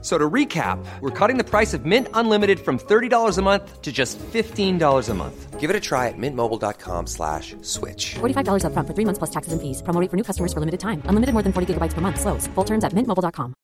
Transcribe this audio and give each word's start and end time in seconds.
So 0.00 0.16
to 0.16 0.30
recap, 0.30 0.78
we're 1.00 1.10
cutting 1.10 1.38
the 1.38 1.44
price 1.44 1.74
of 1.74 1.84
Mint 1.84 2.06
Unlimited 2.14 2.60
from 2.60 2.78
$30 2.78 3.36
a 3.36 3.42
month 3.42 3.82
to 3.82 3.90
just 3.90 4.16
$15 4.32 5.08
a 5.08 5.14
month. 5.14 5.58
Give 5.58 5.70
it 5.70 5.74
a 5.74 5.80
try 5.80 6.06
at 6.06 6.14
mintmobile.com 6.16 7.06
slash 7.08 7.56
switch. 7.62 8.14
$45 8.20 8.62
upfront 8.62 8.86
for 8.86 8.94
three 8.94 9.04
months 9.04 9.18
plus 9.18 9.30
taxes 9.30 9.52
and 9.52 9.60
fees. 9.60 9.82
Promo 9.82 10.00
rate 10.00 10.08
for 10.08 10.16
new 10.16 10.22
customers 10.22 10.52
for 10.52 10.60
limited 10.60 10.78
time. 10.78 11.02
Unlimited 11.08 11.34
more 11.34 11.42
than 11.42 11.52
40 11.52 11.74
gigabytes 11.74 11.94
per 11.94 12.00
month. 12.00 12.20
Slows. 12.20 12.46
Full 12.54 12.64
terms 12.64 12.84
at 12.84 12.92
mintmobile.com. 12.94 13.54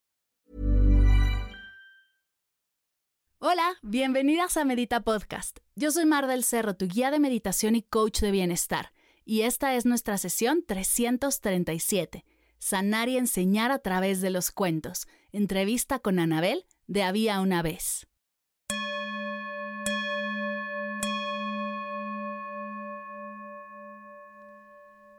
Hola, 3.47 3.75
bienvenidas 3.83 4.57
a 4.57 4.65
Medita 4.65 5.03
Podcast. 5.03 5.59
Yo 5.77 5.91
soy 5.91 6.07
Mar 6.07 6.27
del 6.27 6.45
Cerro, 6.45 6.75
tu 6.75 6.89
guía 6.89 7.11
de 7.11 7.21
meditación 7.21 7.77
y 7.77 7.83
coach 7.83 8.21
de 8.21 8.31
bienestar. 8.31 8.91
Y 9.27 9.43
esta 9.43 9.75
es 9.75 9.85
nuestra 9.85 10.17
sesión 10.19 10.65
337. 10.67 12.25
Sanar 12.59 13.09
y 13.11 13.19
enseñar 13.19 13.71
a 13.71 13.81
través 13.81 14.23
de 14.23 14.31
los 14.31 14.51
cuentos. 14.51 15.07
Entrevista 15.37 15.99
con 15.99 16.21
Anabel 16.21 16.65
de 16.87 17.03
Había 17.03 17.41
una 17.41 17.61
vez. 17.61 18.07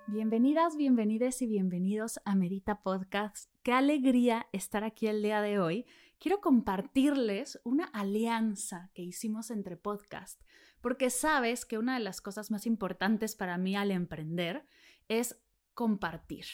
Bienvenidas, 0.07 0.77
bienvenides 0.77 1.41
y 1.41 1.47
bienvenidos 1.47 2.21
a 2.23 2.33
Medita 2.33 2.81
Podcast. 2.81 3.51
Qué 3.61 3.73
alegría 3.73 4.47
estar 4.53 4.85
aquí 4.85 5.07
el 5.07 5.21
día 5.21 5.41
de 5.41 5.59
hoy. 5.59 5.85
Quiero 6.17 6.39
compartirles 6.39 7.59
una 7.65 7.83
alianza 7.83 8.91
que 8.93 9.01
hicimos 9.01 9.51
entre 9.51 9.75
podcast, 9.75 10.41
porque 10.79 11.09
sabes 11.09 11.65
que 11.65 11.77
una 11.77 11.95
de 11.95 12.05
las 12.05 12.21
cosas 12.21 12.51
más 12.51 12.65
importantes 12.65 13.35
para 13.35 13.57
mí 13.57 13.75
al 13.75 13.91
emprender 13.91 14.65
es 15.09 15.41
compartir. 15.73 16.45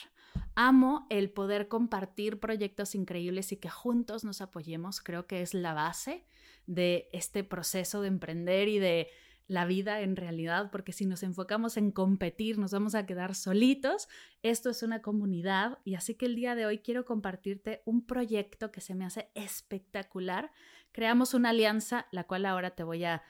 Amo 0.55 1.07
el 1.09 1.29
poder 1.29 1.67
compartir 1.67 2.39
proyectos 2.39 2.95
increíbles 2.95 3.51
y 3.51 3.57
que 3.57 3.69
juntos 3.69 4.23
nos 4.23 4.41
apoyemos. 4.41 5.01
Creo 5.01 5.27
que 5.27 5.41
es 5.41 5.53
la 5.53 5.73
base 5.73 6.25
de 6.67 7.09
este 7.13 7.43
proceso 7.43 8.01
de 8.01 8.07
emprender 8.09 8.67
y 8.67 8.79
de 8.79 9.09
la 9.51 9.65
vida 9.65 9.99
en 9.99 10.15
realidad, 10.15 10.71
porque 10.71 10.93
si 10.93 11.05
nos 11.05 11.23
enfocamos 11.23 11.75
en 11.75 11.91
competir 11.91 12.57
nos 12.57 12.71
vamos 12.71 12.95
a 12.95 13.05
quedar 13.05 13.35
solitos. 13.35 14.07
Esto 14.43 14.69
es 14.69 14.81
una 14.81 15.01
comunidad 15.01 15.79
y 15.83 15.95
así 15.95 16.15
que 16.15 16.25
el 16.25 16.35
día 16.35 16.55
de 16.55 16.65
hoy 16.65 16.79
quiero 16.79 17.03
compartirte 17.03 17.81
un 17.85 18.05
proyecto 18.05 18.71
que 18.71 18.79
se 18.79 18.95
me 18.95 19.03
hace 19.03 19.29
espectacular. 19.35 20.51
Creamos 20.93 21.33
una 21.33 21.49
alianza, 21.49 22.07
la 22.11 22.23
cual 22.23 22.45
ahora 22.45 22.71
te 22.75 22.83
voy 22.83 23.03
a, 23.03 23.23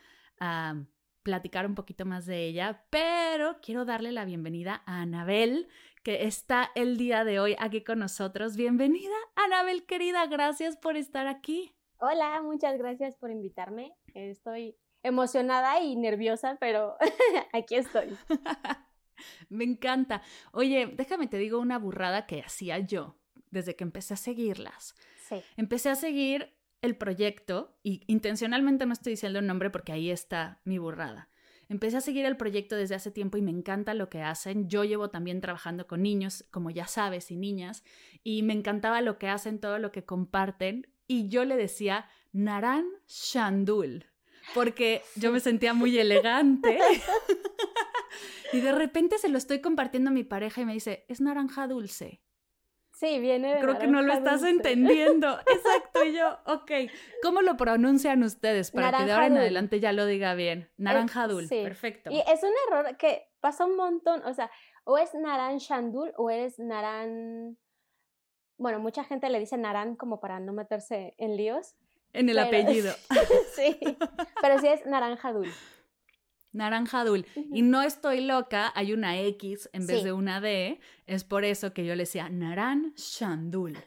platicar 1.24 1.66
un 1.66 1.76
poquito 1.76 2.06
más 2.06 2.26
de 2.26 2.46
ella, 2.46 2.84
pero 2.90 3.58
quiero 3.62 3.86
darle 3.86 4.12
la 4.12 4.26
bienvenida 4.26 4.82
a 4.86 5.02
Anabel, 5.02 5.68
que 6.04 6.26
está 6.26 6.72
el 6.76 6.98
día 6.98 7.24
de 7.24 7.40
hoy 7.40 7.56
aquí 7.60 7.84
con 7.84 8.00
nosotros. 8.00 8.56
Bienvenida, 8.56 9.16
Anabel 9.36 9.86
querida, 9.86 10.26
gracias 10.26 10.78
por 10.78 10.98
estar 10.98 11.28
aquí. 11.28 11.76
Hola, 12.00 12.42
muchas 12.42 12.78
gracias 12.78 13.16
por 13.16 13.30
invitarme. 13.30 13.94
Estoy 14.16 14.76
emocionada 15.04 15.80
y 15.82 15.96
nerviosa, 15.96 16.58
pero 16.60 16.96
aquí 17.54 17.76
estoy. 17.76 18.18
Me 19.50 19.64
encanta. 19.64 20.24
Oye, 20.52 20.88
déjame 20.96 21.28
te 21.28 21.38
digo 21.38 21.60
una 21.60 21.78
burrada 21.78 22.26
que 22.26 22.42
hacía 22.42 22.80
yo 22.80 23.18
desde 23.52 23.76
que 23.76 23.84
empecé 23.84 24.16
a 24.16 24.18
seguirlas. 24.18 24.96
Sí. 25.28 25.44
Empecé 25.58 25.90
a 25.90 25.96
seguir 25.96 26.56
el 26.82 26.96
proyecto 26.96 27.78
y 27.84 28.04
intencionalmente 28.08 28.86
no 28.86 28.94
estoy 28.94 29.14
diciendo 29.14 29.40
el 29.40 29.48
nombre 29.48 29.70
porque 29.70 29.92
ahí 29.92 30.10
está 30.10 30.62
mi 30.64 30.78
burrada. 30.78 31.30
Empecé 31.70 31.98
a 31.98 32.02
seguir 32.02 32.26
el 32.26 32.36
proyecto 32.36 32.76
desde 32.76 32.96
hace 32.96 33.12
tiempo 33.12 33.38
y 33.38 33.42
me 33.42 33.52
encanta 33.52 33.94
lo 33.94 34.10
que 34.10 34.22
hacen. 34.22 34.68
Yo 34.68 34.84
llevo 34.84 35.10
también 35.10 35.40
trabajando 35.40 35.88
con 35.88 36.02
niños, 36.02 36.46
como 36.52 36.70
ya 36.70 36.86
sabes, 36.86 37.32
y 37.32 37.38
niñas, 37.38 37.84
y 38.24 38.44
me 38.44 38.54
encantaba 38.54 39.02
lo 39.02 39.18
que 39.18 39.30
hacen, 39.30 39.60
todo 39.60 39.80
lo 39.80 39.92
que 39.92 40.04
comparten. 40.04 40.88
Y 41.08 41.30
yo 41.30 41.46
le 41.46 41.56
decía 41.56 42.10
Naran 42.34 42.86
Shandul 43.08 44.12
porque 44.54 45.02
yo 45.16 45.32
me 45.32 45.40
sentía 45.40 45.74
muy 45.74 45.98
elegante. 45.98 46.80
y 48.54 48.60
de 48.60 48.72
repente 48.72 49.18
se 49.18 49.30
lo 49.30 49.38
estoy 49.38 49.62
compartiendo 49.62 50.10
a 50.10 50.14
mi 50.14 50.24
pareja 50.24 50.62
y 50.62 50.66
me 50.66 50.74
dice, 50.74 51.06
es 51.08 51.22
naranja 51.22 51.68
dulce. 51.68 52.22
Sí, 52.94 53.20
viene 53.20 53.56
de 53.56 53.62
Creo 53.62 53.80
que 53.80 53.88
no 53.88 54.02
lo 54.02 54.14
estás 54.14 54.44
entendiendo. 54.44 55.40
Exacto, 55.48 55.61
y 56.04 56.14
yo, 56.14 56.38
ok. 56.46 56.72
¿Cómo 57.24 57.42
lo 57.42 57.58
pronuncian 57.58 58.24
ustedes 58.24 58.72
para 58.72 58.98
que 59.00 59.06
de 59.06 59.12
ahora 59.12 59.28
en 59.28 59.34
dul. 59.34 59.42
adelante 59.42 59.80
ya 59.80 59.92
lo 59.94 60.06
diga 60.06 60.34
bien? 60.36 60.70
Naranja 60.78 61.28
dul, 61.28 61.48
sí. 61.48 61.62
perfecto. 61.64 62.12
Y 62.12 62.20
es 62.20 62.42
un 62.44 62.52
error 62.68 62.98
que 62.98 63.30
pasa 63.40 63.66
un 63.66 63.76
montón, 63.76 64.24
o 64.26 64.34
sea, 64.34 64.50
o 64.84 64.98
es 64.98 65.14
Naran 65.14 65.58
Shandul 65.58 66.12
o 66.18 66.30
es 66.30 66.60
Naran... 66.60 67.58
Bueno, 68.58 68.80
mucha 68.80 69.04
gente 69.04 69.30
le 69.30 69.40
dice 69.40 69.58
Naran 69.58 69.96
como 69.96 70.20
para 70.20 70.40
no 70.40 70.54
meterse 70.54 71.16
en 71.18 71.36
líos. 71.38 71.76
En 72.14 72.30
el 72.30 72.36
pero- 72.36 72.48
apellido. 72.48 72.94
sí, 73.56 73.80
pero 74.42 74.60
sí 74.60 74.68
es 74.68 74.86
Naranja 74.86 75.32
Dul. 75.34 75.48
Naranja 76.54 77.06
dul. 77.06 77.26
Y 77.36 77.62
no 77.62 77.82
estoy 77.82 78.20
loca, 78.22 78.72
hay 78.76 78.92
una 78.92 79.18
X 79.20 79.70
en 79.72 79.88
vez 79.88 80.00
Sí. 80.00 80.04
de 80.04 80.12
una 80.12 80.42
D. 80.42 80.82
Es 81.08 81.24
por 81.24 81.46
eso 81.46 81.74
que 81.74 81.86
yo 81.86 81.96
le 81.96 82.04
decía 82.04 82.28
Naran 82.30 82.94
Shandul. 82.96 83.78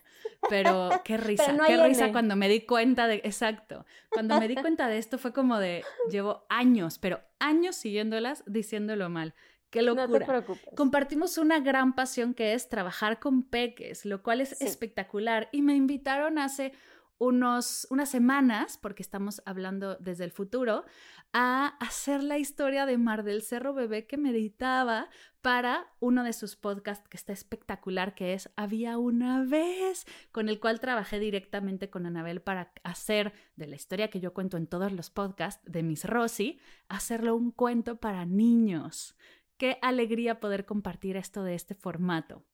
Pero 0.48 0.90
qué 1.04 1.16
risa, 1.16 1.52
no 1.52 1.64
qué 1.64 1.76
risa 1.82 2.04
N. 2.04 2.12
cuando 2.12 2.36
me 2.36 2.48
di 2.48 2.60
cuenta 2.62 3.06
de. 3.06 3.16
Exacto. 3.24 3.84
Cuando 4.10 4.38
me 4.38 4.48
di 4.48 4.54
cuenta 4.56 4.88
de 4.88 4.98
esto 4.98 5.18
fue 5.18 5.32
como 5.32 5.58
de. 5.58 5.82
Llevo 6.10 6.44
años, 6.48 6.98
pero 6.98 7.20
años 7.38 7.76
siguiéndolas 7.76 8.42
diciéndolo 8.46 9.08
mal. 9.08 9.34
Qué 9.70 9.82
No 9.82 9.94
te 9.94 10.02
locura. 10.02 10.26
preocupes. 10.26 10.68
Compartimos 10.76 11.36
una 11.38 11.58
gran 11.60 11.94
pasión 11.94 12.32
que 12.34 12.52
es 12.54 12.68
trabajar 12.68 13.18
con 13.18 13.42
peques, 13.42 14.04
lo 14.04 14.22
cual 14.22 14.40
es 14.40 14.50
Sí. 14.50 14.64
espectacular. 14.66 15.48
Y 15.50 15.62
me 15.62 15.74
invitaron 15.74 16.38
hace 16.38 16.72
unas 17.18 17.86
semanas, 18.06 18.78
porque 18.78 19.02
estamos 19.02 19.42
hablando 19.46 19.96
desde 19.96 20.24
el 20.24 20.30
futuro, 20.30 20.84
a 21.32 21.68
hacer 21.80 22.22
la 22.22 22.38
historia 22.38 22.86
de 22.86 22.98
Mar 22.98 23.24
del 23.24 23.42
Cerro 23.42 23.74
Bebé 23.74 24.06
que 24.06 24.16
meditaba 24.16 25.08
para 25.40 25.86
uno 26.00 26.24
de 26.24 26.32
sus 26.32 26.56
podcasts 26.56 27.08
que 27.08 27.16
está 27.16 27.32
espectacular, 27.32 28.14
que 28.14 28.34
es 28.34 28.50
Había 28.56 28.98
una 28.98 29.44
vez, 29.44 30.06
con 30.32 30.48
el 30.48 30.60
cual 30.60 30.80
trabajé 30.80 31.18
directamente 31.18 31.90
con 31.90 32.06
Anabel 32.06 32.40
para 32.40 32.72
hacer 32.82 33.32
de 33.56 33.66
la 33.66 33.76
historia 33.76 34.08
que 34.08 34.20
yo 34.20 34.32
cuento 34.32 34.56
en 34.56 34.66
todos 34.66 34.92
los 34.92 35.10
podcasts 35.10 35.62
de 35.70 35.82
Miss 35.82 36.04
Rosy, 36.04 36.60
hacerlo 36.88 37.36
un 37.36 37.50
cuento 37.50 37.96
para 37.96 38.24
niños. 38.26 39.16
Qué 39.56 39.78
alegría 39.82 40.40
poder 40.40 40.66
compartir 40.66 41.16
esto 41.16 41.42
de 41.44 41.54
este 41.54 41.74
formato. 41.74 42.44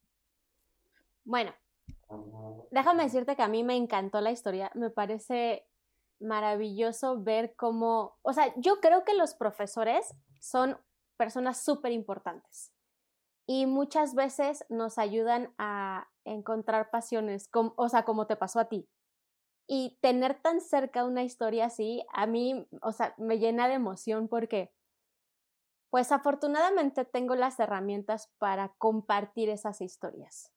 Bueno, 1.25 1.55
déjame 2.71 3.05
decirte 3.05 3.37
que 3.37 3.43
a 3.43 3.49
mí 3.49 3.65
me 3.65 3.77
encantó 3.77 4.21
la 4.21 4.31
historia. 4.31 4.71
Me 4.75 4.91
parece 4.91 5.67
maravilloso 6.21 7.23
ver 7.23 7.55
cómo, 7.57 8.19
o 8.23 8.33
sea, 8.33 8.53
yo 8.57 8.81
creo 8.81 9.05
que 9.05 9.15
los 9.15 9.35
profesores 9.35 10.15
son 10.39 10.79
personas 11.17 11.63
súper 11.63 11.93
importantes 11.93 12.73
y 13.47 13.67
muchas 13.67 14.15
veces 14.15 14.65
nos 14.69 14.99
ayudan 14.99 15.55
a 15.59 16.09
encontrar 16.25 16.91
pasiones, 16.91 17.49
com- 17.49 17.73
o 17.77 17.89
sea, 17.89 18.05
como 18.05 18.27
te 18.27 18.37
pasó 18.37 18.61
a 18.61 18.69
ti. 18.69 18.89
Y 19.69 19.99
tener 20.01 20.41
tan 20.43 20.61
cerca 20.61 21.05
una 21.05 21.23
historia 21.25 21.67
así, 21.67 22.05
a 22.13 22.27
mí, 22.27 22.67
o 22.83 22.93
sea, 22.93 23.15
me 23.19 23.39
llena 23.39 23.69
de 23.69 23.75
emoción 23.75 24.29
porque, 24.29 24.73
pues 25.91 26.13
afortunadamente 26.13 27.05
tengo 27.05 27.35
las 27.35 27.59
herramientas 27.61 28.31
para 28.39 28.75
compartir 28.79 29.49
esas 29.51 29.81
historias. 29.81 30.53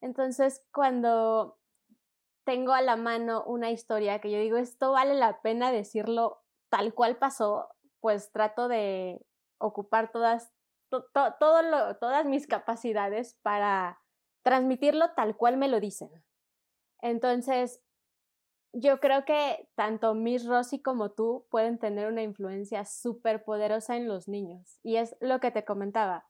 Entonces, 0.00 0.64
cuando 0.72 1.58
tengo 2.44 2.72
a 2.72 2.82
la 2.82 2.96
mano 2.96 3.44
una 3.44 3.70
historia 3.70 4.20
que 4.20 4.30
yo 4.30 4.38
digo, 4.38 4.56
esto 4.56 4.92
vale 4.92 5.14
la 5.14 5.40
pena 5.42 5.72
decirlo 5.72 6.44
tal 6.68 6.94
cual 6.94 7.16
pasó, 7.16 7.68
pues 8.00 8.30
trato 8.30 8.68
de 8.68 9.24
ocupar 9.58 10.12
todas, 10.12 10.52
todas 10.90 12.26
mis 12.26 12.46
capacidades 12.46 13.38
para 13.42 14.00
transmitirlo 14.42 15.12
tal 15.14 15.36
cual 15.36 15.56
me 15.56 15.68
lo 15.68 15.80
dicen. 15.80 16.10
Entonces, 17.00 17.82
yo 18.72 19.00
creo 19.00 19.24
que 19.24 19.68
tanto 19.74 20.14
Miss 20.14 20.46
Rosy 20.46 20.80
como 20.80 21.10
tú 21.12 21.46
pueden 21.50 21.78
tener 21.78 22.06
una 22.08 22.22
influencia 22.22 22.84
súper 22.84 23.42
poderosa 23.42 23.96
en 23.96 24.06
los 24.06 24.28
niños. 24.28 24.78
Y 24.82 24.96
es 24.96 25.16
lo 25.20 25.40
que 25.40 25.50
te 25.50 25.64
comentaba. 25.64 26.28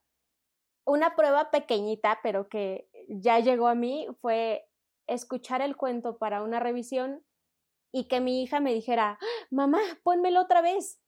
Una 0.85 1.15
prueba 1.15 1.51
pequeñita, 1.51 2.19
pero 2.23 2.47
que 2.47 2.89
ya 3.07 3.39
llegó 3.39 3.67
a 3.67 3.75
mí, 3.75 4.07
fue 4.21 4.67
escuchar 5.07 5.61
el 5.61 5.75
cuento 5.75 6.17
para 6.17 6.43
una 6.43 6.59
revisión 6.59 7.23
y 7.91 8.07
que 8.07 8.19
mi 8.19 8.43
hija 8.43 8.59
me 8.59 8.73
dijera, 8.73 9.17
"¡Ah, 9.21 9.25
mamá, 9.49 9.79
pónmelo 10.03 10.41
otra 10.41 10.61
vez. 10.61 10.99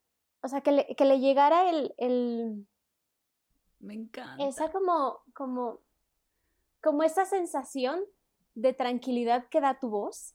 O 0.42 0.48
sea, 0.48 0.62
que 0.62 0.72
le, 0.72 0.86
que 0.96 1.04
le 1.04 1.20
llegara 1.20 1.68
el, 1.68 1.94
el, 1.98 2.66
Me 3.78 3.94
encanta. 3.94 4.42
esa 4.42 4.72
como, 4.72 5.20
como, 5.34 5.80
como 6.82 7.02
esa 7.02 7.26
sensación 7.26 8.02
de 8.54 8.72
tranquilidad 8.72 9.46
que 9.48 9.60
da 9.60 9.78
tu 9.78 9.90
voz. 9.90 10.34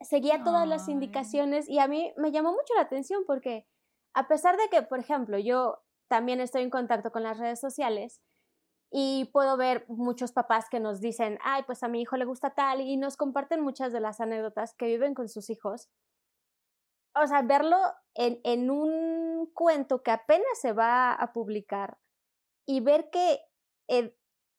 Seguía 0.00 0.42
todas 0.42 0.66
las 0.66 0.88
indicaciones 0.88 1.68
y 1.68 1.78
a 1.78 1.86
mí 1.88 2.12
me 2.16 2.32
llamó 2.32 2.50
mucho 2.52 2.74
la 2.74 2.82
atención 2.82 3.24
porque 3.26 3.66
a 4.12 4.26
pesar 4.28 4.56
de 4.56 4.68
que, 4.68 4.82
por 4.82 4.98
ejemplo, 4.98 5.38
yo 5.38 5.82
también 6.08 6.40
estoy 6.40 6.62
en 6.62 6.70
contacto 6.70 7.10
con 7.12 7.22
las 7.22 7.38
redes 7.38 7.60
sociales 7.60 8.20
y 8.96 9.24
puedo 9.32 9.56
ver 9.56 9.84
muchos 9.88 10.30
papás 10.30 10.68
que 10.70 10.78
nos 10.78 11.00
dicen, 11.00 11.40
ay, 11.42 11.64
pues 11.66 11.82
a 11.82 11.88
mi 11.88 12.00
hijo 12.00 12.16
le 12.16 12.24
gusta 12.24 12.50
tal 12.50 12.80
y 12.80 12.96
nos 12.96 13.16
comparten 13.16 13.60
muchas 13.60 13.92
de 13.92 13.98
las 13.98 14.20
anécdotas 14.20 14.72
que 14.72 14.86
viven 14.86 15.14
con 15.14 15.28
sus 15.28 15.50
hijos. 15.50 15.90
O 17.20 17.26
sea, 17.26 17.42
verlo 17.42 17.76
en, 18.14 18.40
en 18.44 18.70
un 18.70 19.50
cuento 19.52 20.04
que 20.04 20.12
apenas 20.12 20.60
se 20.60 20.72
va 20.72 21.12
a 21.12 21.32
publicar 21.32 21.98
y 22.66 22.78
ver 22.82 23.10
que 23.10 23.40
eh, 23.88 24.16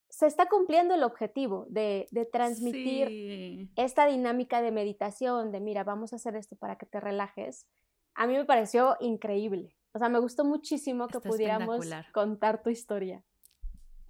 se 0.10 0.28
está 0.28 0.50
cumpliendo 0.50 0.94
el 0.96 1.04
objetivo 1.04 1.66
de, 1.70 2.10
transmitir 2.34 3.72
esta 3.78 4.06
dinámica 4.06 4.62
de 4.62 4.72
meditación, 4.72 5.54
de 5.54 5.62
mira, 5.62 5.86
vamos 5.86 6.12
a 6.12 6.18
hacer 6.18 6.36
esto 6.36 6.58
para 6.58 6.78
que 6.78 6.86
te 6.86 7.00
relajes, 7.00 7.68
a 8.16 8.28
mí 8.28 8.34
me 8.34 8.44
pareció 8.44 8.98
increíble. 9.00 9.78
O 9.94 10.00
sea, 10.00 10.10
me 10.10 10.20
gustó 10.20 10.44
muchísimo 10.44 11.08
que 11.08 11.22
pudiéramos 11.22 11.86
contar 12.12 12.62
tu 12.62 12.70
historia. 12.70 13.24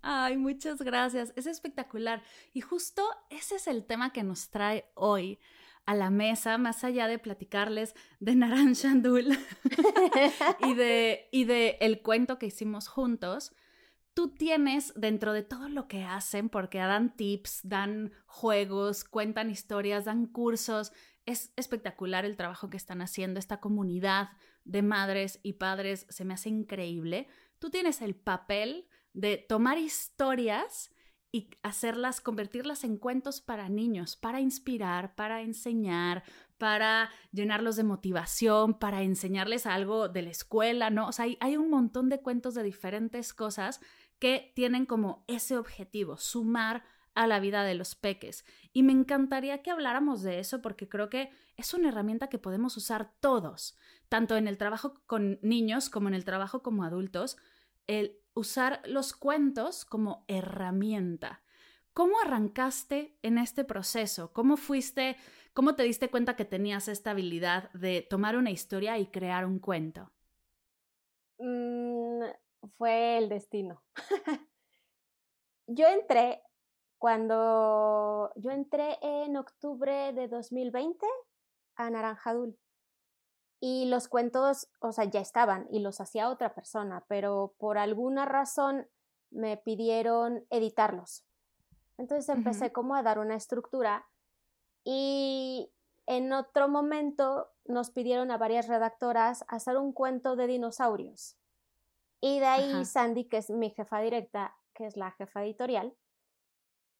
Ay, 0.07 0.37
muchas 0.37 0.83
gracias. 0.83 1.33
Es 1.35 1.47
espectacular. 1.47 2.21
Y 2.53 2.61
justo 2.61 3.03
ese 3.31 3.55
es 3.55 3.65
el 3.65 3.85
tema 3.85 4.13
que 4.13 4.21
nos 4.21 4.49
trae 4.51 4.85
hoy 4.93 5.39
a 5.87 5.95
la 5.95 6.11
mesa, 6.11 6.59
más 6.59 6.83
allá 6.83 7.07
de 7.07 7.17
platicarles 7.17 7.95
de 8.19 8.35
Naran 8.35 8.73
y 10.59 10.73
de, 10.75 11.27
y 11.31 11.45
de 11.45 11.77
el 11.81 12.03
cuento 12.03 12.37
que 12.37 12.45
hicimos 12.45 12.87
juntos 12.87 13.53
tú 14.15 14.29
tienes 14.29 14.93
dentro 14.95 15.33
de 15.33 15.43
todo 15.43 15.67
lo 15.69 15.87
que 15.87 16.03
hacen, 16.03 16.49
porque 16.49 16.79
dan 16.79 17.15
tips, 17.15 17.59
dan 17.63 18.13
juegos, 18.25 19.03
cuentan 19.03 19.51
historias, 19.51 20.05
dan 20.05 20.25
cursos, 20.25 20.93
es 21.25 21.51
espectacular 21.57 22.25
el 22.25 22.37
trabajo 22.37 22.69
que 22.69 22.77
están 22.77 23.01
haciendo, 23.01 23.39
esta 23.39 23.59
comunidad 23.59 24.29
de 24.63 24.81
madres 24.81 25.39
y 25.43 25.53
padres 25.53 26.07
se 26.09 26.23
me 26.23 26.33
hace 26.33 26.49
increíble. 26.49 27.27
Tú 27.59 27.69
tienes 27.69 28.01
el 28.01 28.15
papel 28.15 28.87
de 29.15 29.37
tomar 29.37 29.77
historias 29.77 30.91
y 31.31 31.49
hacerlas, 31.63 32.21
convertirlas 32.21 32.83
en 32.83 32.97
cuentos 32.97 33.41
para 33.41 33.67
niños, 33.67 34.15
para 34.15 34.39
inspirar, 34.39 35.15
para 35.15 35.41
enseñar, 35.41 36.23
para 36.57 37.09
llenarlos 37.31 37.75
de 37.75 37.83
motivación, 37.83 38.77
para 38.79 39.01
enseñarles 39.01 39.65
algo 39.65 40.07
de 40.07 40.21
la 40.21 40.29
escuela, 40.29 40.89
¿no? 40.89 41.07
O 41.07 41.11
sea, 41.11 41.25
hay, 41.25 41.37
hay 41.41 41.57
un 41.57 41.69
montón 41.69 42.07
de 42.09 42.21
cuentos 42.21 42.53
de 42.53 42.63
diferentes 42.63 43.33
cosas 43.33 43.81
que 44.19 44.53
tienen 44.55 44.85
como 44.85 45.25
ese 45.27 45.57
objetivo, 45.57 46.17
sumar 46.17 46.83
a 47.15 47.27
la 47.27 47.39
vida 47.39 47.63
de 47.63 47.75
los 47.75 47.95
peques. 47.95 48.45
Y 48.73 48.83
me 48.83 48.91
encantaría 48.91 49.61
que 49.61 49.71
habláramos 49.71 50.21
de 50.21 50.39
eso 50.39 50.61
porque 50.61 50.87
creo 50.87 51.09
que 51.09 51.31
es 51.57 51.73
una 51.73 51.89
herramienta 51.89 52.27
que 52.27 52.39
podemos 52.39 52.77
usar 52.77 53.13
todos, 53.19 53.77
tanto 54.09 54.37
en 54.37 54.47
el 54.47 54.57
trabajo 54.57 55.01
con 55.05 55.39
niños 55.41 55.89
como 55.89 56.09
en 56.09 56.13
el 56.13 56.25
trabajo 56.25 56.61
como 56.61 56.83
adultos, 56.83 57.37
el 57.87 58.19
usar 58.33 58.81
los 58.85 59.13
cuentos 59.13 59.85
como 59.85 60.25
herramienta. 60.27 61.41
¿Cómo 61.93 62.19
arrancaste 62.19 63.17
en 63.21 63.37
este 63.37 63.63
proceso? 63.63 64.33
¿Cómo 64.33 64.57
fuiste, 64.57 65.15
cómo 65.53 65.75
te 65.75 65.83
diste 65.83 66.09
cuenta 66.09 66.35
que 66.35 66.43
tenías 66.43 66.89
esta 66.89 67.11
habilidad 67.11 67.71
de 67.71 68.01
tomar 68.01 68.35
una 68.35 68.51
historia 68.51 68.97
y 68.97 69.07
crear 69.07 69.45
un 69.45 69.59
cuento? 69.59 70.11
Mm, 71.39 72.23
fue 72.77 73.17
el 73.17 73.29
destino. 73.29 73.81
yo 75.67 75.87
entré 75.87 76.41
cuando 76.97 78.31
yo 78.35 78.51
entré 78.51 78.97
en 79.01 79.37
octubre 79.37 80.11
de 80.13 80.27
2020 80.27 81.05
a 81.75 81.89
Naranjadul 81.89 82.57
y 83.59 83.85
los 83.85 84.07
cuentos, 84.07 84.67
o 84.79 84.91
sea, 84.91 85.05
ya 85.05 85.19
estaban 85.19 85.67
y 85.71 85.79
los 85.79 86.01
hacía 86.01 86.29
otra 86.29 86.53
persona, 86.53 87.03
pero 87.07 87.55
por 87.57 87.77
alguna 87.77 88.25
razón 88.25 88.87
me 89.31 89.57
pidieron 89.57 90.45
editarlos. 90.49 91.25
Entonces 91.97 92.29
empecé 92.29 92.71
como 92.71 92.95
a 92.95 93.03
dar 93.03 93.19
una 93.19 93.35
estructura 93.35 94.05
y 94.83 95.71
en 96.05 96.31
otro 96.33 96.67
momento 96.67 97.49
nos 97.65 97.89
pidieron 97.89 98.31
a 98.31 98.37
varias 98.37 98.67
redactoras 98.67 99.43
hacer 99.47 99.77
un 99.77 99.93
cuento 99.93 100.35
de 100.35 100.47
dinosaurios. 100.47 101.37
Y 102.21 102.39
de 102.39 102.45
ahí 102.45 102.85
Sandy, 102.85 103.25
que 103.25 103.37
es 103.37 103.49
mi 103.49 103.69
jefa 103.71 103.99
directa, 103.99 104.55
que 104.73 104.85
es 104.85 104.97
la 104.97 105.11
jefa 105.11 105.43
editorial, 105.43 105.95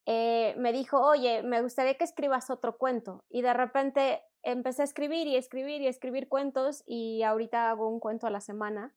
eh, 0.05 0.53
me 0.57 0.71
dijo, 0.71 1.01
oye, 1.01 1.41
me 1.43 1.61
gustaría 1.61 1.97
que 1.97 2.03
escribas 2.03 2.49
otro 2.49 2.77
cuento. 2.77 3.23
Y 3.29 3.41
de 3.41 3.53
repente 3.53 4.23
empecé 4.45 4.83
a 4.83 4.85
escribir 4.85 5.27
y 5.27 5.35
escribir 5.35 5.81
y 5.81 5.87
escribir 5.87 6.29
cuentos 6.29 6.83
y 6.85 7.23
ahorita 7.23 7.69
hago 7.69 7.89
un 7.89 7.99
cuento 7.99 8.27
a 8.27 8.29
la 8.29 8.39
semana. 8.39 8.93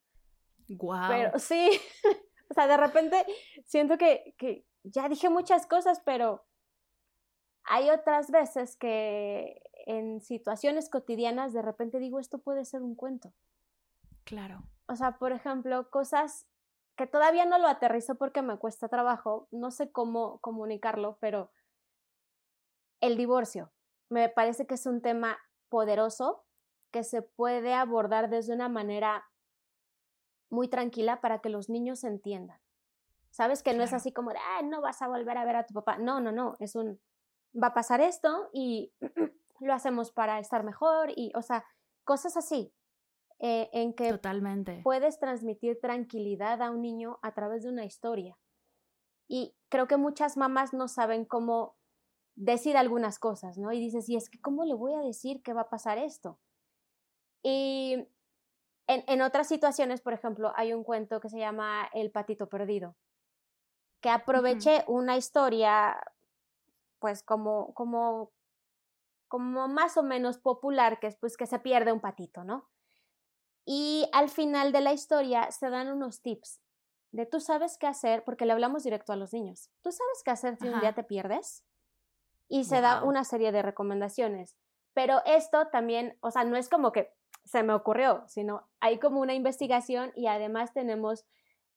Wow. 0.69 1.09
Pero 1.09 1.39
sí, 1.39 1.71
o 2.51 2.55
sea, 2.55 2.67
de 2.67 2.77
repente 2.77 3.27
siento 3.65 3.99
que, 3.99 4.35
que 4.39 4.65
ya 4.85 5.09
dije 5.09 5.31
muchas 5.31 5.67
cosas, 5.67 6.01
pero 6.05 6.45
hay 7.65 7.91
otras 7.91 8.31
veces 8.31 8.77
que 8.77 9.63
en 9.87 10.21
situaciones 10.21 10.91
cotidianas 10.91 11.53
de 11.55 11.63
repente 11.63 11.99
digo, 11.99 12.21
esto 12.21 12.39
puede 12.39 12.65
ser 12.67 12.83
un 12.83 12.95
cuento. 12.95 13.33
Claro. 14.25 14.63
O 14.87 14.97
sea, 14.97 15.19
por 15.19 15.33
ejemplo, 15.33 15.91
cosas 15.91 16.47
que 16.95 17.07
todavía 17.07 17.47
no 17.47 17.59
lo 17.59 17.69
aterrizo 17.69 18.17
porque 18.17 18.43
me 18.43 18.59
cuesta 18.59 18.89
trabajo, 18.89 19.49
no 19.51 19.71
sé 19.71 19.91
cómo 19.91 20.41
comunicarlo, 20.41 21.17
pero 21.21 21.51
el 23.01 23.17
divorcio 23.17 23.73
me 24.11 24.29
parece 24.29 24.67
que 24.67 24.75
es 24.75 24.87
un 24.87 25.03
tema 25.03 25.39
poderoso 25.69 26.45
que 26.91 27.05
se 27.05 27.23
puede 27.23 27.75
abordar 27.75 28.31
desde 28.31 28.55
una 28.55 28.69
manera 28.69 29.25
muy 30.51 30.69
tranquila 30.69 31.21
para 31.21 31.41
que 31.41 31.51
los 31.51 31.69
niños 31.69 32.05
entiendan. 32.05 32.61
Sabes 33.31 33.63
que 33.63 33.75
no 33.75 33.83
es 33.83 33.93
así 33.93 34.13
como 34.13 34.33
de, 34.33 34.39
ah, 34.39 34.63
no 34.63 34.81
vas 34.81 35.03
a 35.03 35.09
volver 35.09 35.37
a 35.37 35.45
ver 35.45 35.57
a 35.57 35.67
tu 35.67 35.75
papá. 35.75 35.99
No, 35.99 36.21
no, 36.21 36.33
no, 36.33 36.57
es 36.61 36.75
un, 36.75 37.01
va 37.55 37.69
a 37.69 37.75
pasar 37.75 38.01
esto 38.01 38.49
y 38.53 38.93
lo 39.61 39.75
hacemos 39.75 40.11
para 40.11 40.39
estar 40.39 40.65
mejor 40.65 41.11
y, 41.15 41.33
o 41.35 41.43
sea, 41.43 41.65
cosas 42.05 42.37
así. 42.37 42.73
Eh, 43.41 43.71
en 43.73 43.95
que 43.95 44.11
Totalmente. 44.11 44.81
puedes 44.83 45.21
transmitir 45.21 45.79
tranquilidad 45.81 46.61
a 46.61 46.73
un 46.73 46.83
niño 46.83 47.21
a 47.23 47.35
través 47.35 47.63
de 47.63 47.69
una 47.69 47.85
historia. 47.85 48.37
Y 49.29 49.55
creo 49.69 49.87
que 49.87 49.97
muchas 49.97 50.37
mamás 50.37 50.73
no 50.73 50.89
saben 50.89 51.25
cómo 51.25 51.78
decir 52.39 52.77
algunas 52.77 53.19
cosas, 53.19 53.59
¿no? 53.59 53.73
Y 53.73 53.81
dices, 53.81 54.09
y 54.09 54.17
es 54.17 54.31
que, 54.31 54.41
¿cómo 54.41 54.65
le 54.65 54.75
voy 54.75 54.95
a 54.95 55.01
decir 55.01 55.43
que 55.43 55.53
va 55.53 55.63
a 55.63 55.71
pasar 55.71 55.99
esto? 55.99 56.39
Y 57.43 58.09
en, 58.87 59.23
otras 59.23 59.49
situaciones, 59.49 60.01
por 60.01 60.13
ejemplo, 60.13 60.53
hay 60.57 60.73
un 60.73 60.85
cuento 60.85 61.21
que 61.21 61.29
se 61.29 61.39
llama 61.39 61.91
El 61.93 62.11
patito 62.11 62.49
perdido, 62.49 62.97
que 64.01 64.09
aproveché 64.09 64.85
una 64.87 65.17
historia, 65.17 66.01
pues 67.01 67.23
como, 67.25 67.75
como, 67.75 68.33
como 69.27 69.67
más 69.69 69.97
o 69.97 70.05
menos 70.05 70.39
popular, 70.39 71.01
que 71.01 71.09
es 71.09 71.17
pues 71.17 71.37
que 71.37 71.47
se 71.47 71.59
pierde 71.59 71.93
un 71.93 72.01
patito, 72.01 72.45
¿no? 72.45 72.69
Y 73.65 74.09
al 74.13 74.31
final 74.31 74.73
de 74.73 74.81
la 74.81 74.93
historia 74.93 75.51
se 75.51 75.69
dan 75.71 75.89
unos 75.89 76.23
tips 76.23 76.61
de 77.11 77.27
tú 77.27 77.41
sabes 77.41 77.79
qué 77.79 77.87
hacer, 77.87 78.23
porque 78.25 78.47
le 78.47 78.53
hablamos 78.53 78.85
directo 78.85 79.13
a 79.13 79.17
los 79.17 79.33
niños. 79.33 79.71
¿Tú 79.83 79.91
sabes 79.91 80.23
qué 80.25 80.31
hacer 80.31 80.57
si 80.57 80.69
un 80.69 80.81
día 80.81 80.95
te 80.95 81.03
pierdes? 81.03 81.65
Y 82.49 82.65
se 82.65 82.81
da 82.81 83.05
una 83.05 83.25
serie 83.25 83.53
de 83.53 83.63
recomendaciones. 83.63 84.57
Pero 84.95 85.21
esto 85.27 85.69
también, 85.69 86.17
o 86.21 86.31
sea, 86.31 86.45
no 86.45 86.57
es 86.57 86.69
como 86.69 86.93
que 86.93 87.13
se 87.45 87.63
me 87.63 87.75
ocurrió, 87.75 88.25
sino 88.27 88.69
hay 88.81 88.99
como 88.99 89.21
una 89.21 89.35
investigación 89.35 90.13
y 90.15 90.27
además 90.27 90.73
tenemos 90.73 91.27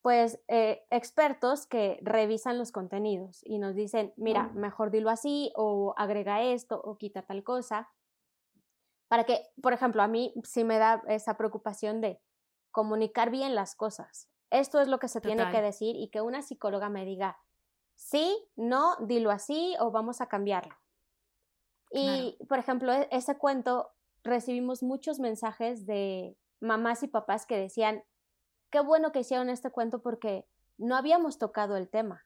pues 0.01 0.42
eh, 0.48 0.84
expertos 0.90 1.68
que 1.68 2.00
revisan 2.01 2.58
los 2.58 2.72
contenidos 2.72 3.42
y 3.44 3.60
nos 3.60 3.75
dicen, 3.75 4.13
mira, 4.18 4.48
mejor 4.56 4.90
dilo 4.90 5.12
así 5.12 5.54
o 5.56 5.94
agrega 5.96 6.42
esto 6.42 6.82
o 6.84 6.98
quita 6.98 7.22
tal 7.22 7.44
cosa 7.44 7.90
para 9.12 9.25
que, 9.25 9.44
por 9.62 9.74
ejemplo, 9.74 10.01
a 10.01 10.08
mí 10.08 10.34
sí 10.46 10.63
me 10.63 10.78
da 10.78 11.04
esa 11.10 11.36
preocupación 11.36 12.00
de 12.00 12.22
comunicar 12.72 13.30
bien 13.30 13.56
las 13.56 13.75
cosas. 13.75 14.30
Esto 14.50 14.80
es 14.80 14.88
lo 14.88 15.00
que 15.00 15.10
se 15.10 15.20
tiene 15.20 15.51
que 15.51 15.62
decir 15.62 15.98
y 15.98 16.10
que 16.10 16.22
una 16.22 16.42
psicóloga 16.42 16.88
me 16.88 17.04
diga, 17.04 17.38
sí, 18.01 18.36
no, 18.55 18.96
dilo 19.00 19.29
así 19.29 19.75
o 19.79 19.91
vamos 19.91 20.22
a 20.22 20.25
cambiarlo. 20.25 20.75
Y, 21.91 22.38
por 22.50 22.58
ejemplo, 22.58 22.91
e-, 22.91 23.08
ese 23.12 23.38
cuento 23.38 23.91
recibimos 24.24 24.81
muchos 24.81 25.20
mensajes 25.20 25.86
de 25.86 26.36
mamás 26.60 27.03
y 27.03 27.08
papás 27.08 27.46
que 27.46 27.58
decían, 27.58 28.03
qué 28.72 28.79
bueno 28.79 29.12
que 29.12 29.20
hicieron 29.20 29.50
este 29.50 29.70
cuento 29.70 30.01
porque 30.01 30.48
no 30.77 30.96
habíamos 30.96 31.38
tocado 31.38 31.77
el 31.77 31.89
tema. 31.89 32.25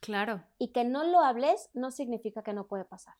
Claro. 0.00 0.42
Y 0.58 0.72
que 0.72 0.84
no 0.84 1.04
lo 1.04 1.20
hables 1.20 1.70
no 1.74 1.92
significa 1.92 2.42
que 2.42 2.52
no 2.52 2.66
puede 2.66 2.84
pasar. 2.84 3.14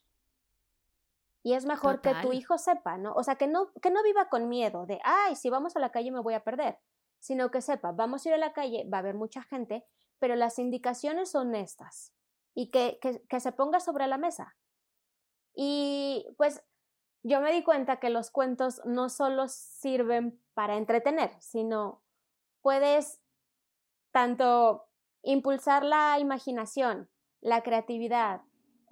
Y 1.44 1.54
es 1.54 1.64
mejor 1.64 2.00
que 2.00 2.14
tu 2.22 2.32
hijo 2.32 2.58
sepa, 2.58 2.98
¿no? 2.98 3.12
O 3.14 3.22
sea, 3.22 3.36
que 3.36 3.46
no, 3.46 3.72
que 3.80 3.90
no 3.90 4.02
viva 4.02 4.28
con 4.28 4.48
miedo 4.48 4.86
de, 4.86 5.00
ay, 5.04 5.36
si 5.36 5.50
vamos 5.50 5.76
a 5.76 5.80
la 5.80 5.90
calle 5.90 6.10
me 6.10 6.20
voy 6.20 6.34
a 6.34 6.44
perder, 6.44 6.78
sino 7.18 7.50
que 7.50 7.60
sepa, 7.60 7.92
vamos 7.92 8.24
a 8.24 8.28
ir 8.28 8.34
a 8.34 8.38
la 8.38 8.52
calle, 8.52 8.88
va 8.92 8.98
a 8.98 9.00
haber 9.00 9.14
mucha 9.14 9.42
gente, 9.42 9.84
pero 10.22 10.36
las 10.36 10.60
indicaciones 10.60 11.32
son 11.32 11.56
estas. 11.56 12.14
y 12.54 12.70
que, 12.70 13.00
que, 13.28 13.40
se 13.40 13.50
ponga 13.50 13.80
sobre 13.80 14.06
la 14.06 14.18
mesa. 14.18 14.54
Y 15.52 16.24
pues 16.36 16.62
yo 17.24 17.40
me 17.40 17.50
di 17.50 17.64
cuenta 17.64 17.98
que 17.98 18.08
los 18.08 18.30
cuentos 18.30 18.80
no 18.84 19.08
solo 19.08 19.48
sirven 19.48 20.40
para 20.54 20.76
entretener, 20.76 21.32
sino 21.40 22.04
puedes 22.60 23.20
tanto 24.12 24.86
impulsar 25.22 25.82
la 25.82 26.20
imaginación, 26.20 27.10
la 27.40 27.64
creatividad, 27.64 28.42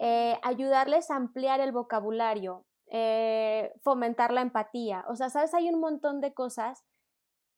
eh, 0.00 0.36
ayudarles 0.42 1.12
a 1.12 1.16
ampliar 1.16 1.60
el 1.60 1.70
vocabulario, 1.70 2.66
eh, 2.86 3.72
fomentar 3.82 4.32
la 4.32 4.40
empatía. 4.40 5.04
O 5.06 5.14
sea, 5.14 5.30
sabes, 5.30 5.54
hay 5.54 5.68
un 5.68 5.78
montón 5.78 6.20
de 6.20 6.34
cosas 6.34 6.84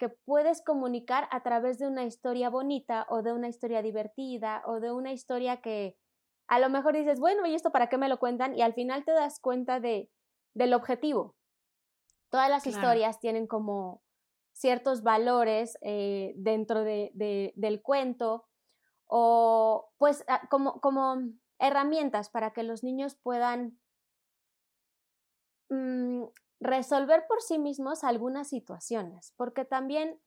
que 0.03 0.09
puedes 0.09 0.63
comunicar 0.63 1.29
a 1.31 1.45
través 1.45 1.79
de 1.79 1.87
una 1.87 2.05
historia 2.05 2.51
bonita 2.51 3.07
o 3.09 3.23
de 3.23 3.33
una 3.33 3.47
historia 3.47 3.83
divertida 3.83 4.61
o 4.67 4.81
de 4.81 4.91
una 4.91 5.13
historia 5.13 5.61
que 5.61 5.97
a 6.49 6.59
lo 6.59 6.69
mejor 6.71 6.97
dices, 6.97 7.21
bueno, 7.21 7.47
¿y 7.47 7.55
esto 7.55 7.71
para 7.71 7.89
qué 7.89 7.99
me 7.99 8.09
lo 8.09 8.19
cuentan? 8.19 8.59
Y 8.59 8.63
al 8.63 8.75
final 8.75 9.05
te 9.05 9.13
das 9.13 9.39
cuenta 9.39 9.79
de, 9.79 10.11
del 10.55 10.75
objetivo. 10.75 11.37
Todas 12.31 12.51
las 12.51 12.67
historias 12.67 13.21
tienen 13.21 13.47
como 13.47 14.03
ciertos 14.53 15.05
valores 15.05 15.79
eh, 15.83 16.33
dentro 16.35 16.83
de, 16.83 17.53
del 17.55 17.81
cuento 17.81 18.49
o 19.07 19.89
pues 19.99 20.25
ah, 20.27 20.49
como, 20.51 20.81
como 20.81 21.17
herramientas 21.61 22.29
para 22.29 22.53
que 22.53 22.65
los 22.65 22.83
niños 22.83 23.15
puedan 23.23 23.79
mm, 25.71 26.25
resolver 26.63 27.27
por 27.27 27.43
sí 27.43 27.59
mismos 27.59 28.05
algunas 28.05 28.49
situaciones, 28.49 29.35
porque 29.37 29.65
también 29.65 30.21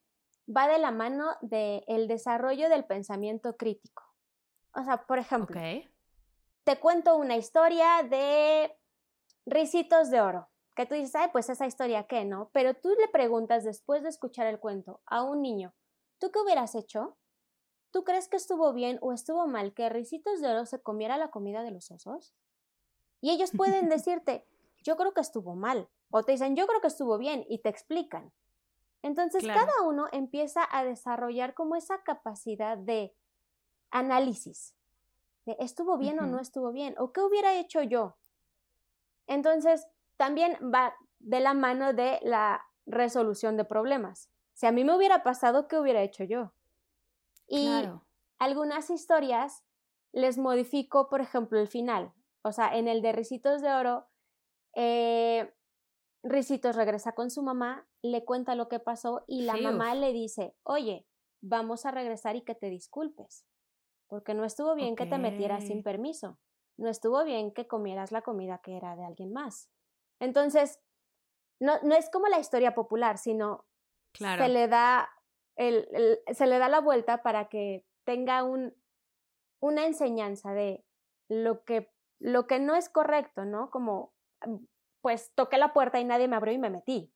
va 0.45 0.67
de 0.67 0.77
la 0.77 0.91
mano 0.91 1.35
del 1.41 2.07
desarrollo 2.07 2.69
del 2.69 2.85
pensamiento 2.85 3.55
crítico. 3.55 4.03
O 4.73 4.83
sea, 4.83 5.05
por 5.05 5.17
ejemplo, 5.17 5.59
te 6.63 6.79
cuento 6.79 7.15
una 7.15 7.37
historia 7.37 8.03
de 8.03 8.77
risitos 9.45 10.09
de 10.09 10.21
oro, 10.21 10.49
que 10.75 10.85
tú 10.85 10.93
dices, 10.93 11.15
ay, 11.15 11.29
pues 11.31 11.49
esa 11.49 11.65
historia 11.65 12.05
qué, 12.05 12.25
¿no? 12.25 12.49
Pero 12.51 12.73
tú 12.73 12.89
le 12.99 13.07
preguntas 13.07 13.63
después 13.63 14.03
de 14.03 14.09
escuchar 14.09 14.47
el 14.47 14.59
cuento 14.59 15.01
a 15.05 15.23
un 15.23 15.41
niño, 15.41 15.73
¿tú 16.19 16.31
qué 16.31 16.39
hubieras 16.39 16.75
hecho? 16.75 17.17
¿Tú 17.91 18.03
crees 18.03 18.27
que 18.27 18.35
estuvo 18.35 18.73
bien 18.73 18.99
o 19.01 19.13
estuvo 19.13 19.47
mal 19.47 19.73
que 19.73 19.87
Ricitos 19.87 20.41
de 20.41 20.49
Oro 20.49 20.65
se 20.65 20.81
comiera 20.81 21.17
la 21.17 21.31
comida 21.31 21.63
de 21.63 21.71
los 21.71 21.91
osos? 21.91 22.35
Y 23.21 23.31
ellos 23.31 23.51
pueden 23.55 23.87
decirte, 23.89 24.45
yo 24.83 24.97
creo 24.97 25.13
que 25.13 25.21
estuvo 25.21 25.55
mal, 25.55 25.89
o 26.17 26.23
te 26.23 26.31
dicen, 26.31 26.55
yo 26.55 26.65
creo 26.65 26.79
que 26.79 26.87
estuvo 26.87 27.17
bien, 27.17 27.45
y 27.49 27.57
te 27.59 27.67
explican. 27.67 28.31
Entonces, 29.01 29.45
cada 29.45 29.81
uno 29.81 30.07
empieza 30.13 30.65
a 30.71 30.85
desarrollar 30.85 31.53
como 31.53 31.75
esa 31.75 32.03
capacidad 32.03 32.77
de 32.77 33.13
análisis, 33.91 34.77
de 35.45 35.57
estuvo 35.59 35.97
bien 35.97 36.17
o 36.21 36.25
no 36.25 36.39
estuvo 36.39 36.71
bien, 36.71 36.95
o 36.99 37.11
qué 37.11 37.19
hubiera 37.19 37.55
hecho 37.55 37.81
yo. 37.83 38.15
Entonces, 39.27 39.85
también 40.15 40.57
va 40.73 40.95
de 41.19 41.41
la 41.41 41.53
mano 41.53 41.91
de 41.91 42.21
la 42.23 42.63
resolución 42.85 43.57
de 43.57 43.65
problemas. 43.65 44.29
Si 44.53 44.67
a 44.67 44.71
mí 44.71 44.85
me 44.85 44.95
hubiera 44.95 45.21
pasado, 45.21 45.67
¿qué 45.67 45.77
hubiera 45.77 46.01
hecho 46.01 46.23
yo? 46.23 46.53
Y 47.45 47.67
algunas 48.39 48.89
historias 48.89 49.65
les 50.13 50.37
modifico, 50.37 51.09
por 51.09 51.19
ejemplo, 51.19 51.59
el 51.59 51.67
final. 51.67 52.13
O 52.41 52.53
sea, 52.53 52.73
en 52.73 52.87
el 52.87 53.01
de 53.01 53.11
Ricitos 53.11 53.61
de 53.61 53.73
Oro, 53.73 54.07
eh, 54.75 55.53
Ricitos 56.27 56.75
regresa 56.75 57.11
con 57.11 57.29
su 57.29 57.43
mamá, 57.43 57.87
le 58.01 58.25
cuenta 58.25 58.55
lo 58.55 58.67
que 58.67 58.79
pasó 58.79 59.23
y 59.27 59.43
la 59.43 59.57
mamá 59.57 59.93
le 59.93 60.11
dice, 60.11 60.55
oye, 60.63 61.05
vamos 61.39 61.85
a 61.85 61.91
regresar 61.91 62.35
y 62.35 62.41
que 62.41 62.55
te 62.55 62.71
disculpes, 62.71 63.45
porque 64.07 64.33
no 64.33 64.43
estuvo 64.43 64.73
bien 64.73 64.95
que 64.95 65.05
te 65.05 65.19
metieras 65.19 65.65
sin 65.65 65.83
permiso, 65.83 66.39
no 66.77 66.89
estuvo 66.89 67.23
bien 67.23 67.53
que 67.53 67.67
comieras 67.67 68.11
la 68.11 68.23
comida 68.23 68.57
que 68.57 68.75
era 68.75 68.95
de 68.95 69.05
alguien 69.05 69.33
más. 69.33 69.69
Entonces, 70.19 70.79
no, 71.59 71.73
no 71.83 71.93
es 71.93 72.09
como 72.09 72.27
la 72.27 72.39
historia 72.39 72.73
popular, 72.73 73.19
sino 73.19 73.67
se 74.15 74.49
le 74.49 74.67
da 74.67 75.07
el, 75.55 76.19
se 76.33 76.47
le 76.47 76.57
da 76.57 76.69
la 76.69 76.81
vuelta 76.81 77.21
para 77.21 77.49
que 77.49 77.85
tenga 78.03 78.43
un, 78.43 78.73
una 79.61 79.85
enseñanza 79.85 80.53
de 80.53 80.83
lo 81.29 81.63
que, 81.63 81.91
lo 82.19 82.47
que 82.47 82.59
no 82.59 82.75
es 82.75 82.89
correcto, 82.89 83.45
¿no? 83.45 83.69
Como 83.69 84.15
pues 85.05 85.31
toqué 85.35 85.59
la 85.59 85.71
puerta 85.71 85.99
y 85.99 86.03
nadie 86.03 86.27
me 86.27 86.35
abrió 86.35 86.51
y 86.51 86.57
me 86.57 86.71
metí. 86.71 87.13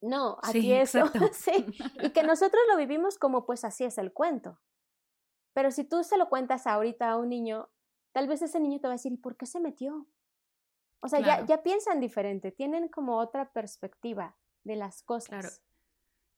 No, 0.00 0.38
aquí 0.42 0.72
es 0.72 0.92
sí, 1.32 1.66
y 2.02 2.10
que 2.14 2.22
nosotros 2.22 2.62
lo 2.70 2.78
vivimos 2.78 3.18
como 3.18 3.44
pues 3.44 3.62
así 3.62 3.84
es 3.84 3.98
el 3.98 4.10
cuento. 4.10 4.58
Pero 5.52 5.70
si 5.70 5.84
tú 5.84 6.02
se 6.02 6.16
lo 6.16 6.30
cuentas 6.30 6.66
ahorita 6.66 7.10
a 7.10 7.18
un 7.18 7.28
niño, 7.28 7.68
tal 8.12 8.26
vez 8.26 8.40
ese 8.40 8.58
niño 8.58 8.80
te 8.80 8.86
va 8.86 8.94
a 8.94 8.96
decir, 8.96 9.12
¿y 9.12 9.18
por 9.18 9.36
qué 9.36 9.44
se 9.44 9.60
metió? 9.60 10.06
O 11.00 11.08
sea, 11.08 11.20
ya, 11.20 11.44
ya 11.44 11.62
piensan 11.62 12.00
diferente, 12.00 12.52
tienen 12.52 12.88
como 12.88 13.18
otra 13.18 13.52
perspectiva 13.52 14.38
de 14.62 14.76
las 14.76 15.02
cosas. 15.02 15.28
Claro. 15.28 15.48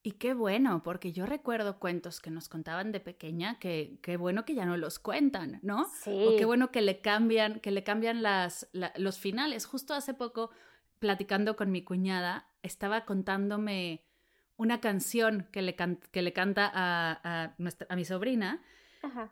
Y 0.07 0.13
qué 0.13 0.35
bueno, 0.35 0.85
porque 0.85 1.13
yo 1.13 1.27
recuerdo 1.27 1.81
cuentos 1.81 2.21
que 2.21 2.31
nos 2.31 2.49
contaban 2.49 2.93
de 2.93 3.01
pequeña 3.01 3.59
que 3.59 3.99
qué 4.03 4.17
bueno 4.17 4.45
que 4.45 4.55
ya 4.55 4.65
no 4.65 4.77
los 4.77 5.01
cuentan, 5.01 5.59
¿no? 5.65 5.91
Sí. 6.01 6.25
O 6.25 6.37
qué 6.37 6.45
bueno 6.45 6.71
que 6.71 6.81
le 6.81 7.01
cambian, 7.01 7.59
que 7.59 7.73
le 7.73 7.83
cambian 7.83 8.23
las, 8.23 8.69
los 8.95 9.19
finales. 9.19 9.67
Justo 9.67 9.95
hace 9.95 10.15
poco, 10.15 10.53
platicando 11.01 11.57
con 11.57 11.73
mi 11.73 11.83
cuñada, 11.83 12.47
estaba 12.63 13.05
contándome 13.05 14.05
una 14.57 14.81
canción 14.81 15.49
que 15.51 15.61
le, 15.61 15.75
que 15.75 16.23
le 16.23 16.33
canta 16.33 16.71
a, 16.73 17.21
a, 17.25 17.55
nuestra, 17.59 17.89
a 17.91 17.97
mi 17.97 18.05
sobrina 18.05 18.63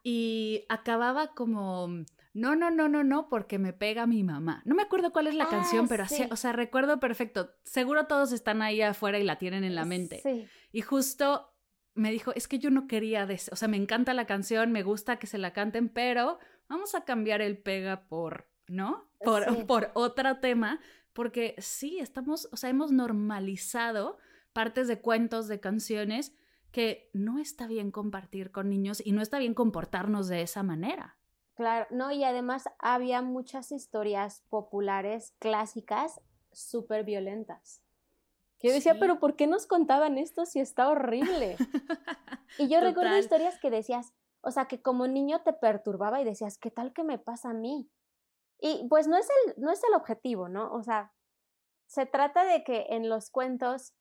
y 0.02 0.64
acababa 0.68 1.34
como, 1.34 1.88
no, 2.32 2.56
no, 2.56 2.70
no, 2.70 2.88
no, 2.88 3.04
no, 3.04 3.28
porque 3.28 3.58
me 3.58 3.72
pega 3.72 4.06
mi 4.06 4.24
mamá. 4.24 4.62
No 4.64 4.74
me 4.74 4.82
acuerdo 4.82 5.12
cuál 5.12 5.28
es 5.28 5.34
la 5.34 5.48
canción, 5.48 5.84
ah, 5.84 5.88
pero 5.88 6.02
así, 6.02 6.26
o 6.30 6.36
sea, 6.36 6.52
recuerdo 6.52 6.98
perfecto. 6.98 7.50
Seguro 7.62 8.06
todos 8.06 8.32
están 8.32 8.60
ahí 8.60 8.82
afuera 8.82 9.18
y 9.20 9.22
la 9.22 9.38
tienen 9.38 9.62
en 9.62 9.74
la 9.74 9.84
mente. 9.84 10.20
Sí. 10.22 10.46
Y 10.74 10.82
justo 10.82 11.54
me 11.94 12.10
dijo, 12.10 12.32
es 12.34 12.48
que 12.48 12.58
yo 12.58 12.68
no 12.68 12.88
quería, 12.88 13.28
o 13.52 13.54
sea, 13.54 13.68
me 13.68 13.76
encanta 13.76 14.12
la 14.12 14.26
canción, 14.26 14.72
me 14.72 14.82
gusta 14.82 15.20
que 15.20 15.28
se 15.28 15.38
la 15.38 15.52
canten, 15.52 15.88
pero 15.88 16.40
vamos 16.68 16.96
a 16.96 17.04
cambiar 17.04 17.40
el 17.42 17.58
pega 17.58 18.08
por, 18.08 18.48
¿no? 18.66 19.08
Por, 19.24 19.66
por 19.66 19.92
otro 19.94 20.40
tema, 20.40 20.80
porque 21.12 21.54
sí, 21.58 22.00
estamos, 22.00 22.48
o 22.50 22.56
sea, 22.56 22.70
hemos 22.70 22.90
normalizado 22.90 24.18
partes 24.52 24.88
de 24.88 25.00
cuentos, 25.00 25.46
de 25.46 25.60
canciones, 25.60 26.34
que 26.72 27.08
no 27.12 27.38
está 27.38 27.68
bien 27.68 27.92
compartir 27.92 28.50
con 28.50 28.68
niños 28.68 29.00
y 29.06 29.12
no 29.12 29.22
está 29.22 29.38
bien 29.38 29.54
comportarnos 29.54 30.26
de 30.26 30.42
esa 30.42 30.64
manera. 30.64 31.16
Claro, 31.54 31.86
no, 31.90 32.10
y 32.10 32.24
además 32.24 32.64
había 32.80 33.22
muchas 33.22 33.70
historias 33.70 34.42
populares 34.48 35.36
clásicas 35.38 36.20
súper 36.50 37.04
violentas. 37.04 37.83
Yo 38.60 38.72
decía, 38.72 38.96
pero 38.98 39.18
¿por 39.18 39.36
qué 39.36 39.46
nos 39.46 39.66
contaban 39.66 40.16
esto 40.16 40.46
si 40.46 40.60
está 40.60 40.88
horrible? 40.88 41.56
y 42.58 42.68
yo 42.68 42.80
recuerdo 42.80 43.16
historias 43.18 43.58
que 43.58 43.70
decías, 43.70 44.14
o 44.40 44.50
sea, 44.50 44.66
que 44.66 44.80
como 44.80 45.06
niño 45.06 45.42
te 45.42 45.52
perturbaba 45.52 46.20
y 46.20 46.24
decías, 46.24 46.58
¿qué 46.58 46.70
tal 46.70 46.92
que 46.92 47.04
me 47.04 47.18
pasa 47.18 47.50
a 47.50 47.54
mí? 47.54 47.90
Y 48.60 48.86
pues 48.88 49.08
no 49.08 49.16
es 49.16 49.28
el, 49.46 49.54
no 49.62 49.70
es 49.70 49.82
el 49.84 49.94
objetivo, 49.94 50.48
¿no? 50.48 50.72
O 50.72 50.82
sea, 50.82 51.12
se 51.86 52.06
trata 52.06 52.44
de 52.44 52.64
que 52.64 52.86
en 52.90 53.08
los 53.08 53.30
cuentos 53.30 53.94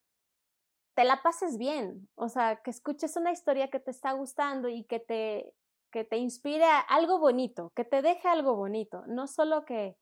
te 0.96 1.04
la 1.04 1.22
pases 1.24 1.58
bien, 1.58 2.08
o 2.16 2.30
sea, 2.30 2.62
que 2.62 2.70
escuches 2.70 3.18
una 3.18 3.32
historia 3.32 3.70
que 3.70 3.80
te 3.80 3.92
está 3.92 4.12
gustando 4.12 4.70
y 4.70 4.84
que 4.84 5.00
te, 5.00 5.54
que 5.92 6.04
te 6.04 6.18
inspire 6.18 6.66
a 6.66 6.80
algo 6.80 7.20
bonito, 7.20 7.72
que 7.76 7.84
te 7.84 8.02
deje 8.02 8.28
algo 8.28 8.56
bonito, 8.56 9.04
no 9.08 9.28
solo 9.28 9.66
que, 9.66 9.98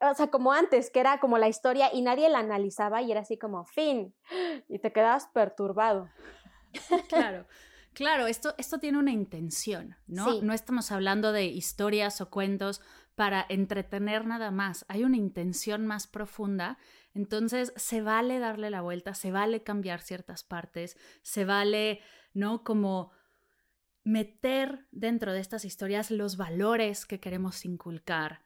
o 0.00 0.14
sea, 0.14 0.28
como 0.28 0.52
antes, 0.52 0.90
que 0.90 1.00
era 1.00 1.20
como 1.20 1.38
la 1.38 1.48
historia 1.48 1.90
y 1.92 2.02
nadie 2.02 2.28
la 2.28 2.38
analizaba 2.38 3.02
y 3.02 3.10
era 3.10 3.20
así 3.20 3.38
como 3.38 3.64
fin, 3.64 4.14
y 4.68 4.78
te 4.78 4.92
quedabas 4.92 5.26
perturbado. 5.28 6.08
Claro. 7.08 7.46
Claro, 7.94 8.26
esto, 8.28 8.54
esto 8.58 8.78
tiene 8.78 8.98
una 8.98 9.10
intención, 9.10 9.96
¿no? 10.06 10.40
No 10.42 10.52
estamos 10.52 10.92
hablando 10.92 11.32
de 11.32 11.46
historias 11.46 12.20
o 12.20 12.30
cuentos 12.30 12.80
para 13.16 13.44
entretener 13.48 14.24
nada 14.24 14.52
más. 14.52 14.84
Hay 14.88 15.02
una 15.02 15.16
intención 15.16 15.84
más 15.86 16.06
profunda 16.06 16.78
entonces, 17.18 17.72
se 17.74 18.00
vale 18.00 18.38
darle 18.38 18.70
la 18.70 18.80
vuelta, 18.80 19.12
se 19.12 19.32
vale 19.32 19.64
cambiar 19.64 20.00
ciertas 20.00 20.44
partes, 20.44 20.96
se 21.22 21.44
vale, 21.44 22.00
¿no? 22.32 22.62
Como 22.62 23.10
meter 24.04 24.86
dentro 24.92 25.32
de 25.32 25.40
estas 25.40 25.64
historias 25.64 26.12
los 26.12 26.36
valores 26.36 27.06
que 27.06 27.18
queremos 27.18 27.64
inculcar, 27.64 28.44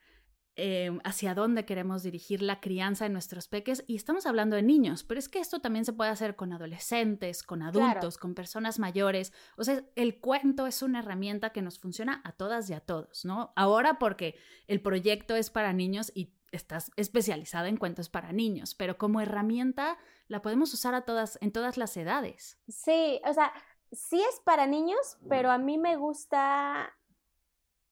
em, 0.57 1.01
hacia 1.05 1.35
dónde 1.35 1.65
queremos 1.65 2.03
dirigir 2.03 2.43
la 2.43 2.61
crianza 2.61 3.05
de 3.05 3.11
nuestros 3.11 3.49
peques. 3.49 3.85
Y 3.87 3.97
estamos 3.97 4.27
hablando 4.27 4.57
de 4.57 4.63
niños, 4.63 5.05
pero 5.05 5.19
es 5.19 5.29
que 5.29 5.39
esto 5.39 5.61
también 5.61 5.85
se 5.85 5.93
puede 5.93 6.11
hacer 6.11 6.37
con 6.37 6.53
adolescentes, 6.53 7.43
con 7.43 7.63
adultos, 7.63 8.19
con 8.19 8.35
personas 8.35 8.79
mayores. 8.79 9.33
O 9.57 9.65
sea, 9.65 9.83
el 9.97 10.21
cuento 10.21 10.67
es 10.67 10.83
una 10.83 11.01
herramienta 11.01 11.51
que 11.51 11.63
nos 11.63 11.79
funciona 11.79 12.21
a 12.25 12.33
todas 12.33 12.69
y 12.71 12.75
a 12.75 12.81
todos, 12.81 13.25
¿no? 13.25 13.53
Ahora 13.57 13.99
porque 13.99 14.37
el 14.67 14.81
proyecto 14.81 15.37
es 15.37 15.51
para 15.51 15.73
niños 15.73 16.13
y 16.15 16.35
estás 16.53 16.91
especializada 16.97 17.69
en 17.69 17.79
cuentos 17.79 18.09
para 18.11 18.33
niños, 18.33 18.75
pero 18.75 18.99
como 18.99 19.21
herramienta 19.21 19.97
la 20.29 20.43
podemos 20.43 20.73
usar 20.75 20.95
a 20.95 21.03
todas, 21.03 21.39
en 21.41 21.51
todas 21.51 21.77
las 21.79 21.97
edades. 21.97 22.59
Sí, 22.69 23.21
o 23.25 23.33
sea, 23.33 23.53
sí 23.91 24.23
es 24.23 24.41
para 24.41 24.67
niños, 24.67 25.19
pero 25.29 25.51
a 25.51 25.59
mí 25.59 25.79
me 25.79 25.97
gusta 25.97 26.95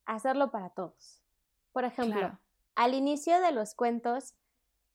hacerlo 0.05 0.51
para 0.51 0.71
todos. 0.71 1.23
Por 1.73 1.85
ejemplo, 1.85 2.19
Claro. 2.19 2.39
Al 2.75 2.95
inicio 2.95 3.41
de 3.41 3.53
los 3.53 3.75
cuentos, 3.75 4.35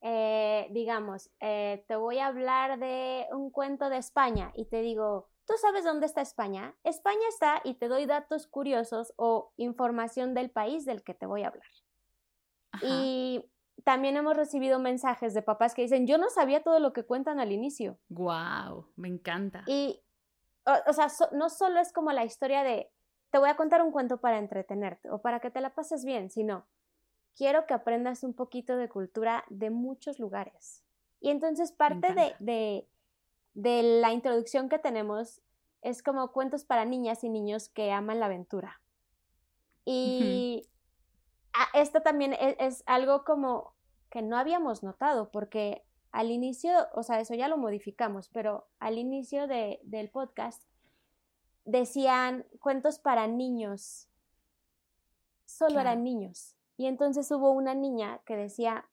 eh, 0.01 0.67
digamos, 0.71 1.31
eh, 1.39 1.83
te 1.87 1.95
voy 1.95 2.19
a 2.19 2.27
hablar 2.27 2.79
de 2.79 3.27
un 3.31 3.49
cuento 3.49 3.89
de 3.89 3.97
España 3.97 4.51
y 4.55 4.65
te 4.65 4.81
digo, 4.81 5.29
¿tú 5.45 5.53
sabes 5.59 5.83
dónde 5.83 6.05
está 6.05 6.21
España? 6.21 6.75
España 6.83 7.27
está 7.29 7.61
y 7.63 7.75
te 7.75 7.87
doy 7.87 8.05
datos 8.05 8.47
curiosos 8.47 9.13
o 9.17 9.51
información 9.57 10.33
del 10.33 10.51
país 10.51 10.85
del 10.85 11.03
que 11.03 11.13
te 11.13 11.25
voy 11.25 11.43
a 11.43 11.47
hablar. 11.47 11.67
Ajá. 12.71 12.85
Y 12.87 13.49
también 13.83 14.17
hemos 14.17 14.35
recibido 14.37 14.79
mensajes 14.79 15.33
de 15.33 15.41
papás 15.41 15.73
que 15.73 15.81
dicen, 15.83 16.07
yo 16.07 16.17
no 16.17 16.29
sabía 16.29 16.63
todo 16.63 16.79
lo 16.79 16.93
que 16.93 17.03
cuentan 17.05 17.39
al 17.39 17.51
inicio. 17.51 17.97
Wow, 18.09 18.91
me 18.95 19.07
encanta. 19.07 19.63
Y, 19.67 20.01
o, 20.65 20.73
o 20.89 20.93
sea, 20.93 21.09
so- 21.09 21.29
no 21.31 21.49
solo 21.49 21.79
es 21.79 21.91
como 21.93 22.11
la 22.11 22.25
historia 22.25 22.63
de, 22.63 22.91
te 23.31 23.37
voy 23.39 23.49
a 23.49 23.55
contar 23.55 23.81
un 23.81 23.91
cuento 23.91 24.19
para 24.19 24.39
entretenerte 24.39 25.09
o 25.09 25.21
para 25.21 25.39
que 25.39 25.51
te 25.51 25.61
la 25.61 25.73
pases 25.73 26.05
bien, 26.05 26.29
sino, 26.29 26.67
quiero 27.35 27.65
que 27.65 27.73
aprendas 27.73 28.23
un 28.23 28.33
poquito 28.33 28.77
de 28.77 28.89
cultura 28.89 29.43
de 29.49 29.69
muchos 29.69 30.19
lugares. 30.19 30.83
Y 31.19 31.29
entonces 31.29 31.71
parte 31.71 32.13
de, 32.13 32.35
de, 32.39 32.87
de 33.53 33.83
la 34.01 34.11
introducción 34.13 34.69
que 34.69 34.79
tenemos 34.79 35.41
es 35.81 36.01
como 36.01 36.31
cuentos 36.31 36.63
para 36.65 36.85
niñas 36.85 37.23
y 37.23 37.29
niños 37.29 37.69
que 37.69 37.91
aman 37.91 38.19
la 38.19 38.25
aventura. 38.27 38.81
Y 39.85 40.67
ah, 41.53 41.67
esto 41.73 42.01
también 42.01 42.33
es, 42.33 42.55
es 42.59 42.83
algo 42.87 43.23
como 43.23 43.73
que 44.09 44.21
no 44.21 44.37
habíamos 44.37 44.81
notado, 44.83 45.29
porque 45.31 45.83
al 46.11 46.31
inicio, 46.31 46.71
o 46.93 47.03
sea, 47.03 47.19
eso 47.19 47.33
ya 47.35 47.47
lo 47.47 47.57
modificamos, 47.57 48.29
pero 48.29 48.67
al 48.79 48.97
inicio 48.97 49.47
de- 49.47 49.79
del 49.83 50.09
podcast 50.09 50.63
decían 51.65 52.45
cuentos 52.61 52.99
para 52.99 53.27
niños. 53.27 54.07
Solo 55.45 55.73
Claro. 55.73 55.89
eran 55.89 56.03
niños. 56.03 56.54
Y 56.77 56.87
entonces 56.87 57.29
hubo 57.31 57.51
una 57.51 57.73
niña 57.73 58.21
que 58.25 58.35
decía, 58.35 58.89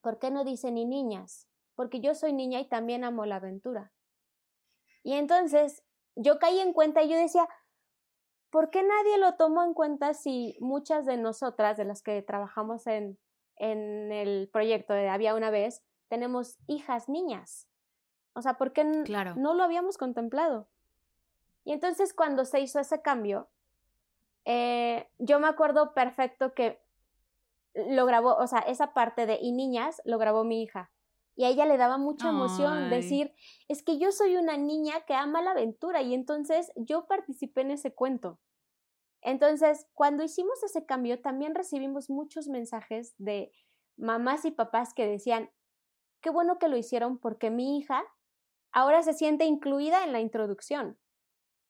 ¿por 0.00 0.18
qué 0.18 0.30
no 0.30 0.44
dice 0.44 0.70
ni 0.70 0.84
niñas? 0.84 1.48
Porque 1.74 2.00
yo 2.00 2.14
soy 2.14 2.32
niña 2.32 2.60
y 2.60 2.68
también 2.68 3.04
amo 3.04 3.26
la 3.26 3.36
aventura. 3.36 3.92
Y 5.02 5.14
entonces 5.14 5.82
yo 6.16 6.38
caí 6.38 6.58
en 6.60 6.72
cuenta 6.72 7.02
y 7.02 7.08
yo 7.08 7.16
decía, 7.16 7.48
¿por 8.50 8.70
qué 8.70 8.82
nadie 8.82 9.18
lo 9.18 9.34
tomó 9.36 9.62
en 9.62 9.74
cuenta 9.74 10.14
si 10.14 10.56
muchas 10.60 11.06
de 11.06 11.16
nosotras, 11.16 11.76
de 11.76 11.84
las 11.84 12.02
que 12.02 12.20
trabajamos 12.22 12.86
en, 12.86 13.18
en 13.56 14.12
el 14.12 14.50
proyecto 14.52 14.92
de 14.92 15.08
Había 15.08 15.34
una 15.34 15.50
vez, 15.50 15.82
tenemos 16.08 16.58
hijas 16.66 17.08
niñas? 17.08 17.68
O 18.34 18.42
sea, 18.42 18.54
¿por 18.54 18.72
qué 18.72 18.84
Claro. 19.04 19.34
no 19.36 19.54
lo 19.54 19.62
habíamos 19.62 19.96
contemplado? 19.96 20.68
Y 21.64 21.72
entonces 21.72 22.14
cuando 22.14 22.44
se 22.44 22.60
hizo 22.60 22.80
ese 22.80 23.00
cambio, 23.02 23.48
eh, 24.44 25.08
yo 25.18 25.40
me 25.40 25.48
acuerdo 25.48 25.94
perfecto 25.94 26.54
que 26.54 26.80
lo 27.74 28.06
grabó, 28.06 28.34
o 28.36 28.46
sea, 28.46 28.60
esa 28.60 28.92
parte 28.94 29.26
de 29.26 29.38
y 29.40 29.52
niñas 29.52 30.00
lo 30.04 30.18
grabó 30.18 30.44
mi 30.44 30.62
hija. 30.62 30.90
Y 31.36 31.44
a 31.44 31.48
ella 31.48 31.64
le 31.64 31.76
daba 31.76 31.96
mucha 31.96 32.28
emoción 32.28 32.84
Ay. 32.84 32.90
decir, 32.90 33.34
es 33.68 33.82
que 33.82 33.98
yo 33.98 34.12
soy 34.12 34.36
una 34.36 34.56
niña 34.56 35.02
que 35.06 35.14
ama 35.14 35.40
la 35.40 35.52
aventura 35.52 36.02
y 36.02 36.12
entonces 36.12 36.70
yo 36.76 37.06
participé 37.06 37.62
en 37.62 37.70
ese 37.70 37.94
cuento. 37.94 38.40
Entonces, 39.22 39.86
cuando 39.94 40.24
hicimos 40.24 40.62
ese 40.62 40.84
cambio, 40.84 41.20
también 41.20 41.54
recibimos 41.54 42.10
muchos 42.10 42.48
mensajes 42.48 43.14
de 43.18 43.52
mamás 43.96 44.44
y 44.44 44.50
papás 44.50 44.92
que 44.94 45.06
decían, 45.06 45.50
qué 46.20 46.30
bueno 46.30 46.58
que 46.58 46.68
lo 46.68 46.76
hicieron 46.76 47.18
porque 47.18 47.50
mi 47.50 47.78
hija 47.78 48.02
ahora 48.72 49.02
se 49.02 49.12
siente 49.12 49.44
incluida 49.44 50.04
en 50.04 50.12
la 50.12 50.20
introducción. 50.20 50.98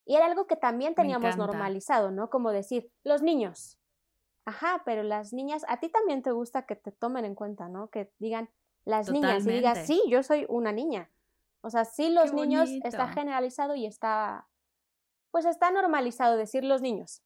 Y 0.04 0.16
era 0.16 0.26
algo 0.26 0.46
que 0.46 0.56
también 0.56 0.94
teníamos 0.94 1.36
normalizado, 1.36 2.10
¿no? 2.10 2.30
Como 2.30 2.50
decir, 2.50 2.90
los 3.04 3.22
niños. 3.22 3.78
Ajá, 4.44 4.82
pero 4.84 5.02
las 5.02 5.32
niñas, 5.32 5.64
a 5.68 5.78
ti 5.78 5.88
también 5.88 6.22
te 6.22 6.32
gusta 6.32 6.66
que 6.66 6.76
te 6.76 6.90
tomen 6.92 7.24
en 7.24 7.34
cuenta, 7.34 7.68
¿no? 7.68 7.88
Que 7.90 8.12
digan 8.18 8.50
las 8.84 9.10
niñas 9.10 9.46
y 9.46 9.50
digas, 9.50 9.86
sí, 9.86 10.02
yo 10.08 10.22
soy 10.22 10.46
una 10.48 10.72
niña. 10.72 11.10
O 11.62 11.70
sea, 11.70 11.84
sí, 11.84 12.10
los 12.10 12.30
Qué 12.30 12.36
niños 12.36 12.70
está 12.84 13.08
generalizado 13.08 13.74
y 13.74 13.86
está, 13.86 14.48
pues 15.30 15.44
está 15.44 15.70
normalizado 15.70 16.36
decir 16.36 16.64
los 16.64 16.80
niños. 16.80 17.22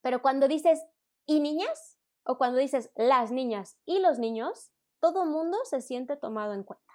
Pero 0.00 0.22
cuando 0.22 0.46
dices 0.46 0.84
y 1.26 1.40
niñas, 1.40 1.98
o 2.24 2.38
cuando 2.38 2.58
dices 2.58 2.90
las 2.94 3.30
niñas 3.30 3.78
y 3.84 3.98
los 3.98 4.18
niños, 4.18 4.70
todo 5.00 5.26
mundo 5.26 5.58
se 5.64 5.80
siente 5.80 6.16
tomado 6.16 6.54
en 6.54 6.62
cuenta. 6.62 6.92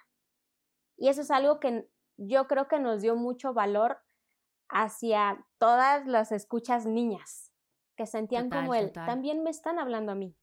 Y 0.96 1.08
eso 1.08 1.22
es 1.22 1.30
algo 1.30 1.60
que 1.60 1.88
yo 2.16 2.46
creo 2.46 2.68
que 2.68 2.78
nos 2.78 3.02
dio 3.02 3.16
mucho 3.16 3.52
valor 3.52 3.98
hacia 4.72 5.44
todas 5.58 6.06
las 6.06 6.32
escuchas 6.32 6.86
niñas, 6.86 7.52
que 7.96 8.06
sentían 8.06 8.48
Total, 8.48 8.66
como 8.66 8.78
total. 8.80 9.06
también 9.06 9.42
me 9.42 9.50
están 9.50 9.78
hablando 9.78 10.12
a 10.12 10.14
mí. 10.14 10.34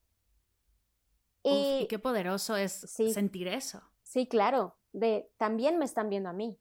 Uf, 1.44 1.52
Y 1.54 1.80
y 1.82 1.88
qué 1.88 2.00
poderoso 2.00 2.56
es 2.56 2.72
sí. 2.74 3.12
sentir 3.14 3.48
eso. 3.48 3.82
sí, 4.04 4.28
claro, 4.28 4.76
de 4.94 5.32
también 5.38 5.78
me 5.78 5.86
están 5.86 6.10
viendo 6.10 6.30
a 6.30 6.34
mí. 6.34 6.60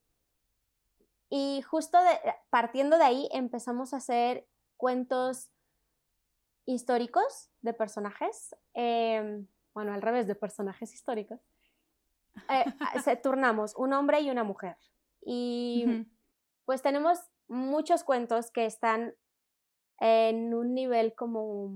Y 1.30 1.62
justo 1.62 1.98
de, 2.02 2.34
partiendo 2.50 2.96
de 2.96 3.04
ahí 3.04 3.28
empezamos 3.32 3.92
a 3.92 3.98
hacer 3.98 4.46
cuentos 4.78 5.50
históricos 6.64 7.50
de 7.60 7.74
personajes, 7.74 8.54
em, 8.74 9.46
bueno, 9.74 9.92
al 9.92 10.00
revés 10.02 10.26
de 10.26 10.34
personajes 10.34 10.94
históricos. 10.94 11.40
Eh, 12.48 12.64
se 13.04 13.16
turnamos 13.16 13.74
un 13.76 13.92
hombre 13.92 14.20
y 14.20 14.30
una 14.30 14.44
mujer. 14.44 14.76
Y 15.22 16.06
pues 16.64 16.80
tenemos 16.82 17.18
muchos 17.48 18.04
cuentos 18.04 18.50
que 18.50 18.66
están 18.66 19.14
en 20.00 20.54
un 20.54 20.74
nivel 20.74 21.14
como, 21.14 21.72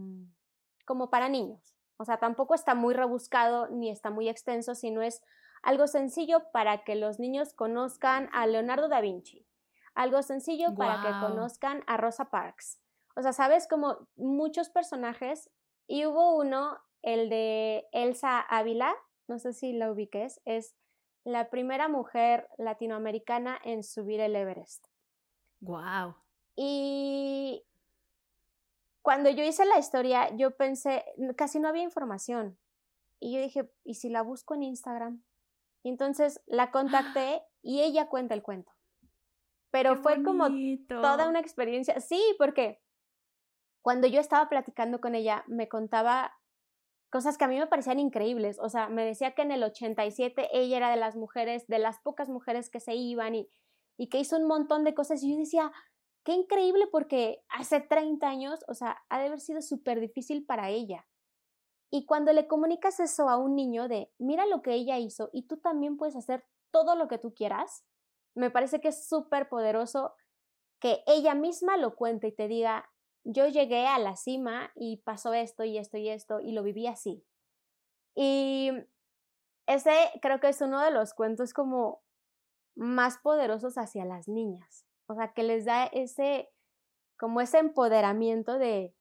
como 0.87 1.11
para 1.11 1.29
niños. 1.29 1.75
O 1.97 2.05
sea, 2.05 2.19
tampoco 2.19 2.55
está 2.55 2.75
muy 2.75 2.95
rebuscado 2.95 3.69
ni 3.69 3.91
está 3.91 4.11
muy 4.11 4.29
extenso, 4.29 4.75
sino 4.75 5.03
es 5.03 5.23
algo 5.63 5.87
sencillo 5.87 6.51
para 6.53 6.85
que 6.85 6.97
los 6.97 7.19
niños 7.19 7.55
conozcan 7.55 8.29
a 8.33 8.47
Leonardo 8.47 8.89
da 8.89 9.01
Vinci. 9.01 9.47
Algo 9.95 10.23
sencillo 10.23 10.75
para 10.75 11.03
que 11.03 11.27
conozcan 11.27 11.85
a 11.87 11.97
Rosa 11.97 12.31
Parks. 12.31 12.81
O 13.15 13.23
sea, 13.23 13.33
sabes 13.33 13.69
como 13.69 14.09
muchos 14.17 14.71
personajes 14.71 15.51
y 15.87 16.07
hubo 16.07 16.37
uno, 16.37 16.79
el 17.03 17.29
de 17.29 17.87
Elsa 17.93 18.41
Ávila, 18.41 18.95
no 19.29 19.39
sé 19.39 19.53
si 19.53 19.73
la 19.73 19.91
ubiques, 19.91 20.41
es 20.45 20.75
la 21.25 21.51
primera 21.51 21.89
mujer 21.89 22.49
latinoamericana 22.57 23.59
en 23.63 23.83
subir 23.83 24.21
el 24.21 24.35
Everest. 24.35 24.92
Wow. 25.63 26.17
Y 26.57 27.65
cuando 29.01 29.31
yo 29.31 29.45
hice 29.45 29.65
la 29.65 29.79
historia, 29.79 30.35
yo 30.37 30.57
pensé, 30.57 31.05
casi 31.37 31.61
no 31.61 31.69
había 31.69 31.83
información. 31.83 32.59
Y 33.21 33.33
yo 33.35 33.41
dije, 33.41 33.71
¿y 33.85 33.95
si 33.95 34.09
la 34.11 34.23
busco 34.23 34.55
en 34.55 34.65
Instagram? 34.65 35.23
Y 35.83 35.89
entonces 35.89 36.43
la 36.47 36.71
contacté 36.73 37.43
y 37.63 37.81
ella 37.81 38.09
cuenta 38.09 38.35
el 38.35 38.43
cuento. 38.43 38.73
Pero 39.71 39.95
Qué 39.95 40.03
fue 40.03 40.23
como 40.23 40.49
toda 40.89 41.29
una 41.29 41.41
experiencia. 41.41 41.99
Sí, 42.01 42.21
porque 42.39 42.83
cuando 43.81 44.07
yo 44.07 44.21
estaba 44.21 44.49
platicando 44.49 45.01
con 45.01 45.15
ella, 45.15 45.45
me 45.47 45.69
contaba 45.69 46.35
cosas 47.09 47.39
que 47.39 47.45
a 47.45 47.49
mí 47.49 47.59
me 47.59 47.67
parecían 47.69 48.01
increíbles. 48.01 48.59
O 48.59 48.69
sea, 48.69 48.89
me 48.89 49.05
decía 49.05 49.35
que 49.35 49.43
en 49.43 49.53
el 49.53 49.63
87 49.63 50.49
ella 50.53 50.77
era 50.77 50.91
de 50.91 50.97
las 50.97 51.17
mujeres, 51.17 51.67
de 51.69 51.79
las 51.79 52.01
pocas 52.01 52.29
mujeres 52.29 52.69
que 52.69 52.81
se 52.81 52.95
iban 52.95 53.35
y, 53.35 53.49
y 54.03 54.09
que 54.09 54.19
hizo 54.19 54.37
un 54.37 54.49
montón 54.49 54.83
de 54.83 54.95
cosas. 54.95 55.23
Y 55.23 55.31
yo 55.31 55.39
decía, 55.39 55.71
qué 56.25 56.33
increíble 56.33 56.89
porque 56.91 57.45
hace 57.49 57.81
30 57.81 58.29
años, 58.29 58.65
o 58.67 58.75
sea, 58.75 59.01
ha 59.09 59.21
de 59.21 59.27
haber 59.27 59.39
sido 59.39 59.63
súper 59.63 60.01
difícil 60.01 60.45
para 60.45 60.71
ella. 60.71 61.07
Y 61.89 62.05
cuando 62.05 62.33
le 62.33 62.49
comunicas 62.49 62.99
eso 62.99 63.29
a 63.29 63.37
un 63.37 63.55
niño 63.55 63.87
de, 63.87 64.11
mira 64.19 64.45
lo 64.47 64.61
que 64.61 64.73
ella 64.73 64.99
hizo 64.99 65.31
y 65.33 65.47
tú 65.47 65.59
también 65.59 65.97
puedes 65.97 66.17
hacer 66.17 66.45
todo 66.73 66.97
lo 66.97 67.07
que 67.07 67.19
tú 67.19 67.33
quieras, 67.33 67.85
me 68.35 68.51
parece 68.51 68.81
que 68.81 68.89
es 68.89 69.07
súper 69.07 69.49
poderoso 69.49 70.17
que 70.81 71.05
ella 71.07 71.37
misma 71.37 71.77
lo 71.77 71.95
cuente 71.95 72.27
y 72.27 72.33
te 72.33 72.49
diga, 72.49 72.91
yo 73.23 73.47
llegué 73.47 73.87
a 73.87 74.01
la 74.01 74.17
cima 74.17 74.73
y 74.75 74.97
pasó 74.97 75.33
esto 75.33 75.63
y 75.63 75.79
esto 75.79 75.97
y 75.97 76.09
esto 76.09 76.41
y 76.41 76.51
lo 76.51 76.65
viví 76.65 76.89
así. 76.89 77.25
Y 78.17 78.73
ese 79.69 79.93
creo 80.21 80.41
que 80.41 80.49
es 80.49 80.61
uno 80.61 80.81
de 80.81 80.91
los 80.91 81.15
cuentos 81.15 81.55
como 81.55 82.02
más 82.75 83.19
poderosos 83.19 83.77
hacia 83.77 84.05
las 84.05 84.29
niñas. 84.29 84.87
O 85.07 85.15
sea, 85.15 85.33
que 85.33 85.43
les 85.43 85.65
da 85.65 85.85
ese, 85.87 86.49
como 87.19 87.41
ese 87.41 87.59
empoderamiento 87.59 88.59
de, 88.59 88.95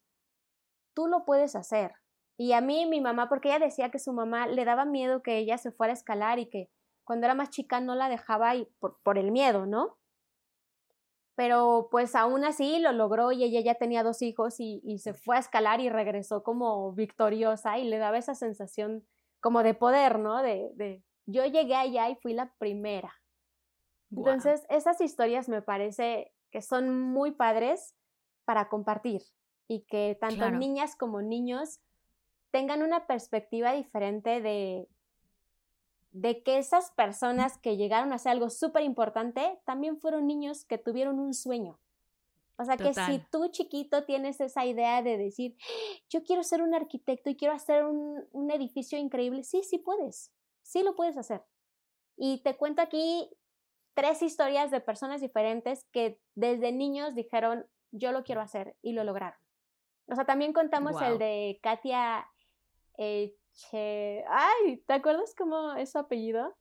tú 0.93 1.07
lo 1.07 1.25
puedes 1.25 1.55
hacer. 1.55 1.93
Y 2.38 2.53
a 2.53 2.62
mí, 2.62 2.86
mi 2.86 3.01
mamá, 3.01 3.29
porque 3.29 3.49
ella 3.49 3.60
decía 3.60 3.91
que 3.91 3.99
su 3.99 4.13
mamá 4.13 4.47
le 4.47 4.65
daba 4.65 4.86
miedo 4.86 5.21
que 5.21 5.38
ella 5.38 5.57
se 5.57 5.71
fuera 5.71 5.93
a 5.93 5.95
escalar 5.95 6.39
y 6.39 6.49
que 6.49 6.69
cuando 7.03 7.25
era 7.25 7.36
más 7.36 7.49
chica 7.49 7.81
no 7.81 7.95
la 7.95 8.10
dejaba 8.10 8.55
y 8.55 8.65
por, 8.79 8.99
por 9.03 9.17
el 9.17 9.31
miedo, 9.31 9.65
¿no? 9.65 9.97
Pero 11.36 11.88
pues 11.91 12.15
aún 12.15 12.43
así 12.43 12.79
lo 12.79 12.91
logró 12.91 13.31
y 13.31 13.43
ella 13.43 13.62
ya 13.62 13.75
tenía 13.75 14.03
dos 14.03 14.21
hijos 14.21 14.60
y, 14.60 14.81
y 14.84 14.99
se 14.99 15.13
fue 15.13 15.38
a 15.38 15.39
escalar 15.39 15.79
y 15.79 15.89
regresó 15.89 16.43
como 16.43 16.93
victoriosa 16.93 17.77
y 17.79 17.86
le 17.86 17.97
daba 17.97 18.17
esa 18.17 18.36
sensación 18.36 19.05
como 19.39 19.63
de 19.63 19.73
poder, 19.73 20.19
¿no? 20.19 20.41
De, 20.41 20.71
de 20.75 21.03
yo 21.25 21.45
llegué 21.45 21.75
allá 21.75 22.10
y 22.10 22.15
fui 22.15 22.34
la 22.34 22.53
primera. 22.57 23.20
Entonces, 24.15 24.65
esas 24.69 25.00
historias 25.00 25.47
me 25.47 25.62
parece 25.62 26.34
que 26.52 26.62
son 26.62 27.02
muy 27.02 27.32
padres 27.32 27.95
para 28.45 28.67
compartir 28.67 29.21
y 29.67 29.82
que 29.82 30.17
tanto 30.19 30.52
niñas 30.52 30.95
como 30.95 31.21
niños 31.21 31.80
tengan 32.52 32.84
una 32.84 33.08
perspectiva 33.08 33.71
diferente 33.71 34.41
de, 34.41 34.89
de 36.12 36.43
que 36.43 36.58
esas 36.58 36.91
personas 36.91 37.58
que 37.58 37.78
llegaron 37.78 38.12
a 38.12 38.15
hacer 38.15 38.34
algo 38.34 38.50
súper 38.50 38.84
importante 38.84 39.60
también 39.65 39.97
fueron 39.97 40.28
niños 40.28 40.65
que 40.65 40.78
tuvieron 40.78 41.19
un 41.19 41.34
sueño. 41.34 41.80
O 42.58 42.65
sea 42.65 42.78
que 42.78 42.93
si 42.93 43.19
tú 43.32 43.47
chiquito 43.47 44.04
tienes 44.04 44.39
esa 44.39 44.65
idea 44.65 45.02
de 45.02 45.17
decir, 45.17 45.58
yo 46.10 46.24
quiero 46.24 46.43
ser 46.43 46.62
un 46.62 46.76
arquitecto 46.76 47.30
y 47.30 47.36
quiero 47.36 47.56
hacer 47.56 47.86
un, 47.86 48.24
un 48.34 48.52
edificio 48.52 49.00
increíble, 49.00 49.43
sí, 49.43 49.63
sí 49.63 49.80
puedes, 49.80 50.32
sí 50.62 50.84
lo 50.84 50.95
puedes 50.95 51.17
hacer. 51.17 51.41
Y 52.17 52.39
te 52.43 52.56
cuento 52.58 52.84
aquí 52.84 53.30
tres 53.93 54.21
historias 54.21 54.71
de 54.71 54.82
personas 54.82 55.21
diferentes 55.21 55.86
que 55.91 56.19
desde 56.36 56.71
niños 56.71 57.15
dijeron, 57.15 57.65
yo 57.91 58.12
lo 58.12 58.23
quiero 58.23 58.41
hacer 58.41 58.75
y 58.82 58.93
lo 58.93 59.04
lograron. 59.04 59.39
O 60.08 60.15
sea, 60.15 60.25
también 60.25 60.54
contamos 60.54 61.01
el 61.01 61.17
de 61.17 61.60
Katia 61.62 62.27
eh, 62.97 63.36
Ay, 64.30 64.77
¿te 64.86 64.93
acuerdas 64.93 65.34
cómo 65.38 65.73
es 65.73 65.91
su 65.91 65.99
apellido? 65.99 66.56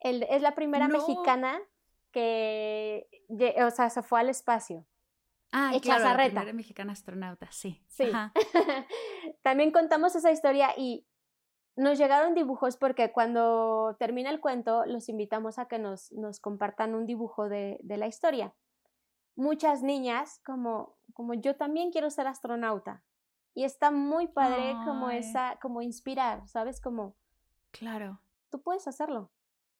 El, 0.00 0.24
es 0.24 0.42
la 0.42 0.54
primera 0.54 0.88
mexicana 0.88 1.60
que, 2.12 3.06
o 3.64 3.70
sea, 3.70 3.90
se 3.90 4.02
fue 4.02 4.20
al 4.20 4.28
espacio. 4.28 4.86
Ah, 5.52 5.72
claro, 5.80 6.04
la 6.04 6.16
primera 6.16 6.52
mexicana 6.52 6.92
astronauta, 6.92 7.50
sí. 7.50 7.82
Sí. 7.88 8.10
También 9.42 9.70
contamos 9.70 10.14
esa 10.16 10.30
historia 10.30 10.74
y 10.76 11.06
nos 11.76 11.98
llegaron 11.98 12.34
dibujos 12.34 12.76
porque 12.78 13.12
cuando 13.12 13.96
termina 13.98 14.30
el 14.30 14.40
cuento 14.40 14.86
los 14.86 15.08
invitamos 15.10 15.58
a 15.58 15.68
que 15.68 15.78
nos, 15.78 16.10
nos 16.12 16.40
compartan 16.40 16.94
un 16.94 17.04
dibujo 17.04 17.48
de, 17.48 17.78
de, 17.82 17.98
la 17.98 18.06
historia. 18.06 18.54
Muchas 19.36 19.82
niñas, 19.82 20.40
como, 20.44 20.96
como 21.12 21.34
yo 21.34 21.56
también 21.56 21.90
quiero 21.90 22.10
ser 22.10 22.26
astronauta. 22.26 23.02
Y 23.52 23.64
está 23.64 23.90
muy 23.90 24.26
padre 24.26 24.74
como 24.84 25.10
esa, 25.10 25.58
como 25.60 25.82
inspirar, 25.82 26.46
¿sabes? 26.48 26.80
Como... 26.80 27.14
Claro. 27.72 28.20
Tú 28.50 28.62
puedes 28.62 28.88
hacerlo. 28.88 29.30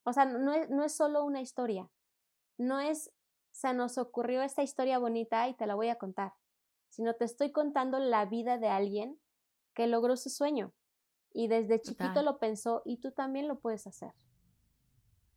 O 0.04 0.12
sea, 0.12 0.26
no 0.26 0.52
es, 0.52 0.68
no 0.70 0.84
es 0.84 0.94
solo 0.94 1.24
una 1.24 1.40
historia. 1.40 1.90
No 2.58 2.80
es, 2.80 3.10
se 3.52 3.72
nos 3.72 3.96
ocurrió 3.98 4.42
esta 4.42 4.62
historia 4.62 4.98
bonita 4.98 5.48
y 5.48 5.54
te 5.54 5.66
la 5.66 5.74
voy 5.74 5.88
a 5.88 5.96
contar. 5.96 6.34
Sino 6.90 7.14
te 7.14 7.24
estoy 7.24 7.52
contando 7.52 7.98
la 7.98 8.24
vida 8.26 8.58
de 8.58 8.68
alguien 8.68 9.18
que 9.74 9.86
logró 9.86 10.16
su 10.16 10.30
sueño. 10.30 10.72
Y 11.32 11.48
desde 11.48 11.80
chiquito 11.80 12.22
lo 12.22 12.38
pensó 12.38 12.82
y 12.84 12.98
tú 12.98 13.10
también 13.10 13.48
lo 13.48 13.58
puedes 13.58 13.86
hacer. 13.86 14.12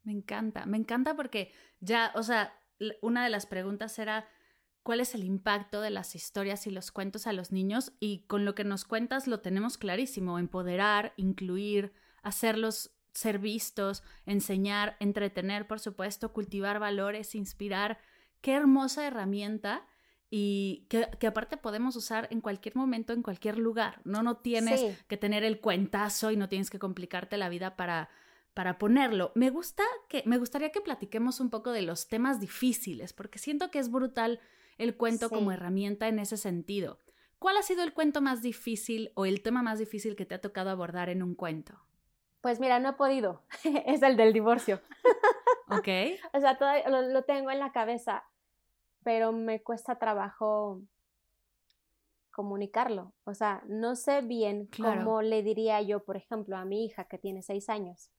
Me 0.04 0.14
encanta, 0.14 0.66
me 0.66 0.78
encanta 0.78 1.16
porque 1.16 1.52
ya, 1.82 2.12
o 2.16 2.24
sea, 2.24 2.54
una 3.02 3.24
de 3.24 3.30
las 3.30 3.46
preguntas 3.46 4.00
era, 4.00 4.28
cuál 4.84 5.02
es 5.02 5.14
el 5.14 5.24
impacto 5.24 5.82
de 5.82 5.90
las 5.90 6.16
historias 6.16 6.66
y 6.66 6.72
los 6.72 6.92
cuentos 6.92 7.28
a 7.28 7.34
los 7.34 7.52
niños 7.52 7.94
y 8.00 8.26
con 8.28 8.46
lo 8.46 8.56
que 8.56 8.64
nos 8.64 8.86
cuentas 8.86 9.28
lo 9.28 9.42
tenemos 9.42 9.78
clarísimo, 9.78 10.40
empoderar, 10.40 11.14
incluir, 11.18 11.94
hacerlos 12.24 12.96
ser 13.14 13.40
vistos, 13.40 14.04
enseñar, 14.26 14.96
entretener, 15.00 15.68
por 15.68 15.80
supuesto, 15.80 16.32
cultivar 16.32 16.80
valores, 16.80 17.36
inspirar. 17.36 18.00
Qué 18.42 18.54
hermosa 18.54 19.06
herramienta 19.06 19.86
y 20.30 20.86
que, 20.90 21.28
aparte 21.28 21.58
podemos 21.58 21.96
usar 21.96 22.28
en 22.32 22.42
cualquier 22.42 22.76
momento, 22.76 23.14
en 23.14 23.24
cualquier 23.24 23.58
lugar. 23.58 24.02
No, 24.04 24.22
no 24.22 24.38
tienes 24.38 24.98
que 25.08 25.18
tener 25.18 25.44
el 25.44 25.60
cuentazo 25.60 26.32
y 26.32 26.38
no 26.38 26.50
tienes 26.50 26.70
que 26.70 26.80
complicarte 26.80 27.38
la 27.38 27.50
vida 27.50 27.76
para, 27.76 28.10
para 28.54 28.78
ponerlo. 28.78 29.32
Me 29.36 29.50
gusta 29.50 29.84
que, 30.08 30.24
me 30.26 30.38
gustaría 30.38 30.72
que 30.72 30.82
platiquemos 30.82 31.40
un 31.40 31.50
poco 31.50 31.72
de 31.72 31.82
los 31.82 32.08
temas 32.08 32.40
difíciles, 32.40 33.14
porque 33.14 33.40
siento 33.40 33.72
que 33.72 33.80
es 33.80 33.90
brutal 33.90 34.40
el 34.78 34.96
cuento 34.96 35.30
como 35.30 35.52
herramienta 35.52 36.08
en 36.08 36.20
ese 36.20 36.38
sentido. 36.38 37.00
¿Cuál 37.40 37.58
ha 37.58 37.64
sido 37.64 37.84
el 37.84 37.94
cuento 37.94 38.22
más 38.22 38.42
difícil 38.42 39.12
o 39.16 39.26
el 39.26 39.42
tema 39.42 39.64
más 39.64 39.80
difícil 39.80 40.16
que 40.16 40.26
te 40.26 40.36
ha 40.36 40.42
tocado 40.42 40.70
abordar 40.70 41.10
en 41.10 41.24
un 41.24 41.36
cuento? 41.36 41.80
Pues 42.42 42.60
mira, 42.60 42.80
no 42.80 42.90
he 42.90 42.94
podido. 42.94 43.44
es 43.86 44.02
el 44.02 44.18
del 44.18 44.34
divorcio. 44.34 44.82
ok. 45.70 45.88
o 46.34 46.40
sea, 46.40 46.58
todo, 46.58 46.72
lo, 46.88 47.24
tengo 47.24 47.52
en 47.52 47.60
la 47.60 47.72
cabeza, 47.72 48.24
pero 49.04 49.32
me 49.32 49.62
cuesta 49.62 49.98
trabajo 49.98 50.82
comunicarlo. 52.32 53.14
O 53.26 53.34
sea, 53.34 53.64
no 53.68 53.96
sé 53.96 54.22
bien 54.22 54.70
cómo 54.78 55.22
le 55.22 55.44
diría 55.44 55.82
yo, 55.82 56.04
por 56.04 56.18
ejemplo, 56.18 56.58
a 56.58 56.66
mi 56.66 56.86
hija 56.86 57.06
que 57.06 57.18
tiene 57.18 57.42
seis 57.42 57.70
años. 57.70 58.12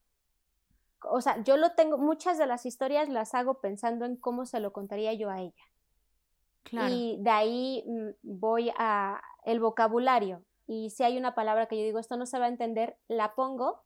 O 1.02 1.20
sea, 1.20 1.42
yo 1.42 1.56
lo 1.56 1.70
tengo, 1.70 1.96
muchas 1.96 2.36
de 2.36 2.46
las 2.46 2.66
historias 2.66 3.08
las 3.08 3.34
hago 3.34 3.60
pensando 3.60 4.04
en 4.04 4.16
cómo 4.16 4.44
se 4.44 4.60
lo 4.60 4.72
contaría 4.72 5.14
yo 5.14 5.30
a 5.30 5.40
ella. 5.40 5.64
Y 6.88 7.16
de 7.20 7.30
ahí 7.30 7.84
mm, 7.86 8.08
voy 8.22 8.70
a 8.76 9.22
el 9.44 9.60
vocabulario. 9.60 10.44
Y 10.66 10.90
si 10.90 11.02
hay 11.02 11.16
una 11.16 11.34
palabra 11.34 11.66
que 11.66 11.78
yo 11.78 11.84
digo, 11.84 11.98
esto 11.98 12.16
no 12.16 12.26
se 12.26 12.38
va 12.38 12.44
a 12.44 12.48
entender, 12.48 12.96
la 13.08 13.34
pongo 13.34 13.82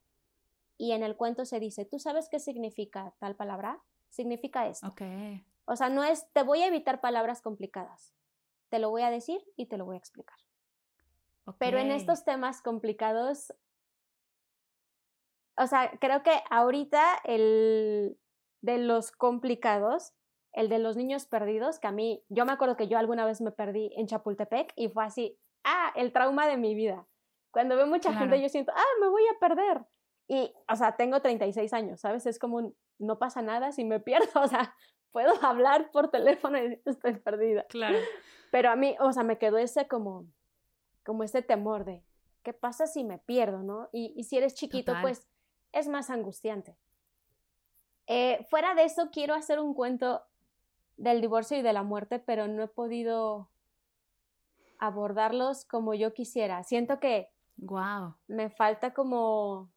y 0.76 0.92
en 0.92 1.02
el 1.02 1.16
cuento 1.16 1.44
se 1.44 1.60
dice, 1.60 1.84
¿tú 1.84 1.98
sabes 1.98 2.28
qué 2.28 2.40
significa 2.40 3.14
tal 3.20 3.36
palabra? 3.36 3.80
Significa 4.10 4.66
esto. 4.66 4.88
Okay. 4.88 5.44
O 5.66 5.76
sea, 5.76 5.88
no 5.88 6.04
es, 6.04 6.30
te 6.32 6.42
voy 6.42 6.62
a 6.62 6.66
evitar 6.66 7.00
palabras 7.00 7.40
complicadas. 7.42 8.14
Te 8.70 8.78
lo 8.78 8.90
voy 8.90 9.02
a 9.02 9.10
decir 9.10 9.44
y 9.56 9.66
te 9.66 9.76
lo 9.76 9.84
voy 9.84 9.96
a 9.96 9.98
explicar. 9.98 10.36
Pero 11.58 11.78
en 11.78 11.90
estos 11.90 12.24
temas 12.24 12.62
complicados, 12.62 13.52
o 15.56 15.66
sea, 15.66 15.90
creo 16.00 16.22
que 16.22 16.42
ahorita 16.50 17.20
el 17.24 18.18
de 18.62 18.78
los 18.78 19.12
complicados 19.12 20.14
el 20.54 20.68
de 20.68 20.78
los 20.78 20.96
niños 20.96 21.26
perdidos, 21.26 21.78
que 21.78 21.88
a 21.88 21.92
mí, 21.92 22.24
yo 22.28 22.46
me 22.46 22.52
acuerdo 22.52 22.76
que 22.76 22.86
yo 22.86 22.96
alguna 22.96 23.26
vez 23.26 23.40
me 23.40 23.50
perdí 23.50 23.90
en 23.96 24.06
Chapultepec 24.06 24.72
y 24.76 24.88
fue 24.88 25.04
así, 25.04 25.36
ah, 25.64 25.92
el 25.96 26.12
trauma 26.12 26.46
de 26.46 26.56
mi 26.56 26.74
vida. 26.74 27.06
Cuando 27.50 27.76
veo 27.76 27.86
mucha 27.86 28.12
gente 28.14 28.40
yo 28.40 28.48
siento, 28.48 28.72
ah, 28.74 29.00
me 29.00 29.08
voy 29.08 29.22
a 29.26 29.38
perder. 29.38 29.84
Y, 30.28 30.52
o 30.72 30.76
sea, 30.76 30.96
tengo 30.96 31.20
36 31.20 31.72
años, 31.72 32.00
¿sabes? 32.00 32.24
Es 32.26 32.38
como, 32.38 32.72
no 32.98 33.18
pasa 33.18 33.42
nada 33.42 33.72
si 33.72 33.84
me 33.84 34.00
pierdo, 34.00 34.40
o 34.40 34.46
sea, 34.46 34.74
puedo 35.14 35.32
hablar 35.42 35.92
por 35.92 36.10
teléfono 36.10 36.58
y 36.58 36.82
estoy 36.84 37.14
perdida. 37.14 37.64
Claro. 37.70 37.96
Pero 38.50 38.70
a 38.70 38.76
mí, 38.76 38.94
o 39.00 39.12
sea, 39.12 39.22
me 39.22 39.38
quedó 39.38 39.56
ese 39.56 39.88
como, 39.88 40.26
como 41.04 41.22
ese 41.22 41.40
temor 41.40 41.86
de, 41.86 42.02
¿qué 42.42 42.52
pasa 42.52 42.86
si 42.86 43.04
me 43.04 43.18
pierdo, 43.18 43.62
no? 43.62 43.88
Y, 43.92 44.22
si 44.24 44.36
eres 44.36 44.54
chiquito, 44.54 44.92
pues 45.00 45.26
es 45.72 45.88
más 45.88 46.10
angustiante. 46.10 46.76
Eh, 48.06 48.44
fuera 48.50 48.74
de 48.74 48.84
eso, 48.84 49.10
quiero 49.10 49.34
hacer 49.34 49.58
un 49.58 49.72
cuento 49.72 50.22
del 50.96 51.20
divorcio 51.20 51.56
y 51.56 51.62
de 51.62 51.72
la 51.72 51.82
muerte, 51.82 52.18
pero 52.18 52.46
no 52.46 52.62
he 52.62 52.68
podido 52.68 53.48
abordarlos 54.78 55.64
como 55.64 55.94
yo 55.94 56.12
quisiera. 56.12 56.62
Siento 56.64 57.00
que 57.00 57.30
wow. 57.56 58.14
me 58.28 58.50
falta 58.50 58.92
como 58.94 59.70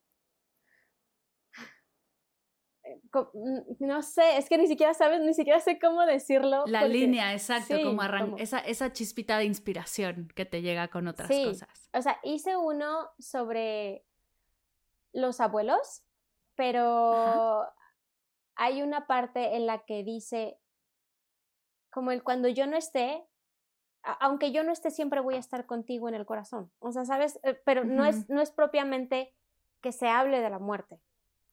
no 3.80 4.02
sé, 4.02 4.38
es 4.38 4.50
que 4.50 4.58
ni 4.58 4.68
siquiera 4.68 4.94
sabes, 4.94 5.22
ni 5.22 5.34
siquiera 5.34 5.60
sé 5.60 5.80
cómo 5.80 6.06
decirlo. 6.06 6.66
La 6.68 6.88
línea, 6.88 7.34
exacto, 7.34 7.76
como, 7.84 8.02
Esa, 8.38 8.60
esa 8.60 8.92
chispita 8.94 9.38
de 9.38 9.46
inspiración 9.46 10.32
que 10.36 10.46
te 10.46 10.62
llega 10.62 10.88
con 10.88 11.08
otras 11.08 11.30
cosas. 11.30 11.90
O 11.94 12.02
sea, 12.02 12.20
hice 12.24 12.58
uno 12.58 13.10
sobre 13.20 14.06
los 15.14 15.40
abuelos, 15.40 16.04
pero 16.56 17.66
hay 18.56 18.82
una 18.82 19.08
parte 19.08 19.56
en 19.56 19.66
la 19.66 19.86
que 19.86 20.04
dice, 20.04 20.60
como 21.90 22.12
el 22.12 22.24
cuando 22.24 22.48
yo 22.48 22.68
no 22.68 22.78
esté, 22.78 23.26
aunque 24.20 24.52
yo 24.52 24.64
no 24.64 24.72
esté, 24.72 24.92
siempre 24.92 25.20
voy 25.20 25.36
a 25.36 25.40
estar 25.40 25.66
contigo 25.66 26.08
en 26.08 26.16
el 26.16 26.26
corazón. 26.26 26.72
O 26.80 26.92
sea, 26.92 27.06
¿sabes? 27.06 27.40
Eh, 27.44 27.60
pero 27.66 27.84
no, 27.84 28.06
es, 28.06 28.30
no 28.30 28.42
es 28.42 28.52
propiamente 28.52 29.34
que 29.82 29.92
se 29.92 30.08
hable 30.08 30.40
de 30.40 30.50
la 30.50 30.60
muerte, 30.60 31.00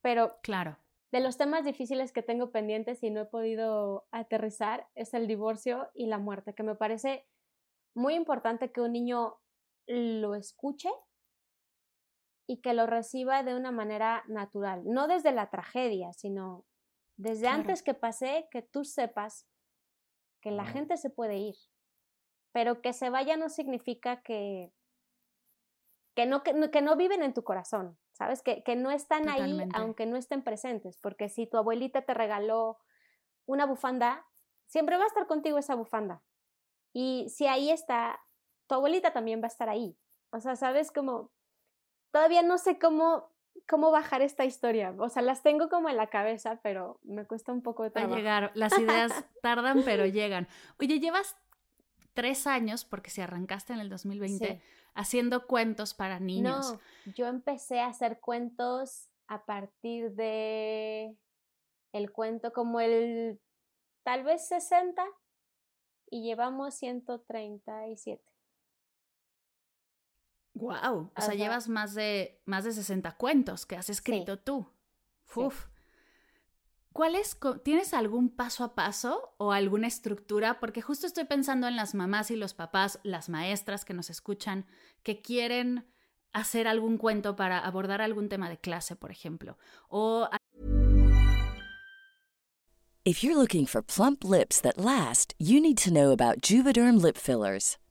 pero 0.01 0.39
claro. 0.43 0.79
De 1.15 1.21
los 1.21 1.37
temas 1.37 1.65
difíciles 1.65 2.13
que 2.13 2.25
tengo 2.25 2.51
pendientes 2.51 3.01
y 3.05 3.11
no 3.11 3.21
he 3.21 3.27
podido 3.27 4.05
aterrizar 4.11 4.89
es 4.97 5.15
el 5.15 5.29
divorcio 5.29 5.89
y 5.95 6.07
la 6.07 6.19
muerte, 6.19 6.57
que 6.57 6.65
me 6.65 6.75
parece 6.75 7.25
muy 7.95 8.15
importante 8.15 8.73
que 8.73 8.81
un 8.81 8.91
niño 8.91 9.37
lo 9.87 10.35
escuche 10.35 10.89
y 12.49 12.61
que 12.63 12.75
lo 12.75 12.89
reciba 12.89 13.45
de 13.45 13.55
una 13.55 13.71
manera 13.71 14.25
natural, 14.27 14.83
no 14.87 15.07
desde 15.07 15.31
la 15.31 15.51
tragedia, 15.51 16.13
sino 16.15 16.67
desde 17.17 17.47
antes 17.47 17.85
que 17.85 17.95
pase, 17.95 18.49
que 18.51 18.63
tú 18.63 18.85
sepas 18.85 19.47
que 20.43 20.51
la 20.51 20.65
gente 20.65 20.97
se 20.97 21.11
puede 21.11 21.37
ir, 21.37 21.55
pero 22.51 22.83
que 22.83 22.93
se 22.93 23.09
vaya 23.09 23.37
no 23.37 23.51
significa 23.51 24.21
que, 24.21 24.73
que, 26.17 26.27
no, 26.27 26.43
que, 26.43 26.83
no 26.83 26.97
viven 26.97 27.23
en 27.23 27.35
tu 27.35 27.45
corazón, 27.45 27.97
¿sabes? 28.15 28.43
Que, 28.43 28.63
que 28.63 28.77
no 28.77 28.91
están 28.91 29.29
ahí 29.29 29.69
aunque 29.75 30.07
no 30.07 30.17
estén 30.17 30.43
presentes, 30.43 30.97
porque 30.97 31.29
si 31.29 31.47
tu 31.47 31.59
abuelita 31.59 32.03
te 32.03 32.15
regaló 32.15 32.79
una 33.45 33.67
bufanda, 33.67 34.27
siempre 34.67 34.97
va 34.97 35.05
a 35.05 35.09
estar 35.09 35.27
contigo 35.27 35.59
esa 35.59 35.75
bufanda. 35.75 36.23
Y 36.95 37.29
si 37.29 37.47
ahí 37.47 37.71
está, 37.71 38.21
tu 38.67 38.77
abuelita 38.77 39.13
también 39.13 39.41
va 39.43 39.47
a 39.47 39.49
estar 39.49 39.69
ahí. 39.69 39.99
O 40.31 40.41
sea, 40.41 40.57
¿sabes? 40.57 40.91
Como, 40.91 41.31
todavía 42.11 42.43
no 42.43 42.57
sé 42.57 42.79
cómo 42.79 43.35
cómo 43.69 43.91
bajar 43.91 44.23
esta 44.23 44.45
historia. 44.45 44.95
O 44.99 45.09
sea, 45.09 45.23
las 45.23 45.43
tengo 45.43 45.69
como 45.69 45.89
en 45.89 45.97
la 45.97 46.09
cabeza, 46.09 46.61
pero 46.63 46.99
me 47.03 47.27
cuesta 47.27 47.53
un 47.53 47.63
poco 47.63 47.83
de 47.83 47.91
trabajo. 47.91 48.13
Va 48.13 48.17
a 48.17 48.21
llegar, 48.21 48.51
las 48.55 48.79
ideas 48.79 49.25
tardan, 49.43 49.83
pero 49.85 50.07
llegan. 50.07 50.49
Oye, 50.79 51.01
llevas 51.01 51.37
tres 52.15 52.47
años, 52.47 52.85
porque 52.85 53.11
si 53.11 53.21
arrancaste 53.21 53.73
en 53.73 53.81
el 53.81 53.89
2020, 53.91 54.47
Sí. 54.47 54.61
haciendo 54.95 55.47
cuentos 55.47 55.93
para 55.95 56.21
niños. 56.21 56.73
No, 57.07 57.13
yo 57.15 57.27
empecé 57.27 57.81
a 57.81 57.89
hacer 57.89 58.21
cuentos 58.21 59.09
a 59.27 59.45
partir 59.45 60.13
de 60.13 61.17
el 61.93 62.13
cuento 62.13 62.53
como 62.53 62.81
el 62.81 63.41
tal 64.03 64.25
vez 64.25 64.47
60 64.49 65.05
y 66.11 66.23
llevamos 66.23 66.75
137. 66.75 68.23
Wow, 70.55 71.11
o 71.17 71.21
sea, 71.21 71.35
llevas 71.35 71.69
más 71.69 71.95
de, 71.95 72.41
más 72.45 72.63
de 72.65 72.73
60 72.73 73.17
cuentos 73.17 73.67
que 73.67 73.77
has 73.77 73.91
escrito 73.91 74.39
tú. 74.39 74.69
Sí. 75.27 75.41
Uf. 76.95 76.97
¿Cuál 76.97 77.17
es, 77.17 77.35
co- 77.35 77.59
¿Tienes 77.59 77.93
algún 77.93 78.29
paso 78.31 78.63
a 78.63 78.75
paso 78.77 79.35
o 79.37 79.51
alguna 79.53 79.89
estructura? 79.89 80.61
Porque 80.61 80.81
justo 80.81 81.07
estoy 81.09 81.25
pensando 81.25 81.67
en 81.67 81.75
las 81.75 81.95
mamás 81.95 82.31
y 82.31 82.37
los 82.37 82.55
papás, 82.55 83.01
las 83.03 83.29
maestras 83.29 83.85
que 83.85 83.95
nos 83.95 84.11
escuchan, 84.11 84.65
que 85.03 85.21
quieren 85.21 85.85
hacer 86.33 86.69
algún 86.69 86.97
cuento 86.99 87.35
para 87.35 87.59
abordar 87.59 88.01
algún 88.01 88.29
tema 88.29 88.49
de 88.49 88.59
clase, 88.59 88.95
por 88.97 89.11
ejemplo. 89.11 89.59
O 89.89 90.29
If 93.07 93.23
you're 93.23 93.37
looking 93.37 93.67
for 93.67 93.83
plump 93.83 94.25
lips 94.25 94.61
that 94.63 94.79
last, 94.79 95.35
you 95.39 95.61
need 95.61 95.77
to 95.85 95.91
know 95.91 96.11
about 96.13 96.41
Juvederm 96.41 97.03
lip 97.03 97.19
fillers. 97.19 97.77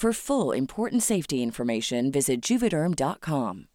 For 0.00 0.12
full 0.12 0.54
important 0.56 1.02
safety 1.02 1.42
information, 1.42 2.12
visit 2.12 2.40
juvederm.com. 2.40 3.66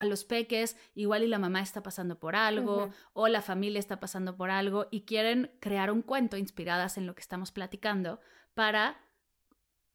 a 0.00 0.06
los 0.06 0.24
peques, 0.24 0.76
igual 0.94 1.22
y 1.22 1.28
la 1.28 1.38
mamá 1.38 1.60
está 1.60 1.82
pasando 1.82 2.18
por 2.18 2.34
algo 2.34 2.84
Ujú. 2.84 2.94
o 3.12 3.28
la 3.28 3.40
familia 3.42 3.78
está 3.78 4.00
pasando 4.00 4.36
por 4.36 4.50
algo 4.50 4.86
y 4.90 5.02
quieren 5.06 5.50
crear 5.60 5.90
un 5.90 6.02
cuento 6.02 6.36
inspiradas 6.38 6.98
en 6.98 7.06
lo 7.06 7.14
que 7.14 7.20
estamos 7.20 7.52
platicando 7.52 8.20
para 8.54 8.96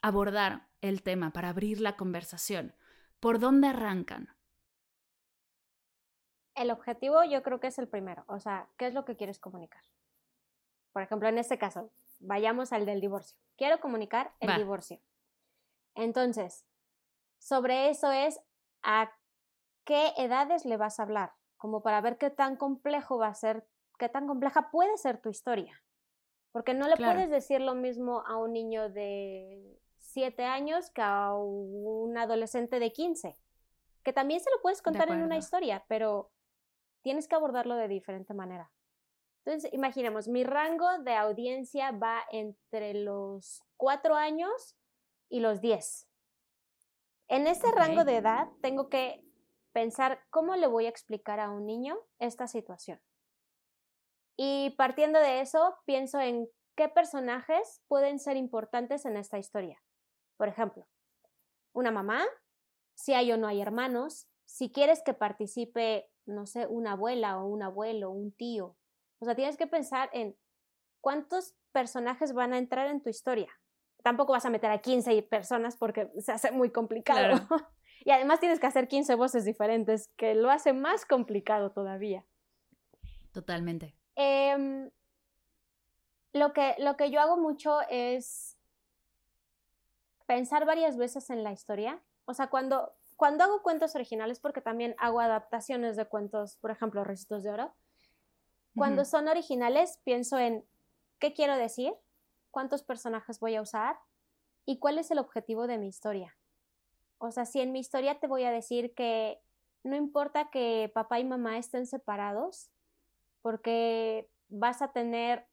abordar 0.03 0.67
el 0.81 1.01
tema, 1.03 1.31
para 1.31 1.49
abrir 1.49 1.81
la 1.81 1.95
conversación. 1.95 2.75
¿Por 3.19 3.39
dónde 3.39 3.67
arrancan? 3.67 4.29
El 6.55 6.71
objetivo 6.71 7.23
yo 7.23 7.41
creo 7.43 7.59
que 7.59 7.67
es 7.67 7.79
el 7.79 7.87
primero, 7.87 8.23
o 8.27 8.39
sea, 8.39 8.67
¿qué 8.77 8.85
es 8.87 8.93
lo 8.93 9.03
que 9.03 9.15
quieres 9.15 9.39
comunicar? 9.39 9.83
Por 10.91 11.01
ejemplo, 11.03 11.27
en 11.27 11.37
este 11.37 11.57
caso, 11.57 11.91
vayamos 12.19 12.71
al 12.73 12.85
del 12.85 13.01
divorcio. 13.01 13.37
Quiero 13.57 13.79
comunicar 13.79 14.33
el 14.39 14.49
Va. 14.49 14.57
divorcio. 14.57 15.01
Entonces, 15.95 16.65
sobre 17.39 17.89
eso 17.89 18.11
es 18.11 18.39
a 18.83 19.11
qué 19.85 20.13
edades 20.17 20.65
le 20.65 20.77
vas 20.77 20.99
a 20.99 21.03
hablar, 21.03 21.33
como 21.57 21.81
para 21.81 22.01
ver 22.01 22.17
qué 22.17 22.29
tan 22.29 22.55
complejo 22.55 23.17
va 23.17 23.27
a 23.27 23.33
ser, 23.33 23.67
qué 23.97 24.07
tan 24.09 24.27
compleja 24.27 24.69
puede 24.71 24.97
ser 24.97 25.21
tu 25.21 25.29
historia. 25.29 25.83
Porque 26.51 26.73
no 26.73 26.87
le 26.87 26.95
Claro. 26.95 27.13
puedes 27.13 27.29
decir 27.29 27.61
lo 27.61 27.75
mismo 27.75 28.23
a 28.25 28.37
un 28.37 28.53
niño 28.53 28.89
de 28.89 29.79
7 29.97 30.45
años 30.45 30.89
que 30.89 31.01
a 31.01 31.33
un 31.33 32.17
adolescente 32.17 32.79
de 32.79 32.91
15. 32.91 33.37
Que 34.03 34.13
también 34.13 34.39
se 34.39 34.49
lo 34.49 34.61
puedes 34.61 34.81
contar 34.81 35.09
en 35.09 35.21
una 35.21 35.37
historia, 35.37 35.85
pero 35.87 36.31
tienes 37.01 37.27
que 37.27 37.35
abordarlo 37.35 37.75
de 37.75 37.87
diferente 37.87 38.33
manera. 38.33 38.71
Entonces, 39.49 39.73
imaginemos, 39.73 40.27
mi 40.27 40.43
rango 40.43 40.99
de 40.99 41.15
audiencia 41.15 41.89
va 41.89 42.21
entre 42.31 42.93
los 42.93 43.63
4 43.77 44.13
años 44.13 44.77
y 45.27 45.39
los 45.39 45.59
10. 45.59 46.07
En 47.29 47.47
ese 47.47 47.71
rango 47.71 48.05
de 48.05 48.17
edad 48.17 48.47
tengo 48.61 48.89
que 48.89 49.25
pensar 49.71 50.21
cómo 50.29 50.55
le 50.55 50.67
voy 50.67 50.85
a 50.85 50.89
explicar 50.89 51.39
a 51.39 51.49
un 51.49 51.65
niño 51.65 51.97
esta 52.19 52.45
situación. 52.45 53.01
Y 54.37 54.75
partiendo 54.77 55.17
de 55.17 55.41
eso, 55.41 55.79
pienso 55.83 56.19
en 56.19 56.47
qué 56.75 56.87
personajes 56.87 57.81
pueden 57.87 58.19
ser 58.19 58.37
importantes 58.37 59.03
en 59.05 59.17
esta 59.17 59.39
historia. 59.39 59.81
Por 60.37 60.47
ejemplo, 60.47 60.87
una 61.73 61.89
mamá, 61.89 62.23
si 62.93 63.15
hay 63.15 63.31
o 63.31 63.37
no 63.37 63.47
hay 63.47 63.61
hermanos, 63.61 64.27
si 64.45 64.71
quieres 64.71 65.01
que 65.01 65.15
participe, 65.15 66.07
no 66.25 66.45
sé, 66.45 66.67
una 66.67 66.91
abuela 66.91 67.39
o 67.39 67.47
un 67.47 67.63
abuelo, 67.63 68.11
un 68.11 68.31
tío. 68.31 68.75
O 69.19 69.25
sea, 69.25 69.35
tienes 69.35 69.57
que 69.57 69.67
pensar 69.67 70.09
en 70.13 70.35
cuántos 71.01 71.55
personajes 71.71 72.33
van 72.33 72.53
a 72.53 72.57
entrar 72.57 72.87
en 72.87 73.01
tu 73.01 73.09
historia. 73.09 73.49
Tampoco 74.03 74.31
vas 74.31 74.45
a 74.45 74.49
meter 74.49 74.71
a 74.71 74.79
15 74.79 75.21
personas 75.23 75.75
porque 75.77 76.09
se 76.19 76.31
hace 76.31 76.51
muy 76.51 76.71
complicado. 76.71 77.35
y 78.05 78.11
además 78.11 78.39
tienes 78.39 78.59
que 78.59 78.67
hacer 78.67 78.87
15 78.87 79.15
voces 79.15 79.45
diferentes, 79.45 80.09
que 80.15 80.35
lo 80.35 80.49
hace 80.49 80.73
más 80.73 81.05
complicado 81.05 81.71
todavía. 81.71 82.25
Totalmente. 83.33 83.95
Em, 84.15 84.89
lo, 86.33 86.53
que, 86.53 86.75
lo 86.79 86.95
que 86.95 87.11
yo 87.11 87.19
hago 87.19 87.37
mucho 87.37 87.79
es 87.89 88.57
pensar 90.25 90.65
varias 90.65 90.97
veces 90.97 91.29
en 91.29 91.43
la 91.43 91.51
historia. 91.51 92.01
O 92.25 92.33
sea, 92.33 92.47
cuando, 92.49 92.93
cuando 93.17 93.43
hago 93.43 93.61
cuentos 93.63 93.95
originales, 93.95 94.39
porque 94.39 94.61
también 94.61 94.95
hago 94.97 95.19
adaptaciones 95.19 95.95
de 95.97 96.05
cuentos, 96.05 96.55
por 96.57 96.71
ejemplo, 96.71 97.03
Recitos 97.03 97.43
de 97.43 97.49
Oro, 97.49 97.75
cuando 98.75 99.05
son 99.05 99.27
originales, 99.27 99.99
pienso 100.03 100.37
en 100.37 100.65
qué 101.19 101.33
quiero 101.33 101.57
decir, 101.57 101.93
cuántos 102.51 102.83
personajes 102.83 103.39
voy 103.39 103.55
a 103.55 103.61
usar 103.61 103.99
y 104.65 104.79
cuál 104.79 104.97
es 104.97 105.11
el 105.11 105.19
objetivo 105.19 105.67
de 105.67 105.77
mi 105.77 105.87
historia. 105.87 106.37
O 107.17 107.31
sea, 107.31 107.45
si 107.45 107.59
en 107.59 107.71
mi 107.71 107.79
historia 107.79 108.19
te 108.19 108.27
voy 108.27 108.43
a 108.43 108.51
decir 108.51 108.93
que 108.93 109.41
no 109.83 109.95
importa 109.95 110.49
que 110.49 110.91
papá 110.93 111.19
y 111.19 111.25
mamá 111.25 111.57
estén 111.57 111.85
separados, 111.85 112.69
porque 113.41 114.29
vas 114.49 114.81
a 114.81 114.91
tener 114.91 115.45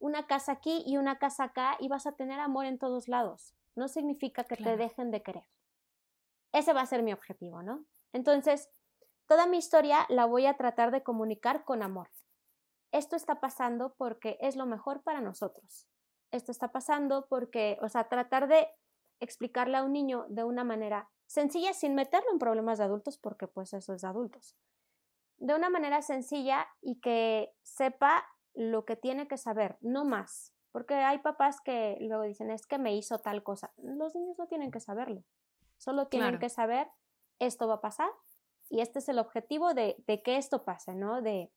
una 0.00 0.26
casa 0.26 0.52
aquí 0.52 0.82
y 0.86 0.96
una 0.96 1.18
casa 1.18 1.44
acá 1.44 1.76
y 1.80 1.88
vas 1.88 2.06
a 2.06 2.12
tener 2.12 2.38
amor 2.40 2.66
en 2.66 2.78
todos 2.78 3.08
lados. 3.08 3.54
No 3.74 3.88
significa 3.88 4.44
que 4.44 4.56
Claro. 4.56 4.76
te 4.76 4.82
dejen 4.84 5.10
de 5.10 5.22
querer. 5.22 5.44
Ese 6.52 6.72
va 6.72 6.80
a 6.82 6.86
ser 6.86 7.02
mi 7.02 7.12
objetivo, 7.12 7.62
¿no? 7.62 7.84
Entonces, 8.12 8.70
toda 9.26 9.46
mi 9.46 9.58
historia 9.58 10.06
la 10.08 10.24
voy 10.24 10.46
a 10.46 10.56
tratar 10.56 10.90
de 10.90 11.02
comunicar 11.02 11.64
con 11.64 11.82
amor. 11.82 12.10
Esto 12.92 13.16
está 13.16 13.40
pasando 13.40 13.94
porque 13.94 14.38
es 14.40 14.56
lo 14.56 14.66
mejor 14.66 15.02
para 15.02 15.20
nosotros. 15.20 15.88
Esto 16.30 16.52
está 16.52 16.72
pasando 16.72 17.26
porque, 17.28 17.78
o 17.82 17.88
sea, 17.88 18.08
tratar 18.08 18.48
de 18.48 18.68
explicarle 19.20 19.76
a 19.76 19.82
un 19.82 19.92
niño 19.92 20.26
de 20.28 20.44
una 20.44 20.64
manera 20.64 21.10
sencilla 21.26 21.72
sin 21.74 21.94
meterlo 21.94 22.30
en 22.32 22.38
problemas 22.38 22.78
de 22.78 22.84
adultos, 22.84 23.18
porque 23.18 23.46
pues 23.48 23.72
eso 23.74 23.92
es 23.94 24.02
de 24.02 24.08
adultos. 24.08 24.56
De 25.38 25.54
una 25.54 25.70
manera 25.70 26.02
sencilla 26.02 26.66
y 26.80 27.00
que 27.00 27.54
sepa 27.62 28.24
lo 28.54 28.84
que 28.84 28.96
tiene 28.96 29.28
que 29.28 29.36
saber, 29.36 29.76
no 29.80 30.04
más. 30.04 30.52
Porque 30.72 30.94
hay 30.94 31.18
papás 31.18 31.60
que 31.60 31.96
luego 32.00 32.22
dicen, 32.24 32.50
es 32.50 32.66
que 32.66 32.78
me 32.78 32.94
hizo 32.94 33.18
tal 33.20 33.42
cosa. 33.42 33.72
Los 33.76 34.14
niños 34.14 34.38
no 34.38 34.46
tienen 34.46 34.70
que 34.70 34.80
saberlo. 34.80 35.24
Solo 35.76 36.08
tienen 36.08 36.30
Claro. 36.30 36.40
que 36.40 36.48
saber, 36.48 36.88
esto 37.38 37.68
va 37.68 37.74
a 37.74 37.80
pasar 37.80 38.10
y 38.68 38.80
este 38.80 38.98
es 38.98 39.08
el 39.08 39.18
objetivo 39.18 39.74
de, 39.74 39.96
de 40.06 40.22
que 40.22 40.36
esto 40.36 40.64
pase, 40.64 40.94
¿no? 40.94 41.22
De 41.22 41.52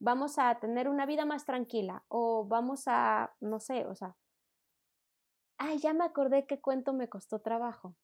vamos 0.00 0.38
a 0.38 0.58
tener 0.58 0.88
una 0.88 1.06
vida 1.06 1.24
más 1.24 1.44
tranquila 1.44 2.04
o 2.08 2.44
vamos 2.46 2.84
a, 2.86 3.34
no 3.40 3.60
sé, 3.60 3.86
o 3.86 3.94
sea, 3.94 4.16
ay, 5.58 5.78
ya 5.78 5.92
me 5.92 6.04
acordé 6.04 6.46
qué 6.46 6.60
cuento 6.60 6.92
me 6.92 7.08
costó 7.08 7.40
trabajo. 7.40 7.94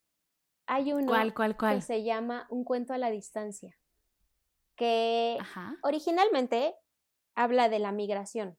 Hay 0.66 0.92
uno 0.92 1.06
¿Cuál, 1.06 1.34
cuál, 1.34 1.56
que 1.56 1.80
se 1.80 2.04
llama 2.04 2.46
Un 2.50 2.64
cuento 2.64 2.92
a 2.92 2.98
la 2.98 3.10
distancia, 3.10 3.76
que 4.76 5.38
Ajá. 5.40 5.76
originalmente 5.82 6.76
habla 7.34 7.68
de 7.68 7.78
la 7.78 7.92
migración. 7.92 8.58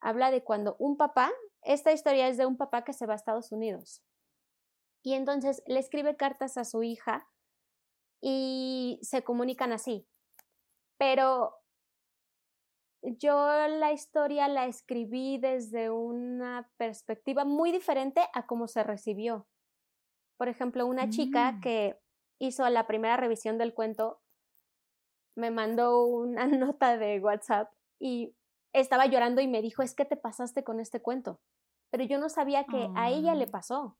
Habla 0.00 0.30
de 0.30 0.42
cuando 0.42 0.76
un 0.78 0.96
papá 0.96 1.30
esta 1.64 1.92
historia 1.92 2.28
es 2.28 2.36
de 2.36 2.46
un 2.46 2.56
papá 2.56 2.84
que 2.84 2.92
se 2.92 3.06
va 3.06 3.14
a 3.14 3.16
Estados 3.16 3.50
Unidos. 3.50 4.02
Y 5.02 5.14
entonces 5.14 5.62
le 5.66 5.80
escribe 5.80 6.16
cartas 6.16 6.56
a 6.56 6.64
su 6.64 6.82
hija 6.82 7.26
y 8.20 8.98
se 9.02 9.22
comunican 9.22 9.72
así. 9.72 10.06
Pero 10.98 11.56
yo 13.04 13.46
la 13.68 13.92
historia 13.92 14.48
la 14.48 14.66
escribí 14.66 15.38
desde 15.38 15.90
una 15.90 16.70
perspectiva 16.76 17.44
muy 17.44 17.70
diferente 17.72 18.22
a 18.32 18.46
cómo 18.46 18.66
se 18.68 18.82
recibió. 18.82 19.46
Por 20.36 20.48
ejemplo, 20.48 20.86
una 20.86 21.10
chica 21.10 21.52
Mm. 21.52 21.60
que 21.60 22.00
hizo 22.38 22.68
la 22.68 22.86
primera 22.86 23.16
revisión 23.16 23.58
del 23.58 23.74
cuento 23.74 24.20
me 25.36 25.50
mandó 25.50 26.04
una 26.06 26.46
nota 26.74 26.96
de 26.96 27.20
WhatsApp 27.20 27.72
y 27.98 28.34
estaba 28.72 29.06
llorando 29.06 29.40
y 29.40 29.48
me 29.48 29.62
dijo, 29.62 29.82
es 29.82 29.94
que 29.94 30.04
te 30.04 30.16
pasaste 30.16 30.64
con 30.64 30.80
este 30.80 31.00
cuento. 31.00 31.40
Pero 31.90 32.04
yo 32.04 32.18
no 32.18 32.28
sabía 32.28 32.64
que 32.64 32.88
a 32.96 33.10
ella 33.10 33.34
le 33.34 33.46
Oh. 33.46 33.50
pasó. 33.50 33.96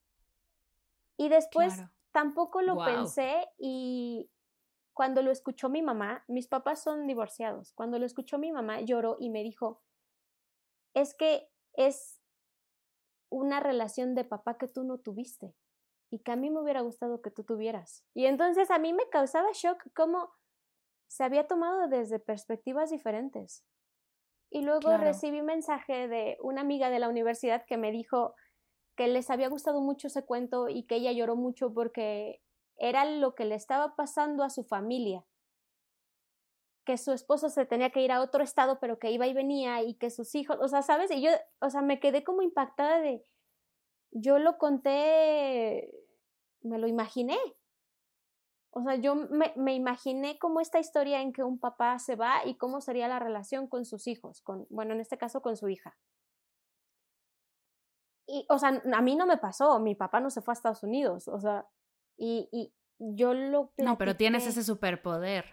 Y 1.16 1.28
después 1.28 1.74
Claro. 1.74 1.90
tampoco 2.12 2.60
lo 2.62 2.76
pensé 2.84 3.46
y 3.58 4.28
cuando 4.94 5.22
lo 5.22 5.30
escuchó 5.30 5.68
mi 5.68 5.82
mamá, 5.82 6.24
mis 6.28 6.46
papás 6.46 6.82
son 6.82 7.06
divorciados, 7.06 7.72
cuando 7.72 7.98
lo 7.98 8.06
escuchó 8.06 8.38
mi 8.38 8.52
mamá 8.52 8.80
lloró 8.80 9.16
y 9.18 9.28
me 9.28 9.42
dijo, 9.42 9.82
es 10.94 11.14
que 11.14 11.50
es 11.74 12.20
una 13.30 13.58
relación 13.60 14.14
de 14.14 14.24
papá 14.24 14.56
que 14.56 14.68
tú 14.68 14.84
no 14.84 14.98
tuviste 14.98 15.56
y 16.10 16.20
que 16.20 16.30
a 16.30 16.36
mí 16.36 16.50
me 16.50 16.60
hubiera 16.60 16.80
gustado 16.82 17.20
que 17.20 17.32
tú 17.32 17.42
tuvieras. 17.42 18.04
Y 18.14 18.26
entonces 18.26 18.70
a 18.70 18.78
mí 18.78 18.92
me 18.92 19.08
causaba 19.10 19.48
shock 19.52 19.82
cómo 19.96 20.30
se 21.08 21.24
había 21.24 21.48
tomado 21.48 21.88
desde 21.88 22.20
perspectivas 22.20 22.90
diferentes. 22.90 23.64
Y 24.50 24.62
luego 24.62 24.82
Claro. 24.82 25.02
recibí 25.02 25.42
mensaje 25.42 26.06
de 26.06 26.38
una 26.40 26.60
amiga 26.60 26.90
de 26.90 27.00
la 27.00 27.08
universidad 27.08 27.64
que 27.66 27.76
me 27.76 27.90
dijo 27.90 28.36
que 28.96 29.08
les 29.08 29.30
había 29.30 29.48
gustado 29.48 29.80
mucho 29.80 30.06
ese 30.06 30.24
cuento 30.24 30.68
y 30.68 30.84
que 30.86 30.96
ella 30.96 31.10
lloró 31.10 31.34
mucho 31.34 31.74
porque 31.74 32.43
era 32.78 33.04
lo 33.04 33.34
que 33.34 33.44
le 33.44 33.54
estaba 33.54 33.96
pasando 33.96 34.42
a 34.44 34.50
su 34.50 34.64
familia. 34.64 35.24
Que 36.84 36.98
su 36.98 37.12
esposo 37.12 37.48
se 37.48 37.66
tenía 37.66 37.90
que 37.90 38.02
ir 38.02 38.12
a 38.12 38.20
otro 38.20 38.42
estado, 38.42 38.78
pero 38.80 38.98
que 38.98 39.10
iba 39.10 39.26
y 39.26 39.32
venía 39.32 39.82
y 39.82 39.94
que 39.94 40.10
sus 40.10 40.34
hijos, 40.34 40.58
o 40.60 40.68
sea, 40.68 40.82
¿sabes? 40.82 41.10
Y 41.10 41.22
yo, 41.22 41.30
o 41.60 41.70
sea, 41.70 41.82
me 41.82 42.00
quedé 42.00 42.24
como 42.24 42.42
impactada 42.42 43.00
de, 43.00 43.24
yo 44.10 44.38
lo 44.38 44.58
conté, 44.58 45.92
me 46.62 46.78
lo 46.78 46.86
imaginé. 46.86 47.38
O 48.70 48.82
sea, 48.82 48.96
yo 48.96 49.14
me, 49.14 49.74
imaginé 49.74 50.38
como 50.38 50.60
esta 50.60 50.80
historia 50.80 51.20
en 51.20 51.32
que 51.32 51.44
un 51.44 51.60
papá 51.60 51.98
se 52.00 52.16
va 52.16 52.44
y 52.44 52.56
cómo 52.56 52.80
sería 52.80 53.06
la 53.06 53.20
relación 53.20 53.68
con 53.68 53.84
sus 53.84 54.08
hijos, 54.08 54.40
con, 54.42 54.66
bueno, 54.68 54.94
en 54.94 55.00
este 55.00 55.16
caso 55.16 55.42
con 55.42 55.56
su 55.56 55.68
hija. 55.68 55.96
Y, 58.26 58.46
o 58.48 58.58
sea, 58.58 58.82
a 58.92 59.02
mí 59.02 59.14
no 59.14 59.26
me 59.26 59.36
pasó, 59.36 59.78
mi 59.78 59.94
papá 59.94 60.18
no 60.20 60.30
se 60.30 60.42
fue 60.42 60.52
a 60.52 60.56
Estados 60.56 60.82
Unidos, 60.82 61.28
o 61.28 61.38
sea, 61.38 61.68
y, 62.16 62.48
y 62.52 62.72
yo 62.98 63.34
lo... 63.34 63.72
No, 63.76 63.98
pero 63.98 64.16
tienes 64.16 64.44
platiqué- 64.44 64.48
ese 64.50 64.64
superpoder. 64.64 65.44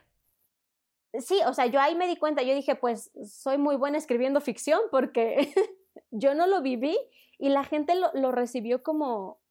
Sí, 1.19 1.39
o 1.45 1.53
sea, 1.53 1.65
yo 1.65 1.79
ahí 1.81 1.95
me 1.95 2.07
di 2.07 2.15
cuenta, 2.15 2.41
yo 2.41 2.53
dije, 2.55 2.75
pues 2.75 3.11
soy 3.27 3.57
muy 3.57 3.75
buena 3.75 3.97
escribiendo 3.97 4.39
ficción 4.39 4.79
porque 4.91 5.53
yo 6.11 6.33
no 6.35 6.47
lo 6.47 6.61
viví 6.61 6.97
y 7.37 7.49
la 7.49 7.63
gente 7.65 7.95
lo, 7.95 8.11
lo 8.13 8.31
recibió 8.31 8.81
como, 8.81 9.41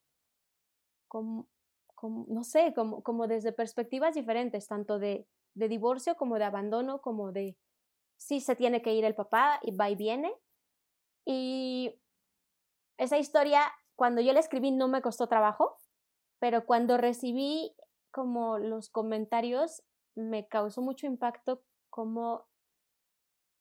como, 1.07 1.49
como, 1.95 2.25
no 2.29 2.45
sé, 2.45 2.73
como, 2.75 3.03
como 3.03 3.27
desde 3.27 3.53
perspectivas 3.53 4.15
diferentes, 4.15 4.69
tanto 4.69 4.99
de, 4.99 5.27
de 5.55 5.69
divorcio 5.69 6.17
como 6.17 6.39
de 6.39 6.45
abandono, 6.45 7.03
como 7.03 7.31
de, 7.31 7.59
sí, 8.17 8.41
se 8.41 8.57
tiene 8.57 8.81
que 8.81 8.95
ir 8.95 9.05
el 9.05 9.15
papá 9.15 9.61
y 9.63 9.77
va 9.77 9.91
y 9.91 9.97
viene. 9.97 10.33
Y 11.27 12.01
esa 12.97 13.19
historia, 13.19 13.61
cuando 13.97 14.23
yo 14.23 14.33
la 14.33 14.41
escribí, 14.41 14.71
no 14.71 14.89
me 14.89 15.03
costó 15.03 15.27
trabajo, 15.27 15.77
pero 16.41 16.67
cuando 16.67 16.97
recibí 16.97 17.77
como 18.11 18.59
los 18.59 18.91
comentarios, 18.91 19.85
me 20.17 20.49
causó 20.49 20.83
mucho 20.83 21.07
impacto 21.07 21.63
como 21.91 22.49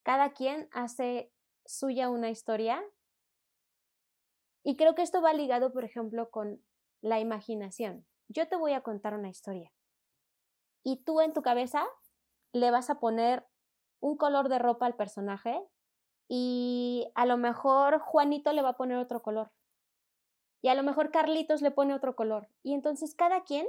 cada 0.04 0.32
quien 0.32 0.68
hace 0.72 1.32
suya 1.66 2.10
una 2.10 2.30
historia. 2.30 2.84
Y 4.64 4.76
creo 4.76 4.96
que 4.96 5.04
esto 5.04 5.22
va 5.22 5.34
ligado, 5.34 5.72
por 5.72 5.84
ejemplo, 5.84 6.32
con 6.32 6.64
la 7.02 7.20
imaginación. 7.20 8.08
Yo 8.28 8.48
te 8.48 8.56
voy 8.56 8.74
a 8.74 8.82
contar 8.82 9.14
una 9.14 9.30
historia. 9.30 9.72
Y 10.84 11.04
tú 11.04 11.22
en 11.22 11.34
tu 11.34 11.42
cabeza 11.42 11.86
le 12.54 12.72
vas 12.72 12.90
a 12.90 13.00
poner 13.00 13.46
un 14.00 14.18
color 14.18 14.50
de 14.50 14.60
ropa 14.60 14.86
al 14.86 14.96
personaje 14.96 15.62
y 16.30 17.12
a 17.16 17.26
lo 17.26 17.38
mejor 17.38 18.00
Juanito 18.00 18.54
le 18.54 18.62
va 18.62 18.70
a 18.70 18.78
poner 18.78 18.98
otro 18.98 19.22
color. 19.22 19.52
Y 20.62 20.68
a 20.70 20.76
lo 20.76 20.84
mejor 20.84 21.12
Carlitos 21.12 21.62
le 21.62 21.72
pone 21.72 21.94
otro 21.94 22.16
color. 22.16 22.50
Y 22.64 22.74
entonces 22.74 23.16
cada 23.16 23.44
quien 23.44 23.68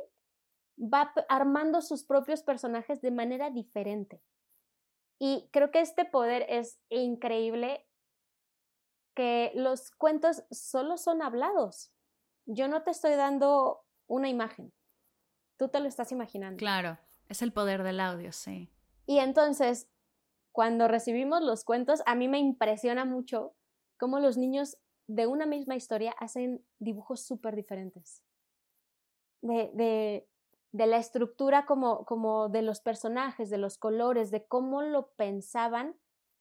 va 0.81 1.13
armando 1.29 1.83
sus 1.83 2.05
propios 2.05 2.43
personajes 2.43 3.01
de 3.01 3.11
manera 3.11 3.51
diferente. 3.51 4.23
Y 5.19 5.49
creo 5.53 5.71
que 5.71 5.81
este 5.81 6.05
poder 6.05 6.47
es 6.49 6.81
increíble, 6.89 7.87
que 9.15 9.53
los 9.55 9.91
cuentos 9.91 10.45
solo 10.51 10.97
son 10.97 11.21
hablados. 11.21 11.93
Yo 12.47 12.69
no 12.69 12.83
te 12.83 12.91
estoy 12.91 13.15
dando 13.15 13.85
una 14.07 14.29
imagen, 14.29 14.73
tú 15.59 15.69
te 15.69 15.79
lo 15.79 15.89
estás 15.89 16.11
imaginando. 16.11 16.57
Claro, 16.57 16.99
es 17.29 17.43
el 17.43 17.53
poder 17.53 17.83
del 17.83 18.01
audio, 18.01 18.33
sí. 18.33 18.71
Y 19.07 19.19
entonces, 19.19 19.91
cuando 20.53 20.89
recibimos 20.89 21.43
los 21.43 21.65
cuentos, 21.65 22.03
a 22.07 22.15
mí 22.15 22.29
me 22.29 22.39
impresiona 22.39 23.05
mucho 23.05 23.55
cómo 23.99 24.21
los 24.21 24.39
niños 24.39 24.79
de 25.15 25.27
una 25.27 25.45
misma 25.45 25.75
historia 25.75 26.13
hacen 26.19 26.65
dibujos 26.79 27.21
súper 27.21 27.57
diferentes. 27.57 28.23
De, 29.43 29.71
de, 29.75 30.29
de 30.73 30.87
la 30.87 30.99
estructura 30.99 31.67
como, 31.67 32.05
como 32.05 32.49
de 32.49 32.63
los 32.63 32.81
personajes, 32.81 33.51
de 33.51 33.59
los 33.59 33.77
colores, 33.77 34.31
de 34.31 34.47
cómo 34.47 34.83
lo 34.83 35.11
pensaban 35.13 35.97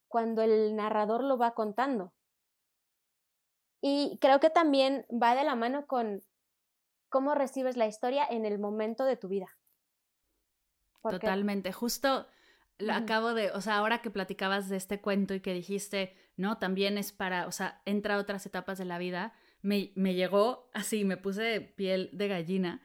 cuando 0.08 0.44
el 0.44 0.76
narrador 0.76 1.24
lo 1.24 1.38
va 1.38 1.54
contando. 1.56 2.14
Y 3.82 4.18
creo 4.22 4.40
que 4.40 4.50
también 4.50 5.06
va 5.12 5.36
de 5.36 5.44
la 5.46 5.56
mano 5.56 5.88
con 5.88 6.22
cómo 7.10 7.34
recibes 7.34 7.76
la 7.78 7.88
historia 7.88 8.26
en 8.30 8.46
el 8.46 8.60
momento 8.60 9.06
de 9.06 9.18
tu 9.18 9.30
vida. 9.30 9.48
Porque- 11.02 11.20
Totalmente. 11.20 11.72
Justo 11.72 12.28
lo 12.78 12.94
acabo 12.94 13.34
de, 13.34 13.52
o 13.52 13.62
sea, 13.62 13.78
ahora 13.78 14.02
que 14.02 14.12
platicabas 14.12 14.70
de 14.70 14.78
este 14.78 15.02
cuento 15.02 15.34
y 15.34 15.42
que 15.42 15.54
dijiste, 15.54 16.16
no, 16.40 16.58
también 16.58 16.98
es 16.98 17.12
para, 17.12 17.46
o 17.48 17.52
sea, 17.52 17.82
entra 17.86 18.16
a 18.16 18.18
otras 18.20 18.46
etapas 18.46 18.78
de 18.78 18.86
la 18.86 18.98
vida, 18.98 19.34
me, 19.62 19.92
me 19.96 20.14
llegó 20.16 20.70
así, 20.74 21.04
me 21.04 21.18
puse 21.18 21.42
de 21.44 21.62
piel 21.62 22.10
de 22.14 22.28
gallina, 22.30 22.82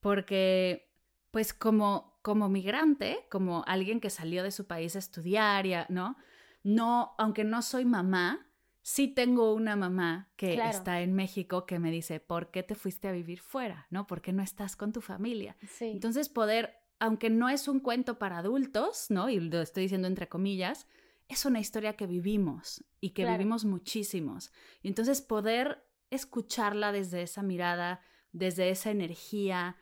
porque, 0.00 0.90
pues, 1.30 1.52
como, 1.54 2.18
como 2.22 2.48
migrante, 2.48 3.26
como 3.30 3.64
alguien 3.66 4.00
que 4.00 4.10
salió 4.10 4.42
de 4.42 4.50
su 4.50 4.66
país 4.66 4.96
a 4.96 4.98
estudiar, 4.98 5.66
y 5.66 5.74
a- 5.74 5.86
¿no? 5.88 6.16
No, 6.62 7.14
aunque 7.18 7.44
no 7.44 7.62
soy 7.62 7.84
mamá, 7.84 8.46
sí 8.82 9.08
tengo 9.08 9.54
una 9.54 9.76
mamá 9.76 10.30
que 10.36 10.54
Claro. 10.54 10.70
está 10.76 11.00
en 11.00 11.14
México 11.14 11.66
que 11.66 11.78
me 11.78 11.90
dice, 11.90 12.20
¿por 12.20 12.50
qué 12.50 12.62
te 12.62 12.74
fuiste 12.74 13.08
a 13.08 13.12
vivir 13.12 13.40
fuera? 13.40 13.86
¿No? 13.90 14.06
¿Por 14.06 14.20
qué 14.20 14.32
no 14.32 14.42
estás 14.42 14.76
con 14.76 14.92
tu 14.92 15.00
familia? 15.00 15.56
Sí. 15.66 15.86
Entonces 15.90 16.28
poder, 16.28 16.76
aunque 17.00 17.30
no 17.30 17.48
es 17.48 17.66
un 17.68 17.80
cuento 17.80 18.18
para 18.18 18.38
adultos, 18.38 19.06
¿no? 19.10 19.28
Y 19.30 19.40
lo 19.40 19.60
estoy 19.62 19.84
diciendo 19.84 20.06
entre 20.08 20.28
comillas, 20.28 20.86
es 21.28 21.44
una 21.46 21.60
historia 21.60 21.96
que 21.96 22.06
vivimos 22.06 22.84
y 23.00 23.10
que 23.10 23.22
Claro. 23.22 23.38
vivimos 23.38 23.64
muchísimos. 23.64 24.52
Y 24.82 24.88
entonces 24.88 25.22
poder 25.22 25.86
escucharla 26.10 26.92
desde 26.92 27.22
esa 27.22 27.42
mirada, 27.42 28.00
desde 28.32 28.70
esa 28.70 28.90
energía, 28.90 29.76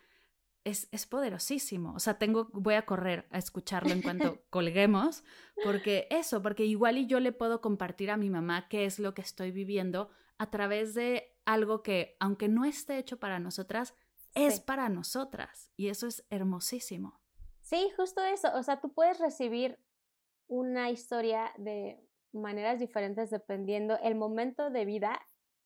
es, 0.65 0.89
es 0.93 1.07
poderosísimo. 1.07 1.93
O 1.95 1.99
sea, 1.99 2.19
tengo, 2.19 2.49
voy 2.53 2.75
a 2.75 2.87
correr 2.87 3.27
a 3.31 3.39
escucharlo 3.39 3.91
en 3.91 4.03
cuanto 4.03 4.43
colguemos, 4.51 5.25
porque 5.65 6.07
eso, 6.11 6.41
porque 6.43 6.65
igual 6.65 6.99
y 6.99 7.07
yo 7.07 7.19
le 7.21 7.33
puedo 7.33 7.61
compartir 7.61 8.11
a 8.11 8.17
mi 8.17 8.31
mamá 8.31 8.69
qué 8.69 8.85
es 8.85 8.99
lo 8.99 9.15
que 9.15 9.23
estoy 9.23 9.51
viviendo 9.51 10.11
a 10.39 10.51
través 10.51 10.95
de 10.95 11.37
algo 11.45 11.83
que, 11.83 12.17
aunque 12.21 12.49
no 12.49 12.65
esté 12.65 12.99
hecho 12.99 13.19
para 13.19 13.41
nosotras, 13.41 13.95
es 14.35 14.61
para 14.61 14.89
nosotras. 14.89 15.71
Y 15.77 15.89
eso 15.89 16.07
es 16.07 16.25
hermosísimo. 16.31 17.21
Sí, 17.61 17.91
justo 17.97 18.23
eso. 18.25 18.49
O 18.55 18.63
sea, 18.63 18.81
tú 18.81 18.93
puedes 18.93 19.19
recibir 19.19 19.79
una 20.53 20.91
historia 20.91 21.51
de 21.57 21.99
maneras 22.33 22.79
diferentes 22.79 23.31
dependiendo 23.31 23.99
el 24.03 24.15
momento 24.15 24.69
de 24.69 24.85
vida 24.85 25.19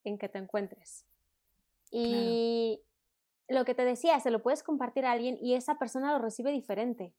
en 0.05 0.17
que 0.17 0.29
te 0.29 0.39
encuentres. 0.39 1.05
Y 1.91 2.83
lo 3.49 3.65
que 3.65 3.75
te 3.75 3.85
decía, 3.85 4.21
se 4.21 4.31
lo 4.31 4.43
puedes 4.43 4.63
compartir 4.63 5.05
a 5.05 5.11
alguien 5.13 5.39
y 5.41 5.55
esa 5.55 5.77
persona 5.77 6.13
lo 6.13 6.19
recibe 6.21 6.53
diferente. 6.53 7.15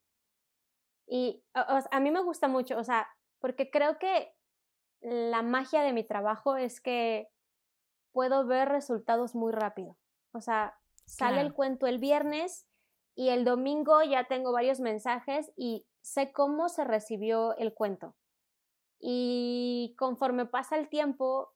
Y 1.08 1.44
o- 1.56 1.76
o 1.78 1.82
sea, 1.82 1.90
a 1.92 2.00
mí 2.00 2.12
me 2.12 2.22
gusta 2.22 2.48
mucho, 2.48 2.78
o 2.78 2.84
sea, 2.84 3.08
porque 3.40 3.70
creo 3.70 3.98
que 4.00 4.34
la 5.02 5.42
magia 5.42 5.82
de 5.82 5.94
mi 5.94 6.04
trabajo 6.06 6.56
es 6.58 6.80
que 6.82 7.30
puedo 8.14 8.46
ver 8.46 8.70
resultados 8.70 9.36
muy 9.36 9.52
rápido. 9.52 9.98
O 10.32 10.42
sea, 10.42 10.78
sale 11.06 11.34
Claro. 11.36 11.48
el 11.48 11.54
cuento 11.54 11.88
el 11.88 12.00
viernes 12.00 12.67
y 13.18 13.30
el 13.30 13.46
domingo 13.46 14.04
ya 14.04 14.26
tengo 14.26 14.52
varios 14.52 14.80
mensajes 14.80 15.52
y 15.56 15.88
sé 16.02 16.32
cómo 16.32 16.70
se 16.70 16.84
recibió 16.84 17.58
el 17.58 17.74
cuento. 17.74 18.16
Y 19.00 19.96
conforme 19.98 20.46
pasa 20.46 20.78
el 20.78 20.88
tiempo, 20.88 21.52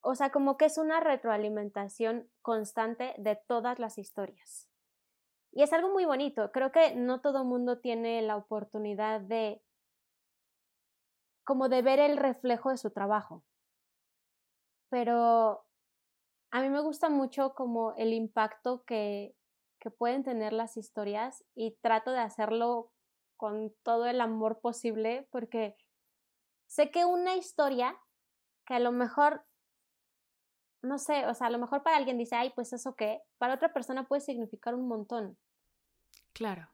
o 0.00 0.16
sea, 0.16 0.32
como 0.32 0.56
que 0.56 0.64
es 0.64 0.78
una 0.78 0.98
retroalimentación 0.98 2.28
constante 2.42 3.14
de 3.16 3.36
todas 3.46 3.78
las 3.78 3.96
historias. 3.96 4.68
Y 5.52 5.62
es 5.62 5.72
algo 5.72 5.90
muy 5.90 6.04
bonito. 6.04 6.50
Creo 6.50 6.72
que 6.72 6.96
no 6.96 7.20
todo 7.20 7.44
mundo 7.44 7.78
tiene 7.78 8.20
la 8.20 8.36
oportunidad 8.36 9.20
de 9.20 9.62
como 11.44 11.68
de 11.68 11.82
ver 11.82 12.00
el 12.00 12.16
reflejo 12.16 12.70
de 12.70 12.76
su 12.76 12.90
trabajo. 12.90 13.44
Pero 14.88 15.64
a 16.50 16.60
mí 16.60 16.68
me 16.70 16.80
gusta 16.80 17.08
mucho 17.08 17.54
como 17.54 17.94
el 17.94 18.12
impacto 18.12 18.82
que, 18.84 19.36
que 19.82 19.90
pueden 19.90 20.22
tener 20.22 20.52
las 20.52 20.76
historias 20.76 21.44
y 21.56 21.72
trato 21.82 22.12
de 22.12 22.20
hacerlo 22.20 22.92
con 23.36 23.74
todo 23.82 24.06
el 24.06 24.20
amor 24.20 24.60
posible 24.60 25.26
porque 25.32 25.76
sé 26.68 26.92
que 26.92 27.04
una 27.04 27.34
historia 27.34 27.98
que 28.64 28.74
a 28.74 28.78
lo 28.78 28.92
mejor 28.92 29.44
no 30.82 30.98
sé, 30.98 31.26
o 31.26 31.34
sea, 31.34 31.48
a 31.48 31.50
lo 31.50 31.58
mejor 31.58 31.82
para 31.82 31.96
alguien 31.96 32.16
dice, 32.16 32.36
ay, 32.36 32.50
pues 32.54 32.72
eso 32.72 32.94
qué, 32.94 33.22
para 33.38 33.54
otra 33.54 33.72
persona 33.72 34.06
puede 34.06 34.20
significar 34.20 34.74
un 34.74 34.86
montón. 34.86 35.36
Claro. 36.32 36.68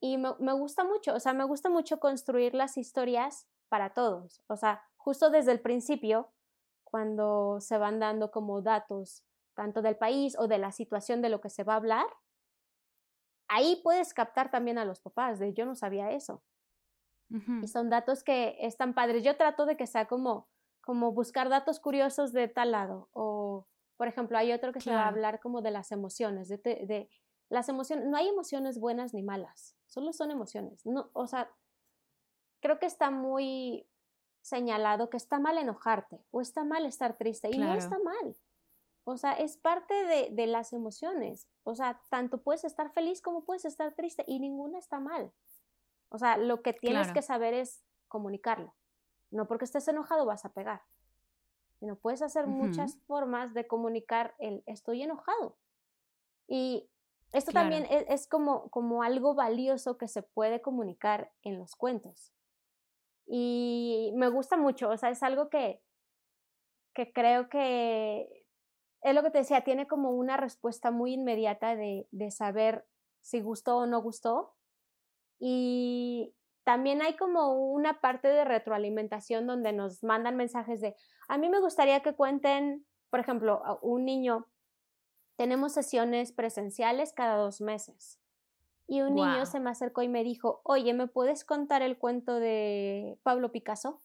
Y 0.00 0.16
me, 0.16 0.30
me, 0.38 0.52
gusta 0.54 0.84
mucho, 0.84 1.14
o 1.14 1.20
sea, 1.20 1.34
me 1.34 1.44
gusta 1.44 1.68
mucho 1.68 1.98
construir 1.98 2.54
las 2.54 2.78
historias 2.78 3.46
para 3.68 3.92
todos. 3.92 4.42
O 4.48 4.56
sea, 4.56 4.82
justo 4.96 5.30
desde 5.30 5.52
el 5.52 5.60
principio, 5.60 6.30
cuando 6.84 7.58
se 7.60 7.78
van 7.78 8.00
dando 8.00 8.30
como 8.30 8.60
datos, 8.60 9.22
tanto 9.54 9.82
del 9.82 9.96
país 9.96 10.36
o 10.38 10.46
de 10.46 10.58
la 10.58 10.72
situación 10.72 11.22
de 11.22 11.30
lo 11.30 11.40
que 11.40 11.48
se 11.48 11.64
va 11.64 11.74
a 11.74 11.76
hablar, 11.76 12.06
ahí 13.54 13.80
puedes 13.82 14.14
captar 14.14 14.50
también 14.50 14.78
a 14.78 14.84
los 14.84 15.00
papás, 15.00 15.38
de 15.38 15.52
yo 15.52 15.66
no 15.66 15.74
sabía 15.74 16.10
eso. 16.10 16.42
Y 17.62 17.66
son 17.66 17.90
datos 17.90 18.22
que 18.22 18.56
están 18.60 18.94
padres. 18.94 19.24
Yo 19.24 19.36
trato 19.36 19.66
de 19.66 19.76
que 19.76 19.88
sea 19.88 20.06
como 20.06 20.46
como 20.84 21.12
buscar 21.12 21.48
datos 21.48 21.80
curiosos 21.80 22.32
de 22.32 22.48
tal 22.48 22.72
lado. 22.72 23.08
O, 23.12 23.66
por 23.96 24.08
ejemplo, 24.08 24.36
hay 24.36 24.52
otro 24.52 24.72
que 24.72 24.80
se 24.80 24.90
va 24.90 25.04
a 25.04 25.08
hablar 25.08 25.40
como 25.40 25.62
de 25.62 25.70
las 25.70 25.92
emociones, 25.92 26.48
de, 26.48 26.58
de, 26.58 27.08
las 27.48 27.68
emociones. 27.68 28.06
No 28.06 28.16
hay 28.16 28.28
emociones 28.28 28.78
buenas 28.78 29.14
ni 29.14 29.22
malas, 29.22 29.76
solo 29.86 30.12
son 30.12 30.30
emociones. 30.30 30.84
No, 30.84 31.10
o 31.14 31.26
sea, 31.26 31.50
creo 32.60 32.78
que 32.78 32.86
está 32.86 33.10
muy 33.10 33.88
señalado 34.42 35.08
que 35.08 35.16
está 35.16 35.38
mal 35.38 35.56
enojarte 35.56 36.22
o 36.30 36.42
está 36.42 36.64
mal 36.64 36.84
estar 36.84 37.16
triste 37.16 37.48
y 37.50 37.58
no 37.58 37.74
está 37.74 37.98
mal. 37.98 38.36
O 39.04 39.18
sea, 39.18 39.32
es 39.32 39.58
parte 39.58 39.94
de, 39.94 40.30
de, 40.32 40.46
las 40.46 40.72
emociones. 40.72 41.46
O 41.62 41.74
sea, 41.74 42.00
tanto 42.08 42.42
puedes 42.42 42.64
estar 42.64 42.90
feliz 42.92 43.20
como 43.20 43.44
puedes 43.44 43.66
estar 43.66 43.94
triste 43.94 44.24
y 44.26 44.40
ninguna 44.40 44.78
está 44.78 44.98
mal. 44.98 45.32
O 46.08 46.18
sea, 46.18 46.36
lo 46.38 46.62
que 46.62 46.72
tienes 46.72 47.12
que 47.12 47.22
saber 47.22 47.52
es 47.52 47.84
comunicarlo. 48.08 48.74
No 49.30 49.46
porque 49.46 49.64
estés 49.64 49.88
enojado 49.88 50.24
vas 50.24 50.44
a 50.44 50.52
pegar. 50.52 50.82
Sino 51.80 51.96
puedes 51.96 52.22
hacer 52.22 52.46
muchas 52.46 52.96
formas 53.06 53.52
de 53.52 53.66
comunicar 53.66 54.34
el 54.38 54.62
estoy 54.66 55.02
enojado. 55.02 55.58
Y 56.46 56.88
esto 57.32 57.52
también 57.52 57.84
es, 57.90 58.04
es, 58.08 58.26
como, 58.28 58.70
como 58.70 59.02
algo 59.02 59.34
valioso 59.34 59.98
que 59.98 60.06
se 60.06 60.22
puede 60.22 60.62
comunicar 60.62 61.32
en 61.42 61.58
los 61.58 61.74
cuentos. 61.74 62.32
Y 63.26 64.12
me 64.14 64.28
gusta 64.28 64.56
mucho, 64.56 64.90
o 64.90 64.96
sea, 64.96 65.10
es 65.10 65.22
algo 65.22 65.48
que, 65.48 65.82
que 66.94 67.12
creo 67.12 67.48
que 67.48 68.43
es 69.04 69.14
lo 69.14 69.22
que 69.22 69.30
te 69.30 69.38
decía, 69.38 69.62
tiene 69.62 69.86
como 69.86 70.10
una 70.10 70.36
respuesta 70.36 70.90
muy 70.90 71.12
inmediata 71.12 71.76
de, 71.76 72.08
de 72.10 72.30
saber 72.32 72.84
si 73.20 73.40
gustó 73.40 73.76
o 73.76 73.86
no 73.86 74.02
gustó. 74.02 74.54
Y, 75.38 76.34
también 76.64 77.02
hay 77.02 77.14
como 77.14 77.52
una 77.72 78.00
parte 78.00 78.28
de 78.28 78.44
retroalimentación 78.44 79.46
donde 79.46 79.72
nos 79.72 80.02
mandan 80.02 80.34
mensajes 80.36 80.80
de, 80.80 80.96
a 81.28 81.38
mí 81.38 81.50
me 81.50 81.60
gustaría 81.60 82.00
que 82.00 82.14
cuenten, 82.14 82.86
por 83.10 83.20
ejemplo, 83.20 83.62
un 83.82 84.04
niño, 84.04 84.48
tenemos 85.36 85.72
sesiones 85.72 86.32
presenciales 86.32 87.12
cada 87.12 87.36
dos 87.36 87.60
meses. 87.60 88.18
Y 88.86 89.00
un 89.00 89.14
niño 89.14 89.46
se 89.46 89.60
me 89.60 89.70
acercó 89.70 90.02
y 90.02 90.08
me 90.08 90.24
dijo, 90.24 90.60
oye, 90.62 90.92
¿me 90.92 91.06
puedes 91.06 91.44
contar 91.44 91.80
el 91.80 91.96
cuento 91.96 92.34
de 92.34 93.18
Pablo 93.22 93.50
Picasso? 93.50 94.02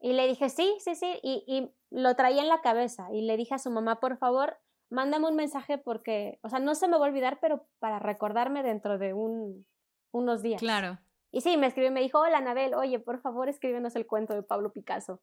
Y 0.00 0.14
le 0.14 0.26
dije, 0.26 0.48
sí, 0.48 0.76
sí, 0.78 0.94
sí, 0.94 1.18
y, 1.22 1.44
y 1.46 1.74
lo 1.90 2.16
traía 2.16 2.42
en 2.42 2.48
la 2.48 2.62
cabeza. 2.62 3.08
Y 3.12 3.22
le 3.22 3.36
dije 3.36 3.54
a 3.54 3.58
su 3.58 3.70
mamá, 3.70 4.00
por 4.00 4.16
favor, 4.16 4.56
mándame 4.90 5.28
un 5.28 5.36
mensaje 5.36 5.78
porque, 5.78 6.38
o 6.42 6.48
sea, 6.48 6.58
no 6.58 6.74
se 6.74 6.88
me 6.88 6.98
va 6.98 7.06
a 7.06 7.08
olvidar, 7.08 7.38
pero 7.40 7.66
para 7.78 7.98
recordarme 7.98 8.62
dentro 8.62 8.98
de 8.98 9.14
un, 9.14 9.66
unos 10.12 10.42
días. 10.42 10.60
Claro. 10.60 10.98
Y 11.32 11.42
sí, 11.42 11.56
me 11.56 11.68
escribió 11.68 11.92
me 11.92 12.00
dijo, 12.00 12.18
hola 12.18 12.38
Anabel, 12.38 12.74
oye, 12.74 12.98
por 12.98 13.20
favor 13.20 13.48
escríbenos 13.48 13.94
el 13.94 14.06
cuento 14.06 14.34
de 14.34 14.42
Pablo 14.42 14.72
Picasso. 14.72 15.20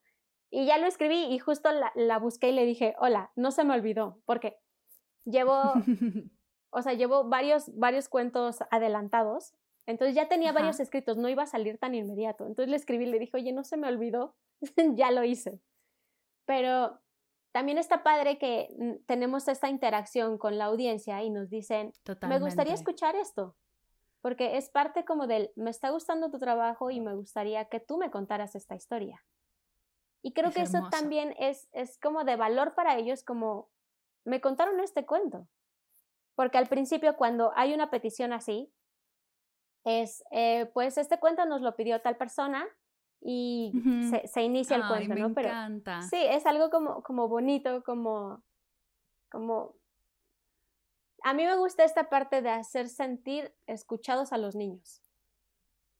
Y 0.50 0.66
ya 0.66 0.78
lo 0.78 0.88
escribí 0.88 1.26
y 1.26 1.40
justo 1.40 1.72
la, 1.72 1.92
la 1.96 2.20
busqué 2.20 2.50
y 2.50 2.54
le 2.54 2.66
dije, 2.66 2.96
hola, 3.00 3.32
no 3.36 3.52
se 3.52 3.66
me 3.66 3.74
olvidó, 3.74 4.22
porque 4.26 4.58
llevo, 5.26 5.60
o 6.70 6.82
sea, 6.82 6.94
llevo 6.94 7.26
varios, 7.26 7.76
varios 7.78 8.08
cuentos 8.08 8.60
adelantados, 8.72 9.54
entonces 9.86 10.16
ya 10.16 10.30
tenía 10.30 10.52
varios 10.52 10.80
escritos, 10.80 11.18
no 11.18 11.30
iba 11.30 11.44
a 11.44 11.48
salir 11.48 11.78
tan 11.78 11.96
inmediato. 11.96 12.46
Entonces 12.46 12.70
le 12.70 12.76
escribí 12.76 13.06
y 13.06 13.10
le 13.10 13.20
dije, 13.20 13.38
oye, 13.38 13.54
no 13.54 13.64
se 13.64 13.78
me 13.78 13.88
olvidó, 13.88 14.36
ya 14.96 15.12
lo 15.12 15.24
hice. 15.24 15.60
Pero 16.46 17.00
también 17.52 17.78
está 17.78 18.04
padre 18.04 18.38
que 18.38 18.70
mm, 18.78 19.06
tenemos 19.06 19.48
esta 19.48 19.70
interacción 19.70 20.38
con 20.38 20.58
la 20.58 20.66
audiencia 20.66 21.22
y 21.24 21.30
nos 21.30 21.50
dicen, 21.50 21.92
me 22.28 22.40
gustaría 22.40 22.74
escuchar 22.74 23.16
esto 23.16 23.56
porque 24.22 24.58
es 24.58 24.70
parte 24.70 25.06
como 25.06 25.28
del, 25.28 25.52
me 25.56 25.70
está 25.70 25.90
gustando 25.90 26.30
tu 26.30 26.40
trabajo 26.40 26.92
y 26.92 27.00
me 27.00 27.14
gustaría 27.16 27.66
que 27.70 27.80
tú 27.80 27.98
me 27.98 28.12
contaras 28.12 28.56
esta 28.56 28.76
historia. 28.76 29.24
Y 30.22 30.34
creo 30.34 30.52
que 30.52 30.64
eso 30.64 30.90
también 30.90 31.34
es, 31.40 31.70
es 31.72 31.98
como 32.00 32.26
de 32.26 32.36
valor 32.36 32.76
para 32.76 32.98
ellos, 32.98 33.24
como, 33.24 33.70
me 34.26 34.42
contaron 34.42 34.80
este 34.82 35.06
cuento. 35.06 35.48
Porque 36.36 36.58
al 36.58 36.68
principio 36.68 37.16
cuando 37.16 37.54
hay 37.56 37.74
una 37.74 37.90
petición 37.90 38.34
así, 38.34 38.70
es, 39.86 40.24
eh, 40.32 40.70
pues 40.74 40.98
este 40.98 41.20
cuento 41.20 41.46
nos 41.46 41.62
lo 41.62 41.76
pidió 41.76 42.02
tal 42.02 42.18
persona 42.18 42.68
y 43.22 43.72
se, 44.10 44.28
se, 44.28 44.44
inicia 44.44 44.78
el 44.78 44.88
cuento, 44.88 45.14
me 45.14 45.22
¿no? 45.22 45.28
Encanta. 45.28 46.02
sí, 46.04 46.18
es 46.20 46.46
algo 46.46 46.70
como, 46.70 47.02
como 47.04 47.28
bonito, 47.28 47.84
como, 47.84 48.44
como 49.30 49.76
a 51.24 51.34
mí 51.34 51.44
me 51.44 51.58
gusta 51.58 51.84
esta 51.84 52.10
parte 52.10 52.42
de 52.42 52.50
hacer 52.50 52.88
sentir 52.88 53.54
escuchados 53.66 54.32
a 54.32 54.38
los 54.38 54.56
niños. 54.56 55.02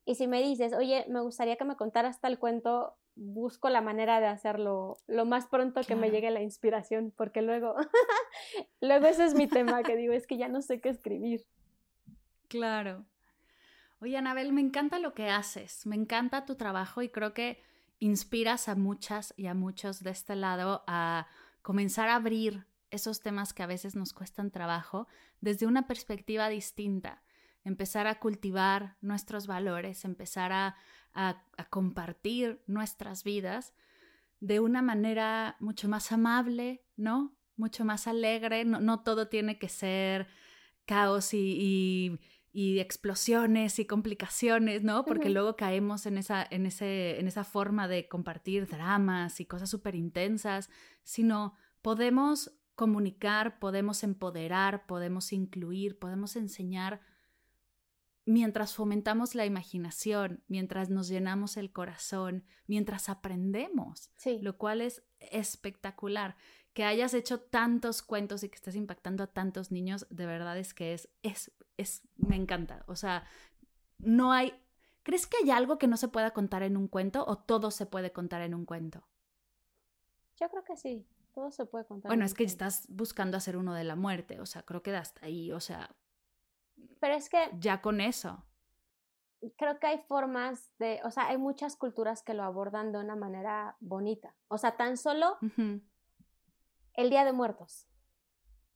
Y 0.06 0.16
si 0.16 0.28
me 0.28 0.42
dices, 0.42 0.74
oye, 0.74 1.06
me 1.10 1.22
gustaría 1.22 1.58
que 1.58 1.66
me 1.66 1.76
contaras 1.76 2.22
tal 2.22 2.40
cuento, 2.40 2.96
busco 3.16 3.70
la 3.70 3.82
manera 3.82 4.22
de 4.22 4.28
hacerlo 4.28 4.98
lo 5.08 5.26
más 5.26 5.48
pronto 5.48 5.82
que 5.82 5.96
me 5.96 6.12
llegue 6.12 6.32
la 6.32 6.42
inspiración, 6.42 7.14
porque 7.18 7.42
luego, 7.42 7.76
luego 8.82 9.08
ese 9.08 9.26
es 9.26 9.34
mi 9.34 9.48
tema, 9.48 9.84
que 9.84 9.98
digo, 9.98 10.14
es 10.14 10.28
que 10.28 10.38
ya 10.38 10.48
no 10.48 10.62
sé 10.62 10.80
qué 10.80 10.90
escribir. 10.90 11.46
Claro. 12.48 13.06
Oye, 14.00 14.18
Anabel, 14.18 14.54
me 14.54 14.62
encanta 14.62 15.00
lo 15.00 15.14
que 15.14 15.30
haces, 15.30 15.86
me 15.88 15.96
encanta 15.96 16.46
tu 16.46 16.56
trabajo 16.56 17.02
y 17.02 17.10
creo 17.10 17.34
que 17.34 17.62
inspiras 18.00 18.70
a 18.70 18.76
muchas 18.76 19.34
y 19.38 19.48
a 19.48 19.56
muchos 19.56 20.04
de 20.04 20.12
este 20.12 20.36
lado 20.36 20.84
a 20.86 21.28
comenzar 21.64 22.10
a 22.10 22.16
abrir 22.16 22.68
esos 22.92 23.22
temas 23.22 23.54
que 23.54 23.64
a 23.64 23.68
veces 23.68 23.96
nos 23.96 24.14
cuestan 24.14 24.52
trabajo 24.52 25.08
desde 25.42 25.66
una 25.66 25.88
perspectiva 25.88 26.48
distinta, 26.48 27.24
empezar 27.64 28.08
a 28.08 28.20
cultivar 28.20 28.96
nuestros 29.02 29.48
valores, 29.48 30.06
empezar 30.06 30.52
a, 30.52 30.76
compartir 31.72 32.62
nuestras 32.68 33.24
vidas 33.24 33.74
de 34.40 34.60
una 34.60 34.84
manera 34.84 35.56
mucho 35.60 35.90
más 35.90 36.12
amable, 36.12 36.84
¿no? 36.96 37.36
Mucho 37.56 37.84
más 37.86 38.06
alegre, 38.06 38.66
no, 38.66 39.00
todo 39.00 39.28
tiene 39.28 39.58
que 39.58 39.68
ser 39.68 40.28
caos 40.86 41.34
y, 41.34 42.20
explosiones 42.80 43.78
y 43.78 43.86
complicaciones, 43.86 44.84
¿no? 44.84 45.06
Porque 45.06 45.30
luego 45.30 45.56
caemos 45.56 46.08
en 46.08 46.18
esa, 46.18 46.46
en, 46.50 46.66
ese, 46.66 47.20
en 47.20 47.28
esa 47.28 47.44
forma 47.44 47.88
de 47.88 48.08
compartir 48.08 48.68
dramas 48.68 49.40
y 49.40 49.46
cosas 49.46 49.70
súper 49.70 49.94
intensas, 49.94 50.72
sino 51.04 51.54
podemos 51.84 52.52
comunicar, 52.74 53.60
podemos 53.60 54.04
empoderar, 54.04 54.88
podemos 54.88 55.34
incluir, 55.34 56.00
podemos 56.00 56.36
enseñar 56.36 57.02
mientras 58.26 58.74
fomentamos 58.74 59.36
la 59.36 59.46
imaginación, 59.46 60.44
mientras 60.48 60.90
nos 60.90 61.08
llenamos 61.08 61.58
el 61.58 61.72
corazón, 61.72 62.44
mientras 62.66 63.08
aprendemos, 63.08 64.12
lo 64.42 64.58
cual 64.58 64.82
es 64.82 65.04
espectacular. 65.20 66.36
Que 66.74 66.84
hayas 66.84 67.14
hecho 67.14 67.40
tantos 67.40 68.02
cuentos 68.02 68.44
y 68.44 68.50
que 68.50 68.56
estés 68.56 68.76
impactando 68.76 69.24
a 69.24 69.28
tantos 69.28 69.72
niños, 69.72 70.06
de 70.10 70.26
verdad 70.26 70.58
es 70.58 70.74
que 70.74 70.94
es, 70.94 71.10
es, 71.24 71.52
es, 71.78 72.02
me 72.18 72.36
encanta. 72.36 72.84
O 72.88 72.96
sea, 72.96 73.26
no 74.00 74.32
hay, 74.32 74.54
¿crees 75.04 75.28
que 75.28 75.38
hay 75.44 75.52
algo 75.52 75.78
que 75.78 75.88
no 75.88 75.98
se 75.98 76.08
pueda 76.08 76.32
contar 76.32 76.64
en 76.64 76.78
un 76.78 76.88
cuento 76.88 77.26
o 77.28 77.38
todo 77.38 77.72
se 77.72 77.86
puede 77.86 78.12
contar 78.12 78.42
en 78.42 78.54
un 78.54 78.66
cuento? 78.66 79.08
Yo 80.40 80.50
creo 80.50 80.64
que 80.64 80.78
sí 80.78 81.08
todo 81.38 81.52
se 81.52 81.68
puede 81.68 81.86
contar. 81.86 82.10
Bueno, 82.10 82.26
es 82.26 82.34
que 82.34 82.44
estás 82.44 82.88
buscando 82.90 83.38
hacer 83.38 83.58
uno 83.58 83.76
de 83.76 83.84
la 83.84 83.96
muerte, 83.96 84.42
o 84.42 84.48
sea, 84.48 84.64
creo 84.64 84.82
que 84.82 84.96
hasta 84.96 85.28
ahí, 85.28 85.52
o 85.52 85.60
sea. 85.60 85.96
Pero 87.00 87.14
es 87.14 87.30
que. 87.30 87.52
Ya 87.60 87.80
con 87.80 88.02
eso. 88.02 88.44
Creo 89.56 89.78
que 89.78 89.86
hay 89.86 90.00
formas 90.00 90.72
de. 90.80 91.00
O 91.04 91.12
sea, 91.12 91.28
hay 91.28 91.38
muchas 91.38 91.76
culturas 91.76 92.24
que 92.24 92.34
lo 92.34 92.42
abordan 92.42 92.92
de 92.92 92.98
una 92.98 93.16
manera 93.16 93.78
bonita. 93.80 94.34
O 94.48 94.58
sea, 94.58 94.78
tan 94.78 94.98
solo. 94.98 95.38
el 96.96 97.10
Día 97.12 97.24
de 97.24 97.34
Muertos. 97.34 97.88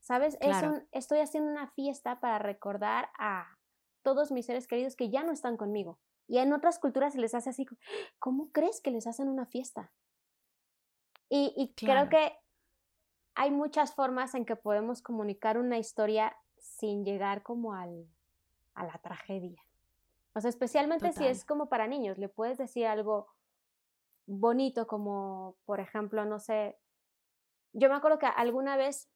¿Sabes? 0.01 0.33
Es 0.35 0.39
Claro. 0.41 0.69
un- 0.71 0.87
estoy 0.91 1.19
haciendo 1.19 1.49
una 1.51 1.67
fiesta 1.71 2.19
para 2.19 2.39
recordar 2.39 3.09
a 3.17 3.57
todos 4.01 4.31
mis 4.31 4.45
seres 4.47 4.67
queridos 4.67 4.95
que 4.95 5.09
ya 5.09 5.23
no 5.23 5.31
están 5.31 5.57
conmigo. 5.57 5.99
Y 6.27 6.39
en 6.39 6.53
otras 6.53 6.79
culturas 6.79 7.13
se 7.13 7.19
les 7.19 7.33
hace 7.35 7.49
así, 7.51 7.65
¿cómo 8.19 8.51
crees 8.51 8.81
que 8.81 8.91
les 8.91 9.05
hacen 9.07 9.27
una 9.29 9.45
fiesta? 9.45 9.93
Y, 11.29 11.53
y 11.55 11.73
Claro. 11.75 12.09
creo 12.09 12.21
que 12.21 12.37
hay 13.35 13.51
muchas 13.51 13.93
formas 13.95 14.33
en 14.35 14.45
que 14.45 14.55
podemos 14.55 15.01
comunicar 15.01 15.57
una 15.57 15.77
historia 15.77 16.35
sin 16.57 17.05
llegar 17.05 17.43
como 17.43 17.73
al, 17.73 18.07
a 18.73 18.85
la 18.85 18.97
tragedia. 18.99 19.61
O 20.33 20.41
sea, 20.41 20.49
especialmente 20.49 21.11
si 21.13 21.25
es 21.27 21.45
como 21.45 21.69
para 21.69 21.87
niños, 21.87 22.17
le 22.17 22.29
puedes 22.29 22.57
decir 22.57 22.85
algo 22.87 23.27
bonito 24.25 24.87
como, 24.87 25.57
por 25.65 25.79
ejemplo, 25.79 26.23
no 26.25 26.39
sé, 26.39 26.79
yo 27.73 27.89
me 27.89 27.95
acuerdo 27.95 28.19
que 28.19 28.25
alguna 28.27 28.77
vez, 28.77 29.09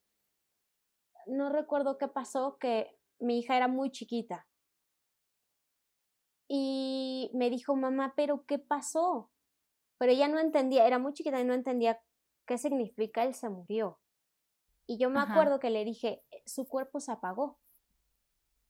no 1.27 1.49
recuerdo 1.49 1.97
qué 1.97 2.07
pasó, 2.07 2.57
que 2.59 2.97
mi 3.19 3.39
hija 3.39 3.55
era 3.57 3.67
muy 3.67 3.91
chiquita 3.91 4.47
y 6.47 7.31
me 7.33 7.49
dijo, 7.49 7.75
mamá, 7.75 8.13
pero 8.15 8.45
¿qué 8.45 8.59
pasó? 8.59 9.31
Pero 9.97 10.11
ella 10.11 10.27
no 10.27 10.39
entendía, 10.39 10.85
era 10.85 10.99
muy 10.99 11.13
chiquita 11.13 11.39
y 11.39 11.45
no 11.45 11.53
entendía 11.53 11.99
qué 12.45 12.57
significa 12.57 13.23
él 13.23 13.33
se 13.33 13.49
murió. 13.49 13.99
Y 14.85 14.97
yo 14.97 15.09
me 15.09 15.19
Ajá. 15.19 15.33
acuerdo 15.33 15.59
que 15.59 15.69
le 15.71 15.83
dije, 15.83 16.23
"Eh, 16.31 16.43
su 16.45 16.67
cuerpo 16.67 16.99
se 16.99 17.11
apagó, 17.11 17.57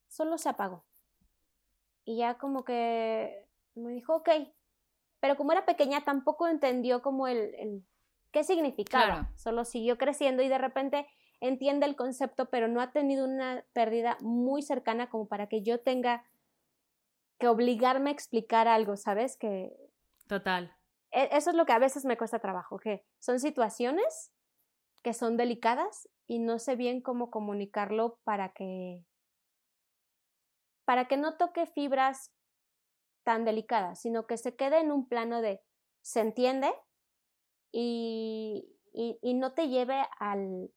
solo 0.07 0.37
se 0.37 0.49
apagó. 0.49 0.85
Y 2.05 2.17
ya 2.17 2.37
como 2.37 2.63
que 2.63 3.45
me 3.73 3.91
dijo, 3.91 4.15
ok, 4.17 4.29
pero 5.19 5.35
como 5.35 5.51
era 5.51 5.65
pequeña 5.65 6.05
tampoco 6.05 6.47
entendió 6.47 7.01
como 7.01 7.27
el, 7.27 7.55
el- 7.55 7.83
qué 8.31 8.43
significaba, 8.43 9.07
Claro. 9.07 9.27
solo 9.35 9.65
siguió 9.65 9.97
creciendo 9.97 10.43
y 10.43 10.47
de 10.47 10.57
repente 10.57 11.07
entiende 11.39 11.85
el 11.85 11.95
concepto, 11.95 12.49
pero 12.49 12.67
no 12.67 12.81
ha 12.81 12.91
tenido 12.91 13.25
una 13.25 13.65
pérdida 13.73 14.17
muy 14.21 14.61
cercana 14.61 15.09
como 15.09 15.27
para 15.27 15.47
que 15.47 15.61
yo 15.61 15.79
tenga 15.81 16.23
que 17.39 17.47
obligarme 17.47 18.09
a 18.09 18.13
explicar 18.13 18.67
algo, 18.67 18.95
¿sabes? 18.97 19.37
Que 19.37 19.75
Total. 20.27 20.75
e- 21.11 21.29
eso 21.31 21.49
es 21.49 21.55
lo 21.55 21.65
que 21.65 21.73
a 21.73 21.79
veces 21.79 22.05
me 22.05 22.17
cuesta 22.17 22.39
trabajo, 22.39 22.77
que 22.79 23.05
son 23.19 23.39
situaciones 23.39 24.31
que 25.03 25.13
son 25.13 25.37
delicadas 25.37 26.09
y 26.25 26.39
no 26.39 26.57
sé 26.57 26.75
bien 26.75 27.01
cómo 27.01 27.29
comunicarlo 27.29 28.17
para 28.23 28.49
que 28.53 29.05
para 30.83 31.07
que 31.07 31.17
no 31.17 31.37
toque 31.37 31.65
fibras 31.65 32.31
tan 33.23 33.43
delicadas, 33.43 34.01
sino 34.01 34.27
que 34.27 34.37
se 34.37 34.55
quede 34.55 34.79
en 34.79 34.91
un 34.91 35.07
plano 35.07 35.41
de 35.41 35.61
se 36.01 36.21
entiende 36.21 36.71
y, 37.71 38.77
y, 38.93 39.19
y 39.21 39.33
no 39.33 39.53
te 39.53 39.67
lleve 39.67 40.03
al, 40.19 40.71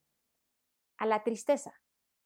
a 0.98 1.06
la 1.06 1.22
tristeza. 1.22 1.72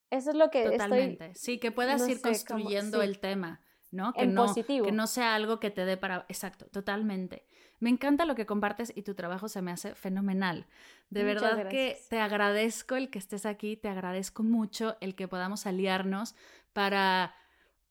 Eso 0.09 0.31
es 0.31 0.35
lo 0.35 0.49
que 0.51 0.65
Totalmente. 0.65 1.25
estoy 1.27 1.55
sí, 1.55 1.59
que 1.59 1.71
puedas 1.71 2.01
no 2.01 2.07
ir 2.07 2.17
sé 2.17 2.21
construyendo 2.21 2.99
sí. 2.99 3.07
el 3.07 3.19
tema, 3.19 3.61
¿no? 3.89 4.13
Que 4.13 4.23
en 4.23 4.33
no, 4.33 4.45
positivo. 4.45 4.85
que 4.85 4.91
no 4.91 5.07
sea 5.07 5.33
algo 5.33 5.59
que 5.59 5.71
te 5.71 5.85
dé 5.85 5.97
para... 5.97 6.25
Exacto, 6.29 6.67
totalmente. 6.67 7.47
Me 7.79 7.89
encanta 7.89 8.25
lo 8.25 8.35
que 8.35 8.45
compartes 8.45 8.93
y 8.95 9.01
tu 9.01 9.15
trabajo 9.15 9.47
se 9.47 9.61
me 9.61 9.71
hace 9.71 9.95
fenomenal. 9.95 10.67
De 11.09 11.23
Muchas 11.23 11.41
verdad 11.41 11.67
que 11.67 11.97
te 12.09 12.19
agradezco 12.19 12.95
el 12.95 13.09
que 13.09 13.19
estés 13.19 13.45
aquí, 13.45 13.75
te 13.75 13.89
agradezco 13.89 14.43
mucho 14.43 14.97
el 15.01 15.15
que 15.15 15.27
podamos 15.27 15.65
aliarnos 15.65 16.35
para, 16.73 17.35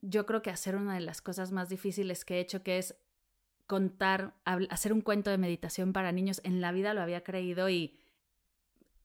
yo 0.01 0.25
creo 0.25 0.43
que 0.43 0.51
hacer 0.51 0.77
una 0.77 0.95
de 0.95 1.01
las 1.01 1.23
cosas 1.23 1.51
más 1.51 1.69
difíciles 1.69 2.25
que 2.25 2.37
he 2.37 2.41
hecho, 2.41 2.63
que 2.63 2.79
es 2.79 2.97
contar, 3.67 4.35
hacer 4.45 4.93
un 4.93 5.01
cuento 5.01 5.31
de 5.31 5.39
meditación 5.39 5.93
para 5.93 6.13
niños. 6.13 6.41
En 6.45 6.61
la 6.61 6.73
vida 6.73 6.95
lo 6.95 7.03
había 7.03 7.25
creído 7.25 7.69
y 7.69 7.99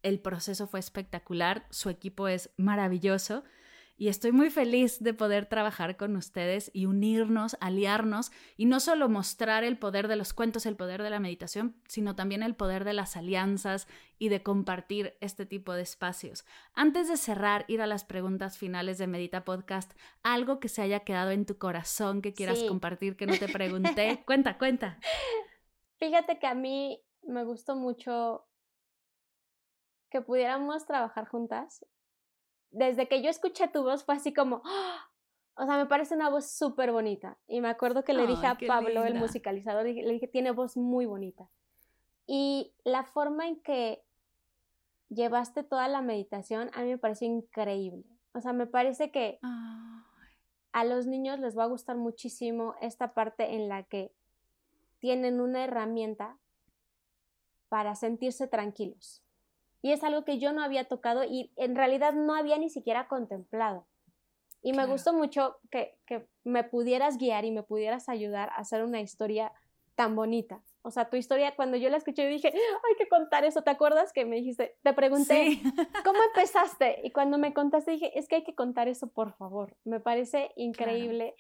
el 0.04 0.20
proceso 0.20 0.68
fue 0.68 0.80
espectacular, 0.80 1.66
su 1.70 1.90
equipo 1.90 2.28
es 2.28 2.50
maravilloso 2.58 3.44
y 4.00 4.10
estoy 4.10 4.32
muy 4.32 4.52
feliz 4.52 5.02
de 5.02 5.16
poder 5.16 5.48
trabajar 5.48 5.98
con 5.98 6.16
ustedes 6.18 6.70
y 6.72 6.86
unirnos, 6.86 7.58
aliarnos 7.62 8.32
y 8.56 8.66
no 8.66 8.80
solo 8.80 9.10
mostrar 9.10 9.64
el 9.64 9.80
poder 9.80 10.08
de 10.08 10.16
los 10.16 10.34
cuentos, 10.34 10.68
el 10.68 10.76
poder 10.76 11.02
de 11.02 11.10
la 11.10 11.20
meditación, 11.20 11.76
sino 11.88 12.16
también 12.16 12.44
el 12.44 12.54
poder 12.56 12.84
de 12.84 12.94
las 12.94 13.18
alianzas 13.18 13.88
y 14.20 14.30
de 14.30 14.44
compartir 14.44 15.18
este 15.20 15.48
tipo 15.48 15.74
de 15.74 15.82
espacios. 15.82 16.46
Antes 16.76 17.08
de 17.08 17.18
cerrar, 17.18 17.66
ir 17.68 17.82
a 17.82 17.88
las 17.88 18.04
preguntas 18.06 18.60
finales 18.60 19.00
de 19.00 19.08
Medita 19.08 19.44
Podcast, 19.44 19.92
algo 20.22 20.60
que 20.60 20.70
se 20.70 20.84
haya 20.84 21.00
quedado 21.00 21.32
en 21.32 21.48
tu 21.48 21.58
corazón 21.58 22.22
que 22.22 22.34
quieras 22.34 22.60
Sí. 22.60 22.68
compartir 22.68 23.16
que 23.18 23.26
no 23.26 23.36
te 23.36 23.48
pregunté. 23.48 24.24
cuenta, 24.28 24.60
cuenta. 24.60 25.00
Fíjate 25.98 26.38
que 26.38 26.46
a 26.46 26.54
mí 26.54 27.02
me 27.24 27.44
gustó 27.44 27.76
mucho 27.76 28.47
que 30.10 30.22
pudiéramos 30.22 30.86
trabajar 30.86 31.28
juntas. 31.28 31.86
Desde 32.72 33.08
que 33.08 33.22
yo 33.22 33.30
escuché 33.30 33.68
tu 33.68 33.84
voz 33.84 34.04
fue 34.04 34.16
así 34.16 34.34
como, 34.34 34.62
¡ah! 34.66 35.10
o 35.56 35.66
sea, 35.66 35.78
me 35.78 35.88
parece 35.88 36.16
una 36.16 36.30
voz 36.30 36.52
súper 36.52 36.92
bonita. 36.92 37.38
Y 37.48 37.62
me 37.62 37.70
acuerdo 37.70 38.04
que 38.04 38.14
le 38.14 38.28
dije 38.28 38.46
a 38.46 38.58
Pablo, 38.68 39.04
el 39.06 39.16
musicalizador, 39.16 39.86
le 39.86 40.12
dije, 40.12 40.28
tiene 40.28 40.52
voz 40.52 40.78
muy 40.78 41.06
bonita. 41.06 41.50
Y 42.28 42.74
la 42.84 43.04
forma 43.04 43.48
en 43.48 43.62
que 43.62 44.04
llevaste 45.10 45.64
toda 45.64 45.88
la 45.88 46.02
meditación 46.02 46.70
a 46.74 46.82
mí 46.82 46.90
me 46.90 46.98
pareció 46.98 47.28
increíble. 47.28 48.06
O 48.34 48.42
sea, 48.42 48.54
me 48.54 48.68
parece 48.68 49.12
que 49.12 49.40
a 50.74 50.84
los 50.84 51.08
niños 51.08 51.40
les 51.40 51.58
va 51.58 51.64
a 51.64 51.68
gustar 51.68 51.98
muchísimo 51.98 52.76
esta 52.82 53.14
parte 53.14 53.56
en 53.56 53.68
la 53.68 53.84
que 53.84 54.14
tienen 55.00 55.42
una 55.42 55.64
herramienta 55.64 56.38
para 57.70 57.96
sentirse 57.96 58.48
tranquilos. 58.48 59.24
Y 59.82 59.92
es 59.92 60.04
algo 60.04 60.26
que 60.26 60.40
yo 60.40 60.52
no 60.54 60.64
había 60.64 60.86
tocado 60.88 61.24
y 61.24 61.52
en 61.56 61.76
realidad 61.76 62.14
no 62.14 62.36
había 62.36 62.58
ni 62.58 62.70
siquiera 62.70 63.08
contemplado. 63.08 63.88
Y 64.62 64.72
me 64.72 64.78
Claro. 64.78 64.92
gustó 64.92 65.14
mucho 65.14 65.58
que, 65.72 65.98
que 66.06 66.28
me 66.44 66.64
pudieras 66.64 67.18
guiar 67.18 67.46
y 67.46 67.52
me 67.52 67.64
pudieras 67.64 68.10
ayudar 68.10 68.50
a 68.50 68.56
hacer 68.56 68.84
una 68.84 69.02
historia 69.02 69.52
tan 69.96 70.16
bonita. 70.16 70.64
O 70.82 70.92
sea, 70.92 71.10
tu 71.10 71.16
historia, 71.18 71.56
cuando 71.56 71.76
yo 71.78 71.90
la 71.90 71.98
escuché, 71.98 72.24
yo 72.24 72.30
dije, 72.30 72.48
hay 72.50 72.96
que 72.98 73.08
contar 73.10 73.44
eso. 73.46 73.62
¿Te 73.62 73.72
acuerdas 73.72 74.14
que 74.14 74.26
me 74.26 74.38
dijiste? 74.38 74.78
Te 74.84 74.94
pregunté, 74.94 75.52
Sí. 75.52 75.64
¿Cómo 76.04 76.20
empezaste? 76.36 77.02
Y 77.04 77.12
cuando 77.12 77.38
me 77.38 77.54
contaste 77.54 77.92
dije, 77.92 78.18
es 78.18 78.28
que 78.28 78.38
hay 78.38 78.44
que 78.44 78.56
contar 78.56 78.88
eso, 78.88 79.08
por 79.10 79.34
favor. 79.34 79.78
Me 79.84 80.00
parece 80.00 80.52
increíble 80.56 81.36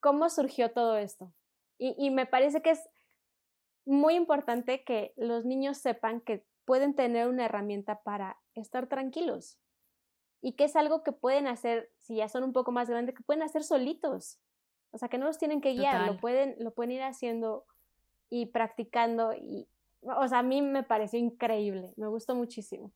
cómo 0.00 0.28
surgió 0.30 0.72
todo 0.72 0.96
esto. 0.98 1.32
Y, 1.78 1.94
y 1.98 2.10
me 2.10 2.26
parece 2.26 2.62
que 2.62 2.70
es 2.70 2.88
muy 3.84 4.14
importante 4.14 4.82
que 4.84 5.12
los 5.16 5.44
niños 5.44 5.78
sepan 5.78 6.20
que 6.20 6.44
pueden 6.66 6.94
tener 6.94 7.28
una 7.28 7.46
herramienta 7.46 8.02
para 8.02 8.38
estar 8.54 8.88
tranquilos. 8.88 9.58
Y 10.42 10.52
que 10.52 10.64
es 10.64 10.76
algo 10.76 11.02
que 11.02 11.12
pueden 11.12 11.46
hacer, 11.46 11.90
si 11.98 12.16
ya 12.16 12.28
son 12.28 12.44
un 12.44 12.52
poco 12.52 12.72
más 12.72 12.90
grandes, 12.90 13.14
que 13.14 13.22
pueden 13.22 13.42
hacer 13.42 13.64
solitos. 13.64 14.38
O 14.90 14.98
sea, 14.98 15.08
que 15.08 15.16
no 15.16 15.26
los 15.26 15.38
tienen 15.38 15.60
que 15.60 15.72
guiar, 15.72 16.06
lo 16.06 16.18
pueden, 16.18 16.56
lo 16.58 16.74
pueden 16.74 16.92
ir 16.92 17.02
haciendo 17.02 17.64
y 18.28 18.46
practicando. 18.46 19.32
Y, 19.32 19.68
o 20.02 20.28
sea, 20.28 20.40
a 20.40 20.42
mí 20.42 20.60
me 20.60 20.82
pareció 20.82 21.18
increíble, 21.18 21.94
me 21.96 22.08
gustó 22.08 22.34
muchísimo. 22.34 22.92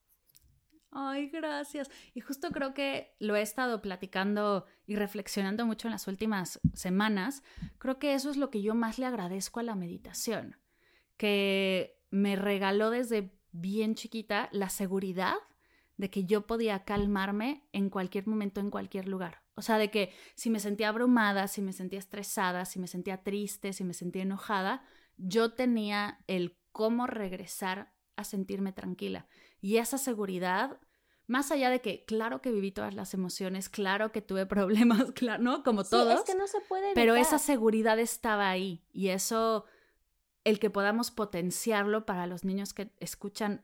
Ay, 0.92 1.28
gracias. 1.28 1.88
Y 2.14 2.20
justo 2.20 2.50
creo 2.50 2.74
que 2.74 3.14
lo 3.20 3.36
he 3.36 3.42
estado 3.42 3.80
platicando 3.80 4.66
y 4.86 4.96
reflexionando 4.96 5.64
mucho 5.64 5.86
en 5.86 5.92
las 5.92 6.08
últimas 6.08 6.60
semanas. 6.74 7.44
Creo 7.78 7.98
que 7.98 8.14
eso 8.14 8.30
es 8.30 8.36
lo 8.36 8.50
que 8.50 8.60
yo 8.60 8.74
más 8.74 8.98
le 8.98 9.06
agradezco 9.06 9.60
a 9.60 9.64
la 9.64 9.76
meditación, 9.76 10.56
que 11.16 12.00
me 12.10 12.34
regaló 12.34 12.90
desde 12.90 13.39
bien 13.52 13.94
chiquita 13.94 14.48
la 14.52 14.68
seguridad 14.68 15.34
de 15.96 16.10
que 16.10 16.24
yo 16.24 16.46
podía 16.46 16.84
calmarme 16.84 17.68
en 17.72 17.90
cualquier 17.90 18.26
momento, 18.26 18.60
en 18.60 18.70
cualquier 18.70 19.06
lugar. 19.06 19.42
O 19.54 19.62
sea, 19.62 19.76
de 19.76 19.90
que 19.90 20.12
si 20.34 20.48
me 20.48 20.58
sentía 20.60 20.88
abrumada, 20.88 21.46
si 21.46 21.60
me 21.60 21.74
sentía 21.74 21.98
estresada, 21.98 22.64
si 22.64 22.78
me 22.78 22.86
sentía 22.86 23.22
triste, 23.22 23.72
si 23.74 23.84
me 23.84 23.92
sentía 23.92 24.22
enojada, 24.22 24.82
yo 25.18 25.52
tenía 25.52 26.20
el 26.26 26.56
cómo 26.72 27.06
regresar 27.06 27.92
a 28.16 28.24
sentirme 28.24 28.72
tranquila. 28.72 29.26
Y 29.60 29.76
esa 29.76 29.98
seguridad, 29.98 30.80
más 31.26 31.50
allá 31.50 31.68
de 31.68 31.82
que, 31.82 32.04
claro 32.06 32.40
que 32.40 32.50
viví 32.52 32.72
todas 32.72 32.94
las 32.94 33.12
emociones, 33.12 33.68
claro 33.68 34.10
que 34.12 34.22
tuve 34.22 34.46
problemas, 34.46 35.12
claro, 35.12 35.42
¿no? 35.42 35.62
Como 35.62 35.84
Sí, 35.84 35.90
todos. 35.90 36.20
es 36.20 36.24
que 36.24 36.34
no 36.34 36.46
se 36.46 36.60
puede 36.62 36.94
Pero 36.94 37.14
esa 37.16 37.38
seguridad 37.38 37.98
estaba 37.98 38.48
ahí 38.48 38.86
y 38.92 39.08
eso, 39.08 39.66
el 40.44 40.58
que 40.58 40.70
podamos 40.70 41.10
potenciarlo 41.10 42.06
para 42.06 42.26
los 42.26 42.44
niños 42.44 42.72
que 42.72 42.90
escuchan 42.98 43.62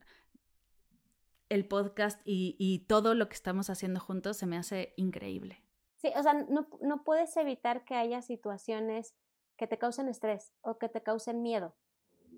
el 1.48 1.66
podcast 1.66 2.20
y, 2.24 2.56
y 2.58 2.80
todo 2.86 3.14
lo 3.14 3.28
que 3.28 3.34
estamos 3.34 3.70
haciendo 3.70 4.00
juntos 4.00 4.36
se 4.36 4.46
me 4.46 4.56
hace 4.56 4.92
increíble. 4.96 5.62
Sí, 5.96 6.12
o 6.14 6.22
sea, 6.22 6.34
no, 6.34 6.68
no 6.80 7.04
puedes 7.04 7.36
evitar 7.36 7.84
que 7.84 7.94
haya 7.94 8.20
situaciones 8.20 9.14
que 9.56 9.66
te 9.66 9.78
causen 9.78 10.08
estrés 10.08 10.52
o 10.60 10.78
que 10.78 10.88
te 10.88 11.02
causen 11.02 11.42
miedo, 11.42 11.74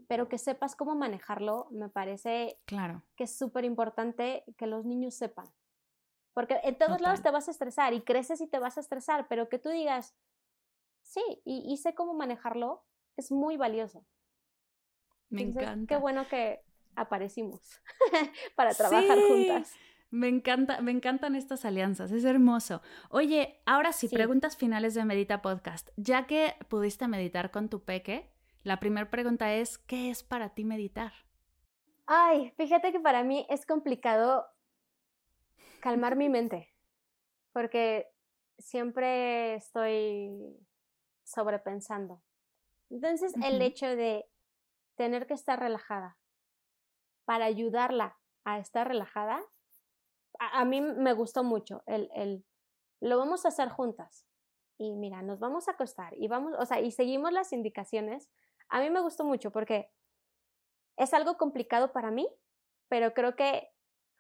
pero 0.07 0.29
que 0.29 0.39
sepas 0.39 0.77
cómo 0.77 0.95
manejarlo, 0.95 1.69
me 1.71 1.89
parece 1.89 2.61
Claro, 2.67 3.03
que 3.17 3.25
es 3.25 3.37
súper 3.37 3.65
importante 3.65 4.45
que 4.57 4.67
los 4.67 4.85
niños 4.85 5.15
sepan. 5.15 5.53
Porque 6.35 6.61
en 6.63 6.79
todos 6.79 7.01
lados 7.01 7.21
te 7.23 7.33
vas 7.33 7.49
a 7.49 7.51
estresar 7.51 7.95
y 7.95 8.03
creces 8.03 8.41
y 8.41 8.47
te 8.47 8.61
vas 8.61 8.77
a 8.77 8.81
estresar, 8.81 9.27
pero 9.29 9.49
que 9.49 9.59
tú 9.59 9.71
digas, 9.71 10.15
sí, 11.03 11.43
y, 11.45 11.65
y 11.67 11.79
sé 11.79 11.95
cómo 11.95 12.15
manejarlo, 12.15 12.85
es 13.17 13.33
muy 13.33 13.57
valioso. 13.57 14.07
Me 15.31 15.43
Entonces, 15.43 15.63
encanta. 15.63 15.95
Qué 15.95 16.01
bueno 16.01 16.27
que 16.29 16.61
aparecimos 16.97 17.61
para 18.57 18.75
trabajar 18.75 19.19
juntas. 19.29 19.75
Me 20.11 20.29
encanta, 20.29 20.81
me 20.81 20.91
encantan 20.91 21.35
estas 21.37 21.65
alianzas, 21.67 22.11
es 22.13 22.25
hermoso. 22.25 22.81
Oye, 23.11 23.61
ahora 23.67 23.93
sí, 23.93 24.09
Sí. 24.09 24.17
preguntas 24.17 24.57
finales 24.57 24.95
de 24.95 25.05
Medita 25.05 25.43
Podcast. 25.43 25.91
Ya 25.97 26.27
que 26.27 26.55
pudiste 26.69 27.07
meditar 27.09 27.51
con 27.51 27.69
tu 27.69 27.85
peque, 27.85 28.31
la 28.63 28.81
primera 28.81 29.11
pregunta 29.11 29.53
es, 29.55 29.77
¿qué 29.79 30.11
es 30.11 30.23
para 30.23 30.55
ti 30.55 30.65
meditar? 30.65 31.13
Ay, 32.07 32.53
fíjate 32.57 32.91
que 32.91 33.01
para 33.01 33.23
mí 33.23 33.47
es 33.51 33.67
complicado 33.67 34.47
calmar 35.81 36.17
mi 36.17 36.31
mente, 36.31 36.75
porque 37.53 38.07
siempre 38.59 39.57
estoy 39.57 40.57
sobrepensando. 41.23 42.23
Entonces, 42.89 43.35
el 43.43 43.61
hecho 43.61 43.87
de 43.95 44.25
tener 44.99 45.27
que 45.27 45.35
estar 45.35 45.59
relajada 45.59 46.19
para 47.25 47.47
ayudarla 47.47 48.19
a 48.45 48.59
estar 48.59 48.89
relajada, 48.89 49.41
a, 50.39 50.65
mí 50.65 50.81
me 50.81 51.13
gustó 51.13 51.45
mucho. 51.45 51.83
El, 51.87 52.11
el, 52.15 52.45
lo 53.01 53.17
vamos 53.17 53.45
a 53.45 53.49
hacer 53.49 53.69
juntas. 53.69 54.27
Y 54.77 54.97
mira, 54.97 55.23
nos 55.23 55.39
vamos 55.39 55.69
a 55.69 55.73
acostar 55.73 56.15
y 56.17 56.29
vamos, 56.29 56.55
o 56.59 56.65
sea, 56.65 56.81
y 56.81 56.91
seguimos 56.91 57.33
las 57.33 57.53
indicaciones. 57.53 58.31
A 58.69 58.81
mí 58.81 58.91
me 58.91 59.01
gustó 59.01 59.25
mucho 59.25 59.51
porque 59.51 59.91
es 60.97 61.15
algo 61.15 61.37
complicado 61.37 61.93
para 61.93 62.11
mí, 62.11 62.29
pero 62.89 63.15
creo 63.15 63.37
que 63.37 63.69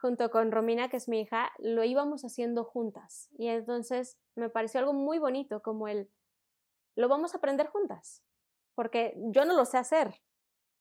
junto 0.01 0.31
con 0.31 0.53
Romina, 0.53 0.89
que 0.89 0.97
es 0.97 1.09
mi 1.09 1.21
hija, 1.21 1.51
lo 1.59 1.85
íbamos 1.85 2.23
haciendo 2.25 2.65
juntas. 2.65 3.29
Y 3.37 3.49
entonces 3.49 4.19
me 4.37 4.49
pareció 4.49 4.81
algo 4.81 4.93
muy 4.93 5.19
bonito, 5.19 5.61
como 5.63 5.89
el, 5.89 6.11
lo 6.97 7.09
vamos 7.09 7.35
a 7.35 7.39
aprender 7.39 7.69
juntas, 7.69 8.25
porque 8.75 9.15
yo 9.17 9.45
no 9.45 9.55
lo 9.55 9.65
sé 9.65 9.79
hacer. 9.79 10.21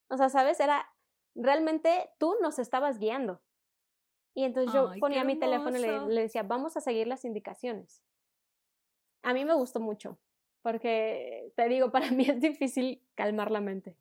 O 0.09 0.17
sea, 0.17 0.29
¿sabes? 0.29 0.59
Era, 0.59 0.87
realmente 1.35 2.09
tú 2.17 2.35
nos 2.41 2.59
estabas 2.59 2.97
guiando. 2.99 3.41
Y 4.33 4.43
entonces 4.43 4.73
yo 4.73 4.89
Ay, 4.89 4.99
ponía 4.99 5.23
mi 5.23 5.37
teléfono 5.37 5.77
y 5.77 5.81
le, 5.81 6.21
decía, 6.21 6.43
vamos 6.43 6.77
a 6.77 6.81
seguir 6.81 7.07
las 7.07 7.25
indicaciones. 7.25 8.03
A 9.23 9.33
mí 9.33 9.45
me 9.45 9.55
gustó 9.55 9.79
mucho, 9.79 10.19
porque 10.61 11.51
te 11.55 11.67
digo, 11.67 11.91
para 11.91 12.11
mí 12.11 12.25
es 12.29 12.39
difícil 12.39 13.03
calmar 13.15 13.51
la 13.51 13.61
mente. 13.61 13.97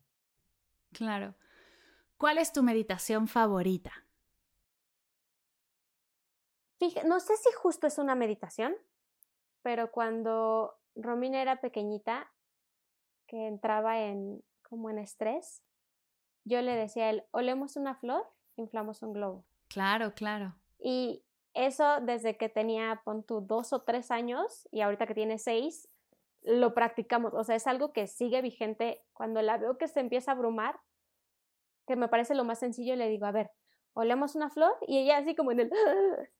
Claro. 0.91 1.35
¿Cuál 2.17 2.37
es 2.37 2.51
tu 2.53 2.63
meditación 2.63 3.27
favorita? 3.27 3.91
Fija- 6.79 7.03
no 7.03 7.19
sé 7.19 7.35
si 7.37 7.51
justo 7.53 7.87
es 7.87 7.97
una 7.97 8.15
meditación, 8.15 8.75
pero 9.63 9.91
cuando 9.91 10.79
Romina 10.95 11.41
era 11.41 11.59
pequeñita, 11.61 12.31
que 13.27 13.47
entraba 13.47 13.99
en 13.99 14.43
como 14.61 14.89
en 14.89 14.99
estrés, 14.99 15.63
yo 16.47 16.61
le 16.61 16.75
decía 16.75 17.05
a 17.05 17.09
él, 17.09 17.23
olemos 17.31 17.75
una 17.75 17.95
flor, 17.95 18.25
inflamos 18.55 19.01
un 19.03 19.13
globo. 19.13 19.45
Claro, 19.67 20.13
claro. 20.13 20.55
Y 20.79 21.23
eso 21.53 21.99
desde 22.01 22.37
que 22.37 22.49
tenía, 22.49 23.01
pon 23.03 23.23
tú, 23.23 23.41
dos 23.41 23.73
o 23.73 23.81
tres 23.81 24.11
años 24.11 24.67
y 24.71 24.81
ahorita 24.81 25.07
que 25.07 25.13
tiene 25.13 25.37
seis, 25.37 25.89
lo 26.43 26.73
practicamos. 26.73 27.33
O 27.33 27.43
sea, 27.43 27.55
es 27.55 27.67
algo 27.67 27.91
que 27.91 28.07
sigue 28.07 28.41
vigente. 28.41 29.03
Cuando 29.13 29.41
la 29.41 29.57
veo 29.57 29.77
que 29.77 29.87
se 29.87 29.99
empieza 29.99 30.31
a 30.31 30.35
abrumar, 30.35 30.79
que 31.85 31.95
me 31.95 32.07
parece 32.07 32.35
lo 32.35 32.43
más 32.43 32.59
sencillo, 32.59 32.95
le 32.95 33.09
digo, 33.09 33.25
a 33.25 33.31
ver, 33.31 33.51
olemos 33.93 34.35
una 34.35 34.49
flor 34.49 34.75
y 34.87 34.99
ella 34.99 35.17
así 35.17 35.35
como 35.35 35.51
en 35.51 35.61
el... 35.61 35.71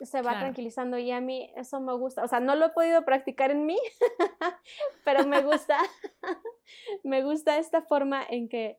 se 0.00 0.18
va 0.18 0.30
Claro. 0.30 0.38
tranquilizando 0.40 0.96
y 0.96 1.10
a 1.10 1.20
mí 1.20 1.52
eso 1.56 1.80
me 1.80 1.92
gusta. 1.94 2.22
O 2.22 2.28
sea, 2.28 2.38
no 2.38 2.54
lo 2.54 2.66
he 2.66 2.70
podido 2.70 3.04
practicar 3.04 3.50
en 3.50 3.66
mí, 3.66 3.78
pero 5.04 5.26
me 5.26 5.42
gusta, 5.42 5.76
me 7.02 7.22
gusta 7.24 7.58
esta 7.58 7.82
forma 7.82 8.22
en 8.28 8.48
que 8.48 8.78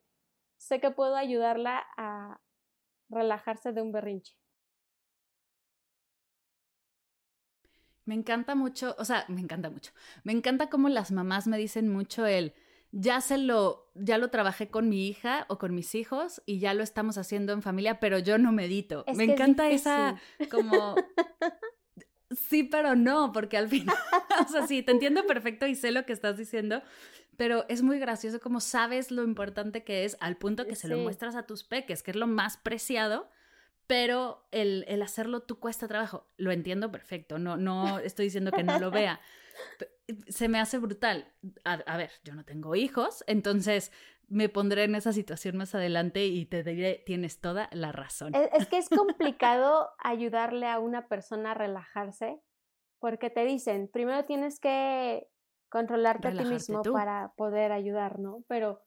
sé 0.60 0.78
que 0.78 0.90
puedo 0.90 1.16
ayudarla 1.16 1.82
a 1.96 2.38
relajarse 3.08 3.72
de 3.72 3.82
un 3.82 3.92
berrinche. 3.92 4.36
Me 8.04 8.14
encanta 8.14 8.54
mucho, 8.54 8.94
o 8.98 9.04
sea, 9.04 9.24
me 9.28 9.40
encanta 9.40 9.70
mucho. 9.70 9.92
Me 10.22 10.32
encanta 10.32 10.68
cómo 10.68 10.88
las 10.88 11.12
mamás 11.12 11.46
me 11.46 11.58
dicen 11.58 11.88
mucho 11.88 12.26
el 12.26 12.54
ya 12.92 13.20
se 13.20 13.38
lo 13.38 13.88
ya 13.94 14.18
lo 14.18 14.30
trabajé 14.30 14.68
con 14.68 14.88
mi 14.88 15.06
hija 15.06 15.46
o 15.48 15.58
con 15.58 15.74
mis 15.74 15.94
hijos 15.94 16.42
y 16.44 16.58
ya 16.58 16.74
lo 16.74 16.82
estamos 16.82 17.18
haciendo 17.18 17.52
en 17.52 17.62
familia, 17.62 18.00
pero 18.00 18.18
yo 18.18 18.36
no 18.36 18.52
medito. 18.52 19.04
Es 19.06 19.16
me 19.16 19.24
es 19.24 19.30
encanta 19.30 19.70
esa 19.70 20.20
como 20.50 20.96
sí, 22.30 22.64
pero 22.64 22.96
no, 22.96 23.32
porque 23.32 23.56
al 23.56 23.68
final, 23.68 23.96
o 24.46 24.50
sea, 24.50 24.66
sí, 24.66 24.82
te 24.82 24.92
entiendo 24.92 25.24
perfecto 25.26 25.66
y 25.66 25.74
sé 25.74 25.92
lo 25.92 26.04
que 26.04 26.12
estás 26.12 26.36
diciendo, 26.36 26.82
pero 27.40 27.64
es 27.70 27.80
muy 27.80 27.98
gracioso 27.98 28.38
como 28.38 28.60
sabes 28.60 29.10
lo 29.10 29.24
importante 29.24 29.82
que 29.82 30.04
es 30.04 30.18
al 30.20 30.36
punto 30.36 30.66
que 30.66 30.76
se 30.76 30.88
lo 30.88 30.98
muestras 30.98 31.34
a 31.36 31.46
tus 31.46 31.64
peques, 31.64 32.02
que 32.02 32.10
es 32.10 32.16
lo 32.18 32.26
más 32.26 32.58
preciado, 32.58 33.30
pero 33.86 34.46
el, 34.50 34.84
el 34.88 35.00
hacerlo 35.00 35.40
tú 35.40 35.58
cuesta 35.58 35.88
trabajo. 35.88 36.28
Lo 36.36 36.52
entiendo 36.52 36.92
perfecto, 36.92 37.38
no, 37.38 37.56
no 37.56 37.98
estoy 37.98 38.26
diciendo 38.26 38.52
que 38.52 38.62
no 38.62 38.78
lo 38.78 38.90
vea. 38.90 39.22
Se 40.28 40.48
me 40.48 40.60
hace 40.60 40.76
brutal. 40.76 41.32
A, 41.64 41.72
a 41.72 41.96
ver, 41.96 42.10
yo 42.24 42.34
no 42.34 42.44
tengo 42.44 42.74
hijos, 42.74 43.24
entonces 43.26 43.90
me 44.28 44.50
pondré 44.50 44.84
en 44.84 44.94
esa 44.94 45.14
situación 45.14 45.56
más 45.56 45.74
adelante 45.74 46.26
y 46.26 46.44
te 46.44 46.62
diré, 46.62 47.02
tienes 47.06 47.40
toda 47.40 47.70
la 47.72 47.90
razón. 47.90 48.34
Es, 48.34 48.50
es 48.52 48.68
que 48.68 48.76
es 48.76 48.88
complicado 48.90 49.88
ayudarle 49.98 50.66
a 50.66 50.78
una 50.78 51.08
persona 51.08 51.52
a 51.52 51.54
relajarse 51.54 52.38
porque 52.98 53.30
te 53.30 53.46
dicen, 53.46 53.88
primero 53.90 54.26
tienes 54.26 54.60
que 54.60 55.26
controlarte 55.70 56.28
a 56.28 56.32
ti 56.32 56.44
mismo 56.44 56.82
tú. 56.82 56.92
para 56.92 57.32
poder 57.36 57.72
ayudar, 57.72 58.18
¿no? 58.18 58.42
Pero 58.48 58.82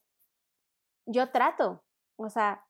yo 1.06 1.30
trato, 1.32 1.84
o 2.18 2.30
sea, 2.30 2.66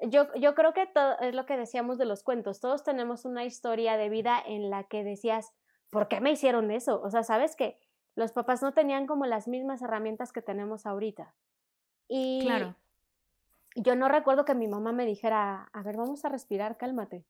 yo, 0.00 0.32
yo 0.34 0.54
creo 0.54 0.72
que 0.72 0.86
todo 0.86 1.18
es 1.20 1.34
lo 1.34 1.46
que 1.46 1.56
decíamos 1.56 1.98
de 1.98 2.04
los 2.06 2.22
cuentos, 2.22 2.60
todos 2.60 2.84
tenemos 2.84 3.24
una 3.24 3.44
historia 3.44 3.96
de 3.96 4.08
vida 4.08 4.42
en 4.44 4.70
la 4.70 4.84
que 4.84 5.04
decías, 5.04 5.52
¿por 5.90 6.08
qué 6.08 6.20
me 6.20 6.30
hicieron 6.30 6.70
eso? 6.70 7.00
O 7.02 7.10
sea, 7.10 7.22
sabes 7.22 7.56
que 7.56 7.78
los 8.14 8.32
papás 8.32 8.62
no 8.62 8.72
tenían 8.72 9.06
como 9.06 9.26
las 9.26 9.48
mismas 9.48 9.82
herramientas 9.82 10.32
que 10.32 10.42
tenemos 10.42 10.86
ahorita. 10.86 11.34
Y 12.08 12.40
Claro. 12.42 12.76
yo 13.74 13.96
no 13.96 14.08
recuerdo 14.08 14.44
que 14.44 14.54
mi 14.54 14.68
mamá 14.68 14.92
me 14.92 15.04
dijera, 15.04 15.68
a 15.72 15.82
ver, 15.82 15.96
vamos 15.96 16.24
a 16.24 16.28
respirar, 16.28 16.76
cálmate. 16.76 17.24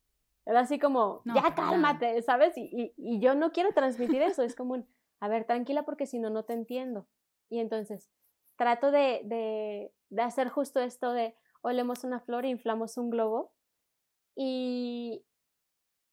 Era 0.44 0.60
así 0.60 0.78
como, 0.78 1.22
No, 1.24 1.34
ya 1.34 1.54
cálmate, 1.54 2.22
¿sabes? 2.22 2.56
Y, 2.56 2.70
y, 2.72 2.94
y 2.96 3.18
yo 3.20 3.34
no 3.34 3.50
quiero 3.50 3.72
transmitir 3.72 4.22
eso, 4.22 4.42
es 4.42 4.54
como, 4.54 4.74
un, 4.74 4.86
a 5.20 5.28
ver, 5.28 5.44
tranquila 5.44 5.84
porque 5.84 6.06
si 6.06 6.18
no, 6.18 6.30
no 6.30 6.44
te 6.44 6.52
entiendo. 6.52 7.08
Y 7.48 7.60
entonces, 7.60 8.10
trato 8.56 8.90
de, 8.90 9.22
de, 9.24 9.92
de 10.10 10.22
hacer 10.22 10.48
justo 10.48 10.80
esto 10.80 11.12
de, 11.12 11.36
olemos 11.62 12.04
una 12.04 12.20
flor 12.20 12.44
e 12.44 12.48
inflamos 12.48 12.96
un 12.96 13.10
globo. 13.10 13.52
Y 14.34 15.24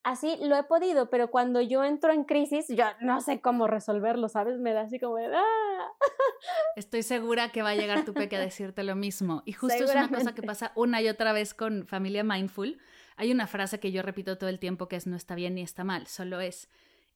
así 0.03 0.37
lo 0.41 0.55
he 0.55 0.63
podido, 0.63 1.09
pero 1.09 1.29
cuando 1.29 1.61
yo 1.61 1.83
entro 1.83 2.11
en 2.11 2.23
crisis, 2.23 2.67
yo 2.69 2.85
no 3.01 3.21
sé 3.21 3.41
cómo 3.41 3.67
resolverlo, 3.67 4.29
¿sabes? 4.29 4.59
Me 4.59 4.73
da 4.73 4.81
así 4.81 4.99
como, 4.99 5.15
de, 5.17 5.27
¡ah! 5.35 5.91
Estoy 6.75 7.03
segura 7.03 7.49
que 7.49 7.61
va 7.61 7.69
a 7.69 7.75
llegar 7.75 8.05
tu 8.05 8.13
peque 8.13 8.35
a 8.35 8.39
decirte 8.39 8.83
lo 8.83 8.95
mismo. 8.95 9.43
Y 9.45 9.53
justo 9.53 9.83
es 9.83 9.91
una 9.91 10.09
cosa 10.09 10.35
que 10.35 10.43
pasa 10.43 10.71
una 10.75 11.01
y 11.01 11.07
otra 11.07 11.33
vez 11.33 11.53
con 11.53 11.87
familia 11.87 12.23
mindful. 12.23 12.79
Hay 13.15 13.31
una 13.31 13.47
frase 13.47 13.79
que 13.79 13.91
yo 13.91 14.01
repito 14.01 14.37
todo 14.37 14.49
el 14.49 14.59
tiempo 14.59 14.87
que 14.87 14.95
es 14.95 15.07
no 15.07 15.15
está 15.15 15.35
bien 15.35 15.55
ni 15.55 15.61
está 15.61 15.83
mal, 15.83 16.07
solo 16.07 16.39
es. 16.39 16.69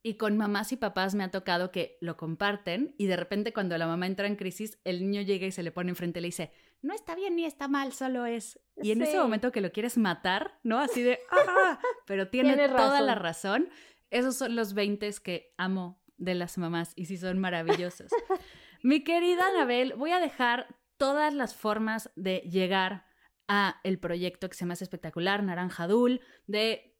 Y 0.07 0.13
con 0.13 0.37
mamás 0.37 0.71
y 0.71 0.77
papás 0.77 1.15
me 1.15 1.25
ha 1.25 1.31
tocado 1.31 1.69
que 1.69 1.97
lo 1.99 2.15
comparten 2.15 2.95
y 2.97 3.07
de 3.07 3.17
repente 3.17 3.51
cuando 3.51 3.77
la 3.77 3.87
mamá 3.87 4.07
entra 4.07 4.25
en 4.25 4.37
crisis, 4.37 4.79
el 4.85 5.01
niño 5.01 5.21
llega 5.21 5.45
y 5.45 5.51
se 5.51 5.63
le 5.63 5.73
pone 5.73 5.89
enfrente 5.89 6.19
y 6.19 6.21
le 6.21 6.27
dice, 6.29 6.53
no 6.81 6.93
está 6.93 7.13
bien 7.13 7.35
ni 7.35 7.43
está 7.43 7.67
mal, 7.67 7.91
solo 7.91 8.25
es. 8.25 8.57
Y 8.81 8.91
en 8.91 9.01
ese 9.01 9.19
momento 9.19 9.51
que 9.51 9.59
lo 9.59 9.73
quieres 9.73 9.97
matar, 9.97 10.61
¿no? 10.63 10.79
Así 10.79 11.01
de, 11.01 11.19
¡ah! 11.31 11.77
Pero 12.05 12.29
tiene 12.29 12.55
toda 12.69 13.01
la 13.01 13.15
razón. 13.15 13.63
razón. 13.63 13.69
Esos 14.11 14.37
son 14.37 14.55
los 14.55 14.73
20 14.75 15.11
que 15.21 15.53
amo 15.57 16.01
de 16.15 16.35
las 16.35 16.57
mamás 16.57 16.93
y 16.95 17.07
sí 17.07 17.17
son 17.17 17.37
maravillosos. 17.39 18.09
Mi 18.83 19.03
querida 19.03 19.49
Anabel, 19.49 19.93
voy 19.97 20.11
a 20.11 20.21
dejar 20.21 20.73
todas 20.95 21.33
las 21.33 21.53
formas 21.53 22.11
de 22.15 22.37
llegar 22.49 23.07
a 23.49 23.81
el 23.83 23.99
proyecto 23.99 24.47
que 24.47 24.55
se 24.55 24.65
me 24.65 24.71
hace 24.71 24.85
espectacular, 24.85 25.43
Naranja 25.43 25.85
Dul, 25.85 26.21
de 26.45 26.96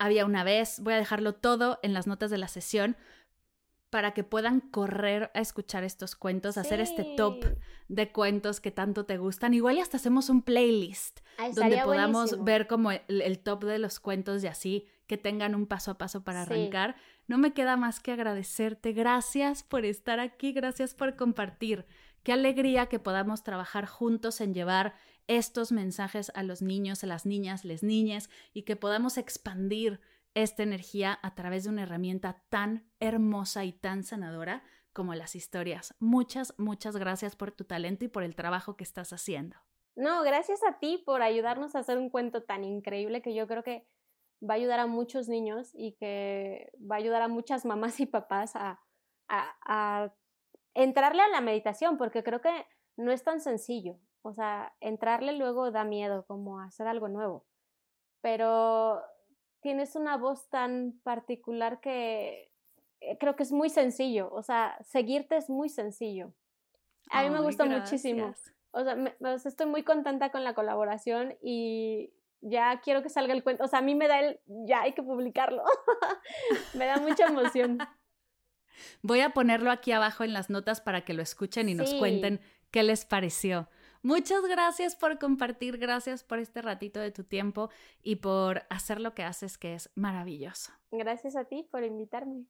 Había 0.00 0.24
una 0.26 0.42
vez, 0.44 0.80
voy 0.80 0.94
a 0.94 0.96
dejarlo 0.96 1.34
todo 1.34 1.78
en 1.82 1.92
las 1.92 2.06
notas 2.08 2.30
de 2.30 2.38
la 2.38 2.48
sesión 2.48 2.96
para 3.90 4.12
que 4.14 4.22
puedan 4.22 4.60
correr 4.60 5.30
a 5.34 5.40
escuchar 5.40 5.82
estos 5.82 6.14
cuentos, 6.14 6.56
hacer 6.56 6.80
este 6.80 7.14
top 7.16 7.44
de 7.88 8.12
cuentos 8.12 8.60
que 8.60 8.70
tanto 8.70 9.04
te 9.04 9.18
gustan. 9.18 9.52
Igual 9.52 9.76
y 9.78 9.80
hasta 9.80 9.96
hacemos 9.96 10.28
un 10.30 10.42
playlist 10.42 11.20
Ay, 11.38 11.52
donde 11.52 11.78
podamos 11.82 12.22
buenísimo. 12.30 12.44
ver 12.44 12.66
como 12.68 12.92
el, 12.92 13.02
el 13.08 13.38
top 13.40 13.64
de 13.64 13.80
los 13.80 13.98
cuentos 13.98 14.44
y 14.44 14.46
así, 14.46 14.86
que 15.08 15.18
tengan 15.18 15.56
un 15.56 15.66
paso 15.66 15.90
a 15.90 15.98
paso 15.98 16.22
para 16.22 16.44
Sí. 16.46 16.52
arrancar. 16.52 16.94
No 17.26 17.36
me 17.36 17.52
queda 17.52 17.76
más 17.76 17.98
que 17.98 18.12
agradecerte. 18.12 18.92
Gracias 18.92 19.64
por 19.64 19.84
estar 19.84 20.20
aquí, 20.20 20.52
gracias 20.52 20.94
por 20.94 21.16
compartir. 21.16 21.84
Qué 22.22 22.32
alegría 22.32 22.86
que 22.86 23.00
podamos 23.00 23.42
trabajar 23.42 23.86
juntos 23.86 24.40
en 24.40 24.54
llevar 24.54 24.94
estos 25.30 25.70
mensajes 25.70 26.32
a 26.34 26.42
los 26.42 26.60
niños, 26.60 27.04
a 27.04 27.06
las 27.06 27.24
niñas, 27.24 27.64
les 27.64 27.84
niñas 27.84 28.28
y 28.52 28.62
que 28.62 28.74
podamos 28.74 29.16
expandir 29.16 30.00
esta 30.34 30.64
energía 30.64 31.20
a 31.22 31.36
través 31.36 31.62
de 31.62 31.70
una 31.70 31.84
herramienta 31.84 32.42
tan 32.48 32.90
hermosa 32.98 33.64
y 33.64 33.72
tan 33.72 34.02
sanadora 34.02 34.64
como 34.92 35.14
las 35.14 35.36
historias. 35.36 35.94
Muchas, 36.00 36.58
muchas 36.58 36.96
gracias 36.96 37.36
por 37.36 37.52
tu 37.52 37.64
talento 37.64 38.04
y 38.04 38.08
por 38.08 38.24
el 38.24 38.34
trabajo 38.34 38.76
que 38.76 38.82
estás 38.82 39.12
haciendo. 39.12 39.56
No, 39.94 40.24
gracias 40.24 40.64
a 40.64 40.80
ti 40.80 41.00
por 41.06 41.22
ayudarnos 41.22 41.76
a 41.76 41.78
hacer 41.78 41.96
un 41.96 42.10
cuento 42.10 42.42
tan 42.42 42.64
increíble 42.64 43.22
que 43.22 43.32
yo 43.32 43.46
creo 43.46 43.62
que 43.62 43.86
va 44.42 44.54
a 44.54 44.56
ayudar 44.56 44.80
a 44.80 44.88
muchos 44.88 45.28
niños 45.28 45.70
y 45.74 45.92
que 45.92 46.72
va 46.78 46.96
a 46.96 46.98
ayudar 46.98 47.22
a 47.22 47.28
muchas 47.28 47.64
mamás 47.64 48.00
y 48.00 48.06
papás 48.06 48.56
a, 48.56 48.80
a, 49.28 50.12
entrarle 50.74 51.22
a 51.22 51.28
la 51.28 51.40
meditación, 51.40 51.98
porque 51.98 52.24
creo 52.24 52.40
que 52.40 52.66
no 52.96 53.12
es 53.12 53.22
tan 53.22 53.40
sencillo. 53.40 53.96
O 54.22 54.32
sea, 54.32 54.74
entrarle 54.80 55.32
luego 55.32 55.70
da 55.70 55.84
miedo, 55.84 56.24
como 56.26 56.60
hacer 56.60 56.86
algo 56.86 57.08
nuevo. 57.08 57.46
Pero 58.20 59.02
tienes 59.60 59.96
una 59.96 60.16
voz 60.16 60.48
tan 60.50 61.00
particular 61.02 61.80
que 61.80 62.52
eh, 63.00 63.18
creo 63.18 63.36
que 63.36 63.42
es 63.42 63.52
muy 63.52 63.70
sencillo. 63.70 64.30
O 64.32 64.42
sea, 64.42 64.76
seguirte 64.82 65.36
es 65.36 65.48
muy 65.48 65.68
sencillo. 65.68 66.32
A 67.10 67.22
mí 67.22 67.30
me 67.30 67.40
gusta 67.40 67.64
muchísimo. 67.64 68.34
O 68.72 68.84
sea, 68.84 68.96
estoy 69.44 69.66
muy 69.66 69.82
contenta 69.82 70.30
con 70.30 70.44
la 70.44 70.54
colaboración 70.54 71.36
y 71.42 72.12
ya 72.40 72.80
quiero 72.82 73.02
que 73.02 73.08
salga 73.08 73.32
el 73.32 73.42
cuento. 73.42 73.64
O 73.64 73.68
sea, 73.68 73.80
a 73.80 73.82
mí 73.82 73.94
me 73.94 74.06
da 74.06 74.20
el, 74.20 74.40
ya 74.46 74.82
hay 74.82 74.92
que 74.92 75.02
publicarlo. 75.02 75.64
me 76.74 76.86
da 76.86 76.98
mucha 76.98 77.26
emoción. 77.26 77.78
Voy 79.02 79.20
a 79.20 79.30
ponerlo 79.30 79.70
aquí 79.70 79.92
abajo 79.92 80.24
en 80.24 80.32
las 80.32 80.50
notas 80.50 80.80
para 80.80 81.02
que 81.02 81.12
lo 81.12 81.22
escuchen 81.22 81.68
y 81.68 81.74
nos 81.74 81.92
cuenten 81.94 82.40
qué 82.70 82.82
les 82.82 83.04
pareció. 83.04 83.68
Muchas 84.02 84.42
gracias 84.42 84.96
por 84.96 85.18
compartir, 85.18 85.76
gracias 85.76 86.24
por 86.24 86.38
este 86.38 86.62
ratito 86.62 87.00
de 87.00 87.10
tu 87.10 87.24
tiempo 87.24 87.68
y 88.02 88.16
por 88.16 88.62
hacer 88.70 89.00
lo 89.00 89.14
que 89.14 89.24
haces 89.24 89.58
que 89.58 89.74
es 89.74 89.90
maravilloso. 89.94 90.72
Gracias 90.90 91.36
a 91.36 91.44
ti 91.44 91.66
por 91.70 91.84
invitarme. 91.84 92.46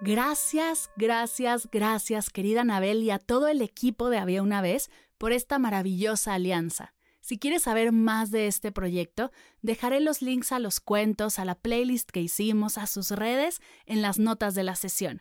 Gracias, 0.00 0.92
gracias, 0.96 1.68
gracias, 1.72 2.30
querida 2.30 2.60
Anabel 2.60 3.02
y 3.02 3.10
a 3.10 3.18
todo 3.18 3.48
el 3.48 3.62
equipo 3.62 4.10
de 4.10 4.18
Había 4.18 4.42
una 4.42 4.62
vez 4.62 4.90
por 5.18 5.32
esta 5.32 5.58
maravillosa 5.58 6.34
alianza. 6.34 6.94
Si 7.28 7.36
quieres 7.36 7.64
saber 7.64 7.92
más 7.92 8.30
de 8.30 8.46
este 8.46 8.72
proyecto, 8.72 9.32
dejaré 9.60 10.00
los 10.00 10.22
links 10.22 10.50
a 10.50 10.58
los 10.58 10.80
cuentos, 10.80 11.38
a 11.38 11.44
la 11.44 11.56
playlist 11.56 12.08
que 12.08 12.22
hicimos, 12.22 12.78
a 12.78 12.86
sus 12.86 13.10
redes 13.10 13.60
en 13.84 14.00
las 14.00 14.18
notas 14.18 14.54
de 14.54 14.62
la 14.62 14.74
sesión. 14.76 15.20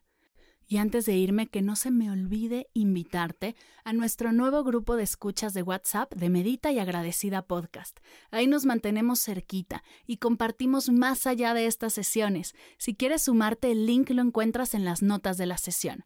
Y 0.70 0.78
antes 0.78 1.06
de 1.06 1.18
irme, 1.18 1.48
que 1.48 1.62
no 1.62 1.76
se 1.76 1.92
me 1.92 2.10
olvide 2.10 2.70
invitarte 2.74 3.58
a 3.84 3.92
nuestro 3.92 4.32
nuevo 4.32 4.64
grupo 4.64 4.96
de 4.96 5.04
escuchas 5.04 5.54
de 5.54 5.64
WhatsApp 5.64 6.14
de 6.14 6.30
Medita 6.30 6.72
y 6.72 6.80
Agradecida 6.80 7.42
Podcast. 7.42 8.00
Ahí 8.32 8.48
nos 8.48 8.64
mantenemos 8.64 9.20
cerquita 9.20 9.84
y 10.06 10.16
compartimos 10.16 10.88
más 10.88 11.28
allá 11.28 11.54
de 11.54 11.66
estas 11.66 11.92
sesiones. 11.92 12.56
Si 12.78 12.96
quieres 12.96 13.24
sumarte, 13.24 13.70
el 13.70 13.86
link 13.86 14.12
lo 14.12 14.22
encuentras 14.22 14.76
en 14.76 14.86
las 14.86 15.02
notas 15.02 15.36
de 15.36 15.48
la 15.48 15.58
sesión. 15.58 16.06